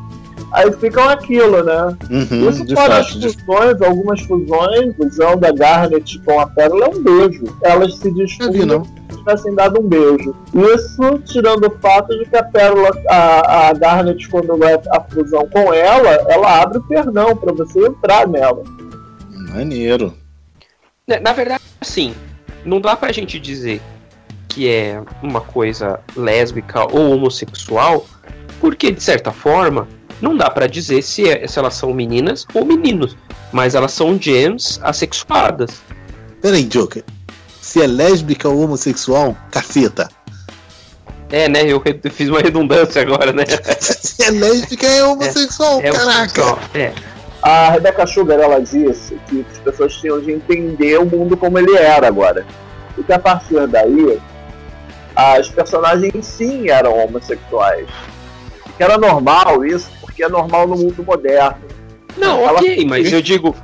Aí 0.51 0.72
ficam 0.74 1.09
aquilo, 1.09 1.63
né? 1.63 1.97
Uhum, 2.09 2.49
Isso 2.49 2.66
fora 2.76 2.99
as 2.99 3.07
de 3.07 3.30
fusões, 3.30 3.82
algumas 3.82 4.22
fusões, 4.22 4.95
fusão 4.95 5.36
da 5.38 5.51
Garnet 5.51 6.18
com 6.20 6.39
a 6.39 6.47
Pérola 6.47 6.86
é 6.86 6.89
um 6.89 7.03
beijo. 7.03 7.43
Elas 7.61 7.95
se 7.97 8.09
desfundem, 8.11 8.66
não. 8.66 8.84
tivessem 9.09 9.53
dado 9.53 9.82
um 9.82 9.88
beijo. 9.88 10.34
Isso 10.53 11.20
tirando 11.26 11.68
o 11.68 11.72
fato 11.82 12.18
de 12.18 12.26
que 12.26 12.38
a 12.38 12.43
Pérola, 12.43 12.89
a, 13.09 13.68
a 13.70 13.74
Garnet, 13.74 14.30
quando 14.30 14.57
vai 14.57 14.74
a 14.76 15.01
fusão 15.01 15.45
com 15.49 15.74
ela, 15.74 16.09
ela 16.30 16.61
abre 16.61 16.78
o 16.78 16.84
pernão 16.84 17.36
pra 17.36 17.51
você 17.51 17.80
entrar 17.88 18.26
nela. 18.26 18.63
Maneiro. 19.53 20.13
Na- 21.07 21.20
Na 21.20 21.34
verdade, 21.34 21.61
assim, 21.82 22.13
não 22.63 22.80
dá 22.80 22.95
pra 22.95 23.11
gente 23.11 23.39
dizer 23.39 23.82
que 24.55 24.69
é 24.69 25.01
uma 25.21 25.41
coisa 25.41 25.99
lésbica 26.15 26.85
ou 26.89 27.11
homossexual, 27.11 28.05
porque 28.61 28.89
de 28.89 29.03
certa 29.03 29.33
forma 29.33 29.85
não 30.21 30.35
dá 30.37 30.49
pra 30.49 30.65
dizer 30.65 31.01
se, 31.01 31.27
é- 31.29 31.45
se 31.45 31.59
elas 31.59 31.73
são 31.73 31.93
meninas 31.93 32.45
ou 32.53 32.63
meninos, 32.63 33.17
mas 33.51 33.75
elas 33.75 33.91
são 33.91 34.17
gems 34.19 34.79
assexuadas. 34.81 35.81
Peraí, 36.41 36.63
Joker. 36.63 37.03
Se 37.61 37.81
é 37.81 37.87
lésbica 37.87 38.47
ou 38.47 38.61
homossexual, 38.63 39.35
caceta. 39.51 40.07
É, 41.29 41.49
né? 41.49 41.63
Eu 41.65 41.83
fiz 42.11 42.29
uma 42.29 42.39
redundância 42.39 43.01
agora, 43.01 43.33
né? 43.33 43.43
Se 43.81 44.23
é 44.23 44.31
lésbica, 44.31 44.87
é 44.87 45.03
homossexual, 45.03 45.81
É, 45.81 45.91
caraca. 45.91 46.57
É. 46.73 46.93
A 47.41 47.71
Rebecca 47.71 48.07
Sugar 48.07 48.39
ela 48.39 48.61
disse 48.61 49.17
que 49.27 49.45
as 49.51 49.57
pessoas 49.57 49.93
tinham 49.95 50.21
de 50.21 50.31
entender 50.31 50.97
o 50.97 51.05
mundo 51.05 51.35
como 51.35 51.59
ele 51.59 51.75
era 51.75 52.07
agora. 52.07 52.45
E 52.97 53.03
que 53.03 53.11
a 53.11 53.19
partir 53.19 53.67
daí, 53.67 54.17
as 55.16 55.47
personagens 55.49 56.26
sim 56.26 56.70
eram 56.70 56.97
homossexuais. 56.97 57.88
Que 58.78 58.84
era 58.84 58.97
normal 58.97 59.63
isso, 59.66 59.89
porque 60.01 60.24
é 60.24 60.28
normal 60.30 60.68
no 60.68 60.76
mundo 60.76 61.03
moderno. 61.03 61.57
Não, 62.18 62.39
Ela- 62.41 62.59
ok, 62.59 62.86
mas 62.86 63.11
eu 63.11 63.22
digo, 63.22 63.55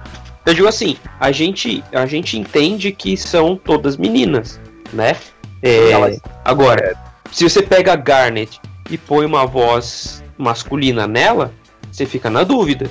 eu 0.45 0.53
digo 0.53 0.67
assim, 0.67 0.97
a 1.19 1.31
gente, 1.31 1.83
a 1.91 2.05
gente 2.05 2.37
entende 2.37 2.91
que 2.91 3.15
são 3.17 3.55
todas 3.55 3.97
meninas, 3.97 4.59
né? 4.93 5.15
É, 5.61 5.91
Elas- 5.91 6.19
agora, 6.43 6.95
se 7.31 7.47
você 7.47 7.61
pega 7.61 7.93
a 7.93 7.95
Garnet 7.95 8.59
e 8.89 8.97
põe 8.97 9.25
uma 9.25 9.45
voz 9.45 10.23
masculina 10.37 11.05
nela, 11.07 11.53
você 11.91 12.05
fica 12.05 12.29
na 12.29 12.43
dúvida. 12.43 12.89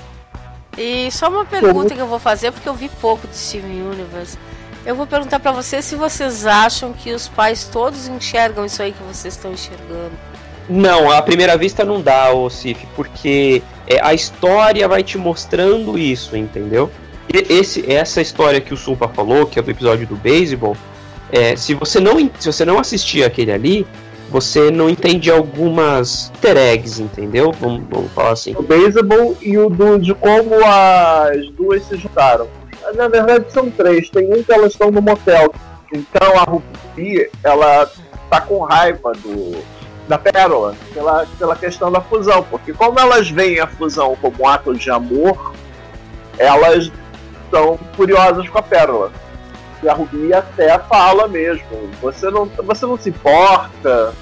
E 0.78 1.10
só 1.10 1.28
uma 1.28 1.44
pergunta 1.44 1.94
que 1.94 2.00
eu 2.00 2.06
vou 2.06 2.18
fazer, 2.18 2.52
porque 2.52 2.68
eu 2.68 2.74
vi 2.74 2.88
pouco 3.00 3.26
de 3.26 3.36
Steven 3.36 3.82
Universe. 3.82 4.38
Eu 4.84 4.94
vou 4.94 5.06
perguntar 5.06 5.40
pra 5.40 5.52
vocês 5.52 5.84
se 5.84 5.94
vocês 5.94 6.46
acham 6.46 6.92
que 6.92 7.12
os 7.12 7.28
pais 7.28 7.64
todos 7.64 8.08
enxergam 8.08 8.64
isso 8.64 8.82
aí 8.82 8.92
que 8.92 9.02
vocês 9.02 9.34
estão 9.34 9.52
enxergando. 9.52 10.12
Não, 10.68 11.10
à 11.10 11.20
primeira 11.20 11.56
vista 11.56 11.84
não 11.84 12.00
dá, 12.00 12.32
ô 12.32 12.48
Cif, 12.48 12.86
porque 12.94 13.62
é, 13.86 14.00
a 14.02 14.14
história 14.14 14.86
vai 14.88 15.02
te 15.02 15.18
mostrando 15.18 15.98
isso, 15.98 16.36
entendeu? 16.36 16.90
E 17.32 17.52
esse, 17.52 17.92
essa 17.92 18.20
história 18.22 18.60
que 18.60 18.72
o 18.72 18.76
Suppa 18.76 19.08
falou, 19.08 19.46
que 19.46 19.58
é 19.58 19.62
do 19.62 19.70
episódio 19.70 20.06
do 20.06 20.16
beisebol, 20.16 20.76
é, 21.32 21.56
se 21.56 21.74
você 21.74 22.00
não 22.00 22.30
se 22.38 22.50
você 22.50 22.64
não 22.64 22.78
assistir 22.78 23.24
aquele 23.24 23.52
ali, 23.52 23.86
você 24.30 24.70
não 24.70 24.88
entende 24.88 25.30
algumas 25.30 26.30
easter 26.34 26.56
eggs, 26.56 27.02
entendeu? 27.02 27.52
Vamos, 27.52 27.82
vamos 27.90 28.12
falar 28.12 28.30
assim. 28.30 28.54
O 28.56 28.62
baseball 28.62 29.36
e 29.42 29.58
o 29.58 29.68
do, 29.68 29.98
de 29.98 30.14
como 30.14 30.54
as 30.64 31.48
duas 31.50 31.84
se 31.84 31.96
juntaram. 31.96 32.48
Na 32.94 33.08
verdade 33.08 33.52
são 33.52 33.70
três. 33.70 34.08
Tem 34.10 34.32
um 34.32 34.42
que 34.42 34.52
elas 34.52 34.72
estão 34.72 34.90
no 34.90 35.02
motel. 35.02 35.52
Então 35.92 36.38
a 36.38 36.44
Rupi, 36.44 37.30
ela 37.42 37.90
tá 38.28 38.40
com 38.40 38.60
raiva 38.60 39.12
do 39.12 39.62
da 40.08 40.18
Pérola 40.18 40.74
pela, 40.92 41.24
pela 41.38 41.56
questão 41.56 41.90
da 41.90 42.00
fusão. 42.00 42.42
Porque 42.42 42.72
como 42.72 42.98
elas 42.98 43.30
veem 43.30 43.60
a 43.60 43.66
fusão 43.66 44.16
como 44.20 44.34
um 44.40 44.48
ato 44.48 44.74
de 44.74 44.90
amor, 44.90 45.54
elas 46.36 46.90
estão 47.44 47.78
furiosas 47.94 48.48
com 48.48 48.58
a 48.58 48.62
Pérola. 48.62 49.12
E 49.82 49.88
a 49.88 49.94
Rubi 49.94 50.34
até 50.34 50.78
fala 50.80 51.26
mesmo, 51.26 51.64
você 52.02 52.30
não, 52.30 52.46
você 52.46 52.84
não 52.84 52.98
se 52.98 53.08
importa. 53.08 54.12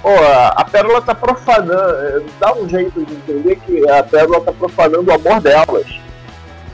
Pô, 0.00 0.10
a 0.54 0.64
Pérola 0.64 1.00
tá 1.00 1.14
profanando. 1.14 2.26
Dá 2.38 2.54
um 2.54 2.68
jeito 2.68 3.04
de 3.04 3.14
entender 3.14 3.56
que 3.56 3.88
a 3.88 4.02
Pérola 4.02 4.40
tá 4.42 4.52
profanando 4.52 5.10
o 5.10 5.14
amor 5.14 5.40
delas. 5.40 5.86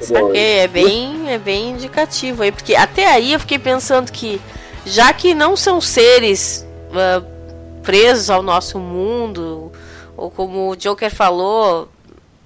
Saquei, 0.00 0.58
é 0.58 0.68
bem, 0.68 1.30
é 1.30 1.38
bem 1.38 1.70
indicativo 1.70 2.42
aí, 2.42 2.50
porque 2.50 2.74
até 2.74 3.06
aí 3.06 3.32
eu 3.32 3.40
fiquei 3.40 3.58
pensando 3.58 4.10
que, 4.10 4.40
já 4.84 5.12
que 5.12 5.34
não 5.34 5.56
são 5.56 5.80
seres 5.80 6.66
ah, 6.92 7.22
presos 7.82 8.30
ao 8.30 8.42
nosso 8.42 8.78
mundo, 8.78 9.70
ou 10.16 10.30
como 10.30 10.70
o 10.70 10.76
Joker 10.76 11.14
falou, 11.14 11.88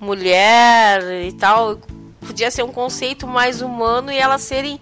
mulher 0.00 1.02
e 1.24 1.32
tal, 1.32 1.78
podia 2.26 2.50
ser 2.50 2.62
um 2.62 2.72
conceito 2.72 3.26
mais 3.26 3.60
humano 3.60 4.10
e 4.10 4.18
elas 4.18 4.42
serem 4.42 4.80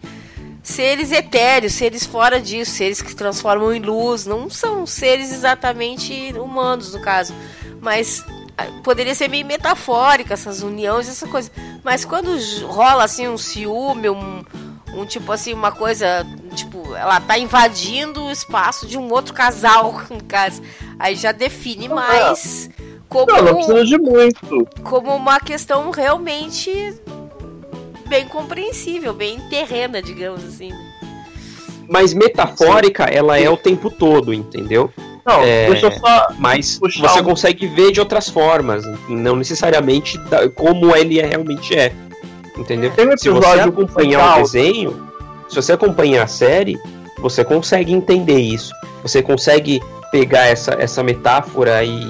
seres 0.63 1.11
etéreos, 1.11 1.75
seres 1.75 2.07
fora 2.07 2.41
disso, 2.41 2.71
seres 2.73 3.03
que 3.03 3.11
se 3.11 3.17
transformam 3.17 3.73
em 3.75 3.81
luz, 3.81 4.25
não 4.25 4.49
são 4.49 4.87
seres 4.87 5.33
exatamente 5.33 6.33
humanos 6.39 6.95
no 6.95 7.01
caso, 7.01 7.35
mas 7.81 8.25
ah, 8.57 8.67
poderia 8.83 9.15
ser 9.15 9.29
meio 9.29 9.45
metafórica 9.45 10.35
essas 10.35 10.63
uniões, 10.63 11.09
essa 11.09 11.27
coisa. 11.27 11.51
Mas 11.85 12.05
quando 12.05 12.31
rola 12.67 13.05
assim 13.05 13.29
um 13.29 13.37
ciúme, 13.37 14.09
um, 14.09 14.45
um 14.95 15.05
tipo 15.05 15.33
assim, 15.33 15.53
uma 15.53 15.73
coisa, 15.73 16.27
tipo, 16.55 16.95
ela 16.95 17.21
tá 17.21 17.39
invadindo 17.39 18.25
o 18.25 18.31
espaço 18.31 18.87
de 18.87 18.97
um 18.97 19.11
outro 19.13 19.35
casal, 19.35 20.01
no 20.11 20.23
caso, 20.25 20.63
aí 20.99 21.17
já 21.17 21.33
define 21.33 21.89
mais 21.89 22.71
como 23.09 23.27
Não, 23.31 23.43
não 23.43 23.55
precisa 23.55 23.85
de 23.85 23.99
muito. 23.99 24.69
como 24.83 25.15
uma 25.15 25.39
questão 25.39 25.91
realmente 25.91 26.95
bem 28.09 28.27
compreensível, 28.27 29.13
bem 29.13 29.41
terrena, 29.49 30.01
digamos 30.01 30.45
assim. 30.45 30.71
Mas 31.89 32.15
metafórica, 32.15 33.05
ela 33.05 33.39
é 33.39 33.51
o 33.51 33.57
tempo 33.57 33.91
todo, 33.91 34.33
entendeu? 34.33 34.91
Não, 35.25 35.41
É, 35.43 35.71
deixa 35.71 35.87
eu 35.87 35.93
só. 35.93 36.29
Mas 36.39 36.79
você 36.81 37.21
um- 37.21 37.25
consegue 37.25 37.67
ver 37.69 37.93
de 37.93 38.01
outras 38.01 38.29
formas, 38.29 38.85
não 39.09 39.37
necessariamente 39.37 40.19
da- 40.29 40.49
como 40.49 40.95
ele 40.97 41.21
é- 41.21 41.27
realmente 41.27 41.75
é. 41.77 41.93
Entendeu? 42.57 42.91
Um 42.91 43.17
Se 43.17 43.31
você 43.31 43.61
acompanhar 43.61 44.39
o 44.39 44.43
desenho, 44.43 45.09
se 45.49 45.57
você 45.57 45.73
acompanhar 45.73 46.25
a 46.25 46.27
série, 46.27 46.79
você 47.19 47.45
consegue 47.45 47.93
entender 47.93 48.39
isso. 48.41 48.73
Você 49.03 49.23
consegue 49.23 49.81
pegar 50.11 50.47
essa, 50.47 50.73
essa 50.79 51.03
metáfora 51.03 51.83
e, 51.83 52.03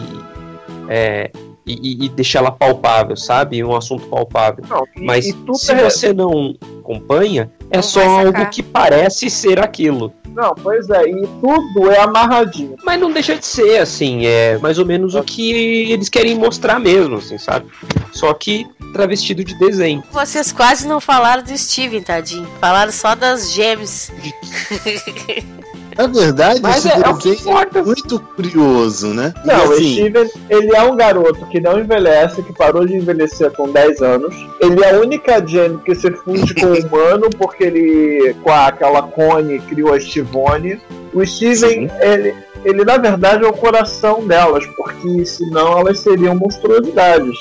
é, 0.88 1.30
e, 1.64 2.06
e- 2.06 2.08
deixar 2.08 2.40
ela 2.40 2.50
palpável, 2.50 3.16
sabe? 3.16 3.62
Um 3.62 3.76
assunto 3.76 4.06
palpável. 4.08 4.64
Não, 4.68 4.84
e- 4.96 5.04
Mas 5.04 5.26
e 5.26 5.36
se 5.54 5.72
é- 5.72 5.84
você 5.88 6.12
não 6.12 6.54
acompanha, 6.92 7.50
é 7.70 7.76
Não 7.76 7.82
só 7.82 8.02
algo 8.02 8.46
que 8.50 8.62
parece 8.62 9.30
ser 9.30 9.58
aquilo. 9.60 10.12
Não, 10.34 10.54
pois 10.54 10.88
é, 10.88 11.04
e 11.08 11.26
tudo 11.40 11.90
é 11.90 12.00
amarradinho. 12.00 12.76
Mas 12.84 12.98
não 13.00 13.10
deixa 13.10 13.36
de 13.36 13.44
ser, 13.44 13.78
assim, 13.78 14.24
é 14.24 14.58
mais 14.58 14.78
ou 14.78 14.86
menos 14.86 15.14
o 15.14 15.22
que 15.22 15.92
eles 15.92 16.08
querem 16.08 16.34
mostrar 16.36 16.78
mesmo, 16.78 17.16
assim, 17.16 17.36
sabe? 17.36 17.66
Só 18.12 18.32
que 18.32 18.66
travestido 18.92 19.44
de 19.44 19.58
desenho. 19.58 20.02
Vocês 20.10 20.52
quase 20.52 20.86
não 20.86 21.00
falaram 21.00 21.42
do 21.42 21.56
Steven, 21.56 22.02
tadinho. 22.02 22.48
Falaram 22.60 22.92
só 22.92 23.14
das 23.14 23.52
gems. 23.52 24.10
Na 25.96 26.06
verdade, 26.06 26.60
Mas 26.62 26.78
esse 26.84 26.88
é- 26.88 27.00
é 27.06 27.08
o 27.10 27.16
que 27.18 27.30
desenho 27.30 27.50
importa. 27.50 27.78
é 27.78 27.82
muito 27.82 28.20
curioso, 28.20 29.08
né? 29.08 29.34
Não, 29.44 29.68
o 29.68 29.72
assim, 29.72 29.92
Steven, 29.94 30.30
ele 30.48 30.74
é 30.74 30.82
um 30.82 30.96
garoto 30.96 31.44
que 31.46 31.60
não 31.60 31.78
envelhece, 31.78 32.42
que 32.42 32.52
parou 32.52 32.86
de 32.86 32.94
envelhecer 32.96 33.50
com 33.52 33.68
10 33.70 34.00
anos. 34.00 34.34
Ele 34.60 34.82
é 34.82 34.94
a 34.94 34.98
única 35.00 35.44
Jenny 35.46 35.78
que 35.84 35.94
se 35.94 36.10
funde 36.12 36.54
com 36.54 36.66
o 36.66 36.72
humano, 36.80 37.28
porque 37.38 37.64
ele, 37.64 38.34
com 38.42 38.50
a- 38.50 38.68
aquela 38.68 39.02
cone, 39.02 39.58
criou 39.60 39.92
a 39.92 40.00
Stivone. 40.00 40.80
O 41.12 41.24
Steven, 41.26 41.90
ele, 42.00 42.34
ele 42.64 42.84
na 42.84 42.96
verdade 42.96 43.44
é 43.44 43.48
o 43.48 43.52
coração 43.52 44.26
delas, 44.26 44.64
porque 44.76 45.24
senão 45.26 45.78
elas 45.78 46.00
seriam 46.00 46.34
monstruosidades. 46.34 47.36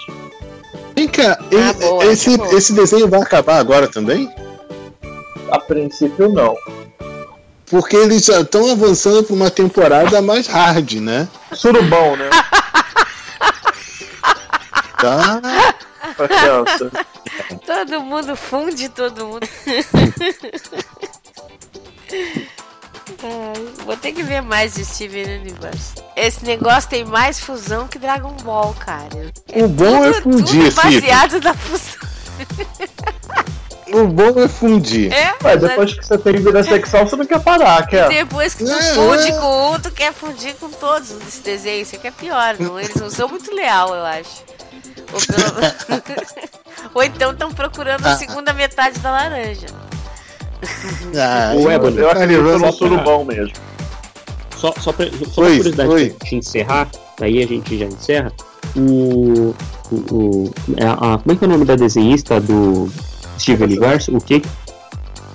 vem 0.93 1.07
cá, 1.07 1.37
Ah, 1.39 1.73
boa, 1.73 2.05
esse, 2.05 2.35
esse 2.53 2.73
desenho 2.73 3.07
vai 3.07 3.21
acabar 3.21 3.57
agora 3.59 3.87
também? 3.87 4.29
A 5.49 5.57
princípio, 5.59 6.27
não. 6.29 6.53
Porque 7.71 7.95
eles 7.95 8.25
já 8.25 8.41
estão 8.41 8.69
avançando 8.69 9.23
para 9.23 9.33
uma 9.33 9.49
temporada 9.49 10.21
mais 10.21 10.45
hard, 10.45 10.95
né? 10.95 11.25
Surubão, 11.53 12.17
né? 12.17 12.29
Tá. 14.99 15.41
Todo 17.65 18.01
mundo 18.01 18.35
funde 18.35 18.89
todo 18.89 19.25
mundo. 19.25 19.47
Ai, 23.23 23.85
vou 23.85 23.95
ter 23.95 24.11
que 24.11 24.23
ver 24.23 24.41
mais 24.41 24.73
de 24.73 24.83
Steven 24.83 25.39
Universe. 25.39 25.93
Esse 26.15 26.43
negócio 26.43 26.89
tem 26.89 27.05
mais 27.05 27.39
fusão 27.39 27.87
que 27.87 27.97
Dragon 27.97 28.35
Ball, 28.43 28.73
cara. 28.73 29.31
O 29.53 29.67
bom 29.67 30.03
é 30.03 30.11
Tudo, 30.13 30.37
fundir, 30.37 30.73
tudo 30.73 30.83
baseado 30.83 31.39
na 31.39 31.53
fusão. 31.53 32.09
O 33.93 34.07
bom 34.07 34.39
é 34.39 34.47
fundir. 34.47 35.11
É, 35.11 35.33
Mas 35.43 35.59
depois 35.61 35.93
que 35.93 36.05
você 36.05 36.17
tem 36.17 36.33
vida 36.33 36.63
sexual, 36.63 37.05
você 37.07 37.15
não 37.15 37.25
quer 37.25 37.39
parar, 37.41 37.85
quer? 37.87 38.07
Depois 38.09 38.53
que 38.53 38.63
tu 38.63 38.71
É, 38.71 38.81
funde 38.93 39.27
é. 39.31 39.37
com 39.39 39.71
um, 39.73 39.79
tu 39.79 39.91
quer 39.91 40.13
fundir 40.13 40.55
com 40.55 40.69
todos 40.69 41.09
desse 41.11 41.41
desenho. 41.41 41.81
Isso 41.81 41.95
aqui 41.95 42.07
é 42.07 42.11
pior, 42.11 42.55
não? 42.59 42.79
Eles 42.79 42.95
não 42.95 43.09
são 43.09 43.27
muito 43.27 43.53
leal, 43.53 43.93
eu 43.93 44.03
acho. 44.05 44.43
Ou, 45.13 45.19
pelo- 45.19 46.11
Ou 46.95 47.03
então 47.03 47.31
estão 47.31 47.51
procurando 47.51 48.05
a 48.05 48.13
Ah. 48.13 48.17
segunda 48.17 48.53
metade 48.53 48.99
da 48.99 49.11
laranja. 49.11 49.67
Ah, 51.15 51.53
O 51.55 51.69
Ebony. 51.69 51.97
Eu 51.97 52.09
acredito 52.11 52.41
levando 52.41 52.65
no 52.65 52.73
surubão 52.73 53.25
mesmo. 53.25 53.53
só, 54.55 54.73
só, 54.79 54.91
pra, 54.93 55.05
só 55.07 55.41
uma 55.41 55.49
curiosidade 55.49 55.89
pra 55.89 55.99
gente 55.99 56.35
encerrar, 56.35 56.87
daí 57.19 57.41
a 57.43 57.47
gente 57.47 57.77
já 57.77 57.85
encerra. 57.85 58.31
O. 58.75 59.53
o, 59.91 59.95
o 60.11 60.53
é 60.77 60.85
a, 60.85 61.17
como 61.17 61.31
é 61.31 61.35
que 61.35 61.43
é 61.43 61.47
o 61.47 61.51
nome 61.51 61.65
da 61.65 61.75
desenhista 61.75 62.39
do 62.39 62.89
Steven 63.41 63.67
Universe? 63.67 64.11
O 64.11 64.19
que? 64.19 64.41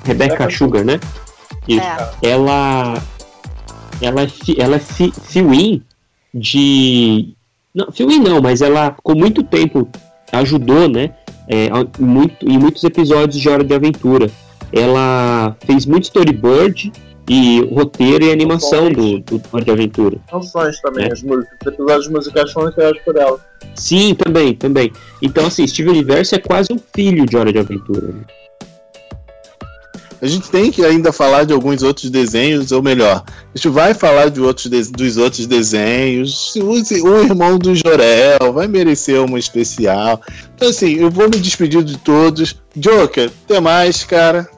Rebecca 0.05 0.49
Sugar, 0.51 0.85
né? 0.85 1.01
Isso. 1.67 1.81
É. 2.23 2.31
Ela. 2.31 3.03
Ela 4.01 4.23
é, 4.23 4.29
fi, 4.29 4.61
ela 4.61 4.77
é 4.77 4.79
fi, 4.79 5.13
fill-in 5.23 5.83
de. 6.33 7.35
Não, 7.75 7.91
fill-in 7.91 8.21
não, 8.21 8.41
mas 8.41 8.63
ela 8.63 8.93
ficou 8.93 9.17
muito 9.17 9.43
tempo. 9.43 9.89
Ajudou, 10.33 10.89
né? 10.89 11.15
É, 11.49 11.69
muito, 11.99 12.49
em 12.49 12.59
muitos 12.59 12.83
episódios 12.85 13.41
de 13.41 13.49
Hora 13.49 13.65
de 13.65 13.75
Aventura. 13.75 14.31
Ela 14.73 15.57
fez 15.65 15.87
muito 15.87 16.05
storyboard 16.05 16.93
e 17.29 17.61
roteiro 17.73 18.25
e 18.25 18.31
animação 18.33 18.91
do, 18.91 19.19
do 19.21 19.43
Hora 19.53 19.65
de 19.65 19.71
Aventura. 19.71 20.17
Canções 20.31 20.81
também, 20.81 21.07
É. 21.07 21.13
as 21.13 21.23
músicas. 21.23 21.57
Os 21.61 21.73
episódios 21.73 22.09
musicais 22.09 22.53
foram 22.53 22.73
criados 22.73 23.01
por 23.03 23.17
ela. 23.17 23.39
Sim, 23.75 24.15
também, 24.15 24.55
também. 24.55 24.93
Então, 25.21 25.47
assim, 25.47 25.67
Steven 25.67 25.93
Universe 25.93 26.35
é 26.35 26.39
quase 26.39 26.73
um 26.73 26.79
filho 26.95 27.27
de 27.27 27.37
Hora 27.37 27.53
de 27.53 27.59
Aventura. 27.59 28.09
né? 28.09 28.21
A 30.23 30.27
gente 30.27 30.51
tem 30.51 30.71
que 30.73 30.83
ainda 30.83 31.13
falar 31.13 31.45
de 31.45 31.53
alguns 31.53 31.83
outros 31.83 32.09
desenhos, 32.09 32.73
ou 32.73 32.83
melhor, 32.83 33.23
a 33.29 33.57
gente 33.57 33.69
vai 33.69 33.93
falar 33.93 34.31
de 34.31 34.41
outros 34.41 34.67
de- 34.71 34.91
dos 34.91 35.19
outros 35.19 35.47
desenhos. 35.47 36.55
O, 36.57 36.71
o 36.71 37.23
irmão 37.23 37.59
do 37.59 37.75
Jorel 37.75 38.51
vai 38.55 38.67
merecer 38.67 39.23
uma 39.23 39.39
especial. 39.39 40.19
Então, 40.55 40.71
assim, 40.71 40.95
eu 40.95 41.11
vou 41.11 41.25
me 41.29 41.37
despedir 41.39 41.83
de 41.85 41.99
todos. 41.99 42.57
Joker, 42.75 43.31
até 43.45 43.61
mais, 43.61 44.05
cara. 44.05 44.49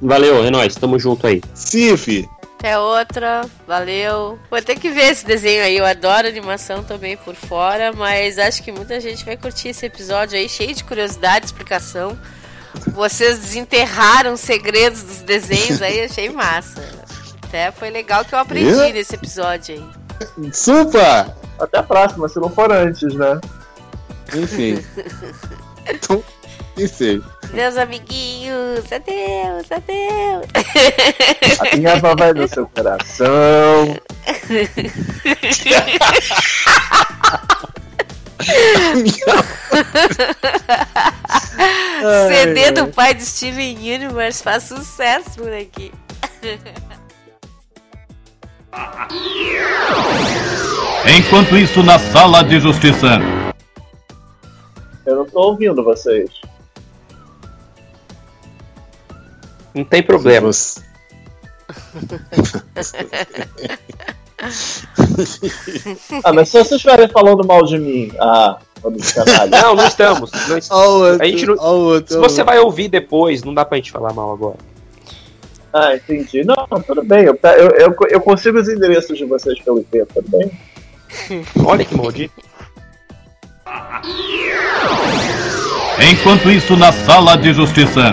Valeu, 0.00 0.44
é 0.44 0.50
nóis, 0.50 0.74
tamo 0.76 0.98
junto 0.98 1.26
aí. 1.26 1.40
Sif, 1.54 2.28
Até 2.58 2.78
outra, 2.78 3.42
valeu. 3.66 4.38
Vou 4.50 4.62
ter 4.62 4.76
que 4.78 4.90
ver 4.90 5.10
esse 5.12 5.24
desenho 5.26 5.62
aí. 5.62 5.76
Eu 5.76 5.84
adoro 5.86 6.26
animação 6.28 6.82
também 6.84 7.16
por 7.16 7.34
fora, 7.34 7.92
mas 7.92 8.38
acho 8.38 8.62
que 8.62 8.70
muita 8.72 9.00
gente 9.00 9.24
vai 9.24 9.36
curtir 9.36 9.68
esse 9.68 9.86
episódio 9.86 10.38
aí, 10.38 10.48
cheio 10.48 10.74
de 10.74 10.84
curiosidade, 10.84 11.46
explicação. 11.46 12.16
Vocês 12.94 13.38
desenterraram 13.38 14.34
os 14.34 14.40
segredos 14.40 15.02
dos 15.02 15.18
desenhos 15.22 15.80
aí, 15.82 16.02
achei 16.04 16.28
massa. 16.30 16.82
Até 17.42 17.70
foi 17.72 17.90
legal 17.90 18.24
que 18.24 18.34
eu 18.34 18.38
aprendi 18.38 18.68
Yeah. 18.70 18.92
nesse 18.92 19.14
episódio 19.14 19.74
aí. 19.76 20.52
Supa! 20.52 21.34
Até 21.58 21.78
a 21.78 21.82
próxima, 21.82 22.28
se 22.28 22.38
não 22.38 22.50
for 22.50 22.70
antes, 22.72 23.12
né? 23.14 23.40
Enfim. 24.34 24.84
então, 25.88 26.22
Meus 27.52 27.76
amiguinhos, 27.76 28.84
adeus, 28.92 29.66
adeus. 29.70 30.46
A 31.72 31.76
minha 31.76 31.94
avó 31.94 32.14
vai 32.16 32.32
no 32.32 32.46
seu 32.46 32.68
coração. 32.68 33.96
CD 42.28 42.72
do 42.72 42.88
pai 42.88 43.14
de 43.14 43.24
Steven 43.24 43.76
Universe 43.76 44.42
faz 44.42 44.64
sucesso 44.64 45.30
por 45.36 45.52
aqui. 45.52 45.92
Enquanto 51.16 51.56
isso, 51.56 51.82
na 51.82 51.98
sala 51.98 52.44
de 52.44 52.60
justiça. 52.60 53.18
Eu 55.06 55.16
não 55.16 55.26
tô 55.26 55.40
ouvindo 55.40 55.82
vocês. 55.82 56.30
Não 59.74 59.84
tem 59.84 60.02
problema. 60.02 60.50
Ah, 66.24 66.32
mas 66.32 66.48
se 66.48 66.52
vocês 66.58 66.72
estiverem 66.72 67.08
falando 67.08 67.46
mal 67.46 67.64
de 67.64 67.78
mim, 67.78 68.12
ah. 68.20 68.58
Não, 69.50 69.74
não 69.74 69.84
estamos. 69.86 70.30
Não 70.48 70.56
est- 70.56 70.70
Ó 70.70 70.86
o 70.88 71.00
outro, 71.10 71.22
a 71.22 71.26
gente 71.26 71.44
não- 71.46 71.54
outro, 71.58 72.14
Se 72.14 72.20
você 72.20 72.40
outro. 72.40 72.44
vai 72.44 72.58
ouvir 72.60 72.86
depois, 72.88 73.42
não 73.42 73.52
dá 73.52 73.64
pra 73.64 73.76
gente 73.76 73.90
falar 73.90 74.12
mal 74.12 74.32
agora. 74.32 74.56
Ah, 75.72 75.96
entendi. 75.96 76.44
Não, 76.44 76.54
tudo 76.86 77.02
bem. 77.02 77.24
Eu, 77.24 77.36
eu, 77.42 77.68
eu, 77.70 77.96
eu 78.08 78.20
consigo 78.20 78.58
os 78.58 78.68
endereços 78.68 79.18
de 79.18 79.24
vocês 79.24 79.58
pelo 79.60 79.80
IP, 79.80 80.06
tudo 80.14 80.28
bem? 80.30 80.52
Olha 81.66 81.84
que 81.84 81.96
maldito. 81.96 82.32
Enquanto 86.12 86.48
isso, 86.50 86.76
na 86.76 86.92
sala 86.92 87.36
de 87.36 87.52
justiça. 87.52 88.12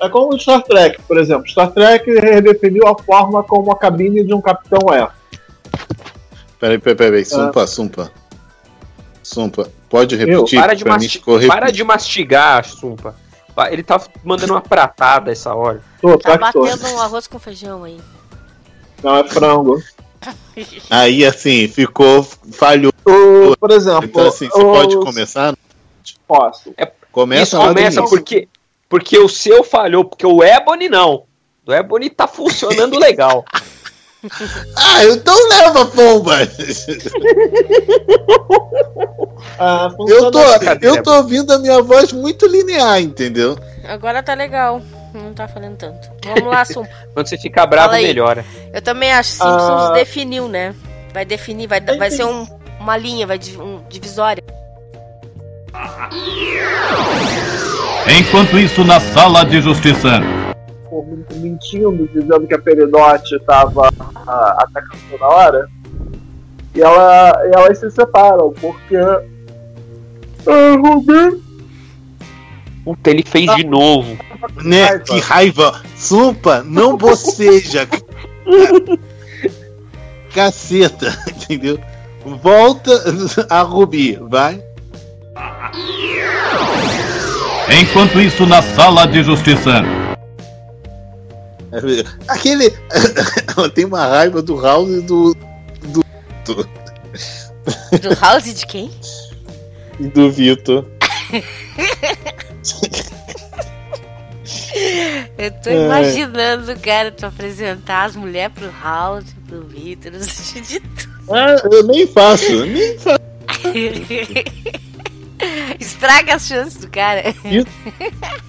É 0.00 0.08
como 0.08 0.34
o 0.34 0.38
Star 0.38 0.62
Trek, 0.62 1.00
por 1.02 1.18
exemplo. 1.18 1.46
Star 1.48 1.70
Trek 1.72 2.10
redefiniu 2.18 2.86
a 2.88 2.96
forma 3.02 3.42
como 3.42 3.70
a 3.72 3.78
cabine 3.78 4.24
de 4.24 4.32
um 4.34 4.40
capitão 4.40 4.92
é. 4.94 5.08
Peraí, 6.58 6.78
peraí, 6.78 6.96
peraí. 6.96 7.24
Sumpa, 7.24 7.66
Sumpa. 7.66 8.10
Sumpa, 9.22 9.68
pode 9.88 10.16
repetir 10.16 10.58
Para 10.60 10.74
de, 10.74 10.84
masti- 10.84 11.22
para 11.46 11.70
de 11.70 11.84
mastigar, 11.84 12.64
Sumpa. 12.64 13.14
Pa- 13.54 13.70
Ele 13.70 13.82
tá 13.82 14.00
mandando 14.24 14.54
uma 14.54 14.60
pratada 14.60 15.30
essa 15.30 15.54
hora. 15.54 15.82
Tô, 16.00 16.16
Tá 16.18 16.36
batendo 16.36 16.86
um 16.88 17.00
arroz 17.00 17.26
com 17.26 17.38
feijão 17.38 17.84
aí. 17.84 18.00
Não, 19.02 19.16
é 19.16 19.28
frango. 19.28 19.80
Aí, 20.90 21.24
assim, 21.24 21.66
ficou, 21.66 22.22
falhou. 22.52 22.92
O- 23.06 23.56
por 23.56 23.70
exemplo, 23.70 24.04
Então, 24.04 24.28
assim, 24.28 24.48
você 24.48 24.58
os- 24.58 24.62
pode 24.64 24.96
começar? 24.98 25.54
Posso. 26.28 26.74
Começa 27.10 27.42
Isso 27.42 27.56
começa 27.56 28.00
início. 28.00 28.04
porque, 28.18 28.48
porque 28.90 29.18
o 29.18 29.28
seu 29.28 29.64
falhou, 29.64 30.04
porque 30.04 30.26
o 30.26 30.42
Ebony 30.44 30.88
não. 30.90 31.24
O 31.66 31.72
Ebony 31.72 32.10
tá 32.10 32.26
funcionando 32.28 32.98
legal. 33.00 33.44
Ah, 34.76 35.04
então 35.06 35.48
leva, 35.48 35.86
pomba! 35.86 36.34
Ah, 39.58 39.88
Eu 40.08 40.30
tô, 40.30 40.38
assim. 40.38 40.66
eu 40.82 41.02
tô 41.02 41.14
ouvindo 41.16 41.50
a 41.52 41.58
minha 41.58 41.82
voz 41.82 42.12
muito 42.12 42.46
linear, 42.46 43.00
entendeu? 43.00 43.58
Agora 43.84 44.22
tá 44.22 44.34
legal. 44.34 44.80
Não 45.14 45.32
tá 45.34 45.48
falando 45.48 45.76
tanto. 45.76 46.08
Vamos 46.24 46.44
lá, 46.50 46.64
Sum. 46.64 46.84
Quando 47.14 47.26
você 47.26 47.36
fica 47.38 47.66
bravo, 47.66 47.92
melhora. 47.94 48.44
Eu 48.72 48.80
também 48.82 49.12
acho. 49.12 49.30
Simpsons 49.30 49.50
Ah. 49.50 49.92
definiu, 49.92 50.48
né? 50.48 50.74
Vai 51.12 51.24
definir, 51.24 51.66
vai, 51.66 51.80
vai 51.80 52.10
ser 52.10 52.24
um- 52.24 52.46
uma 52.78 52.96
linha, 52.96 53.26
vai 53.26 53.38
um 53.58 53.82
divisória. 53.88 54.42
Enquanto 58.08 58.58
isso, 58.58 58.84
na 58.84 59.00
sala 59.00 59.44
de 59.44 59.60
justiça. 59.60 60.20
Pô, 60.88 61.04
mentindo, 61.36 62.08
dizendo 62.08 62.46
que 62.46 62.54
a 62.54 62.58
Peridote 62.58 63.38
tava 63.46 63.88
ah, 64.26 64.56
atacando 64.58 65.02
toda 65.10 65.26
hora. 65.26 65.68
E, 66.74 66.80
ela, 66.80 67.32
e 67.46 67.56
elas 67.56 67.78
se 67.78 67.90
separam, 67.90 68.52
porque. 68.60 68.96
Ah, 68.96 70.76
Rubem, 70.76 71.40
Puta, 72.84 73.10
ele 73.10 73.22
fez 73.22 73.46
de 73.56 73.64
novo. 73.64 74.18
Né? 74.64 74.98
Que 75.00 75.18
raiva! 75.20 75.80
Sumpa, 75.96 76.62
não 76.64 76.96
boceja! 76.98 77.86
Caceta, 80.34 81.16
entendeu? 81.28 81.78
Volta 82.24 82.90
a 83.48 83.62
Rubi, 83.62 84.18
vai. 84.28 84.62
Enquanto 87.70 88.20
isso, 88.20 88.46
na 88.46 88.60
sala 88.62 89.06
de 89.06 89.22
justiça. 89.22 89.82
Aquele. 92.28 92.70
Tem 93.74 93.84
uma 93.84 94.06
raiva 94.06 94.42
do 94.42 94.60
House 94.60 94.90
e 94.90 95.00
do. 95.02 95.34
do. 95.82 96.02
do, 96.44 96.68
Do 98.00 98.20
House 98.20 98.52
de 98.54 98.66
quem? 98.66 98.90
e 100.00 100.08
do 100.08 100.30
Vitor. 100.30 100.84
Eu 105.38 105.50
tô 105.62 105.70
É. 105.70 105.84
imaginando, 105.84 106.78
cara, 106.80 107.10
tu 107.10 107.26
apresentar 107.26 108.04
as 108.04 108.16
mulheres 108.16 108.54
pro 108.54 108.70
House, 108.82 109.24
pro 109.46 109.62
Victor, 109.62 110.12
de 110.12 110.80
tudo. 110.80 111.10
Ah, 111.30 111.56
eu 111.70 111.84
nem 111.84 112.06
faço, 112.06 112.64
nem 112.66 112.98
faço. 112.98 113.20
Estraga 115.80 116.34
as 116.36 116.46
chances 116.46 116.76
do 116.76 116.88
cara. 116.88 117.34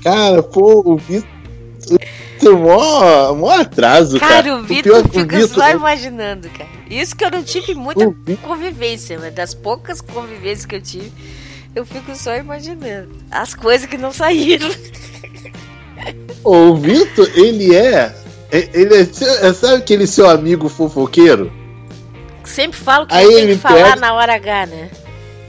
Cara, 0.04 0.44
pô, 0.44 0.82
o 0.86 0.98
Vitor. 0.98 1.30
Tem 2.40 2.50
mó, 2.52 3.34
mó 3.36 3.50
atraso, 3.52 4.20
cara. 4.20 4.44
Cara, 4.44 4.56
o 4.56 4.64
Vitor 4.64 5.00
é 5.00 5.02
que 5.04 5.10
o 5.10 5.22
fica 5.22 5.38
Vitor- 5.38 5.56
só 5.64 5.70
imaginando, 5.72 6.50
cara. 6.50 6.70
Isso 6.90 7.16
que 7.16 7.24
eu 7.24 7.32
não 7.32 7.44
tive 7.44 7.74
muita 7.76 8.12
convivência, 8.42 9.20
mas 9.20 9.34
das 9.34 9.54
poucas 9.54 10.02
convivências 10.02 10.66
que 10.66 10.76
eu 10.76 10.82
tive, 10.82 11.12
eu 11.76 11.86
fico 11.86 12.16
só 12.16 12.36
imaginando. 12.36 13.10
As 13.30 13.54
coisas 13.54 13.88
que 13.88 13.98
não 13.98 14.12
saíram. 14.12 14.70
O 16.44 16.76
Vitor, 16.76 17.30
ele 17.36 17.76
é. 17.76 18.14
é- 18.52 18.70
Ele 18.74 18.96
é, 18.96 19.06
seu- 19.06 19.54
sabe 19.54 19.76
aquele 19.76 20.08
seu 20.08 20.30
amigo 20.30 20.68
fofoqueiro? 20.68 21.52
Sempre 22.44 22.78
falo 22.80 23.06
que 23.06 23.14
Aí 23.14 23.28
tem 23.28 23.38
ele 23.38 23.54
que 23.56 23.62
falar 23.62 23.96
na 23.98 24.14
hora 24.14 24.34
H, 24.36 24.66
né? 24.66 24.90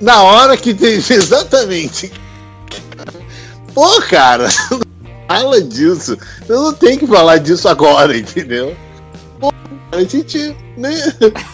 Na 0.02 0.20
hora 0.24 0.56
que 0.56 0.74
tem. 0.74 0.94
Exatamente. 0.98 2.12
Pô, 3.72 4.02
cara, 4.02 4.48
fala 5.28 5.62
disso. 5.62 6.18
Eu 6.48 6.62
não 6.62 6.72
tenho 6.74 6.98
que 6.98 7.06
falar 7.06 7.38
disso 7.38 7.68
agora, 7.68 8.14
entendeu? 8.18 8.76
Pô, 9.40 9.52
A 9.92 10.02
gente, 10.02 10.54
né? 10.76 10.92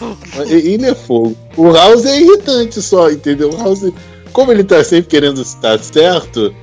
Ele 0.49 0.87
é 0.87 0.95
fogo. 0.95 1.37
O 1.55 1.71
House 1.71 2.05
é 2.05 2.19
irritante 2.19 2.81
só, 2.81 3.09
entendeu? 3.09 3.51
O 3.51 3.57
House, 3.57 3.93
como 4.33 4.51
ele 4.51 4.63
tá 4.63 4.83
sempre 4.83 5.09
querendo 5.09 5.41
estar 5.41 5.77
certo, 5.79 6.53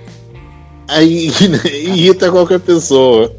aí 0.88 1.28
irrita 1.28 2.30
qualquer 2.30 2.60
pessoa. 2.60 3.32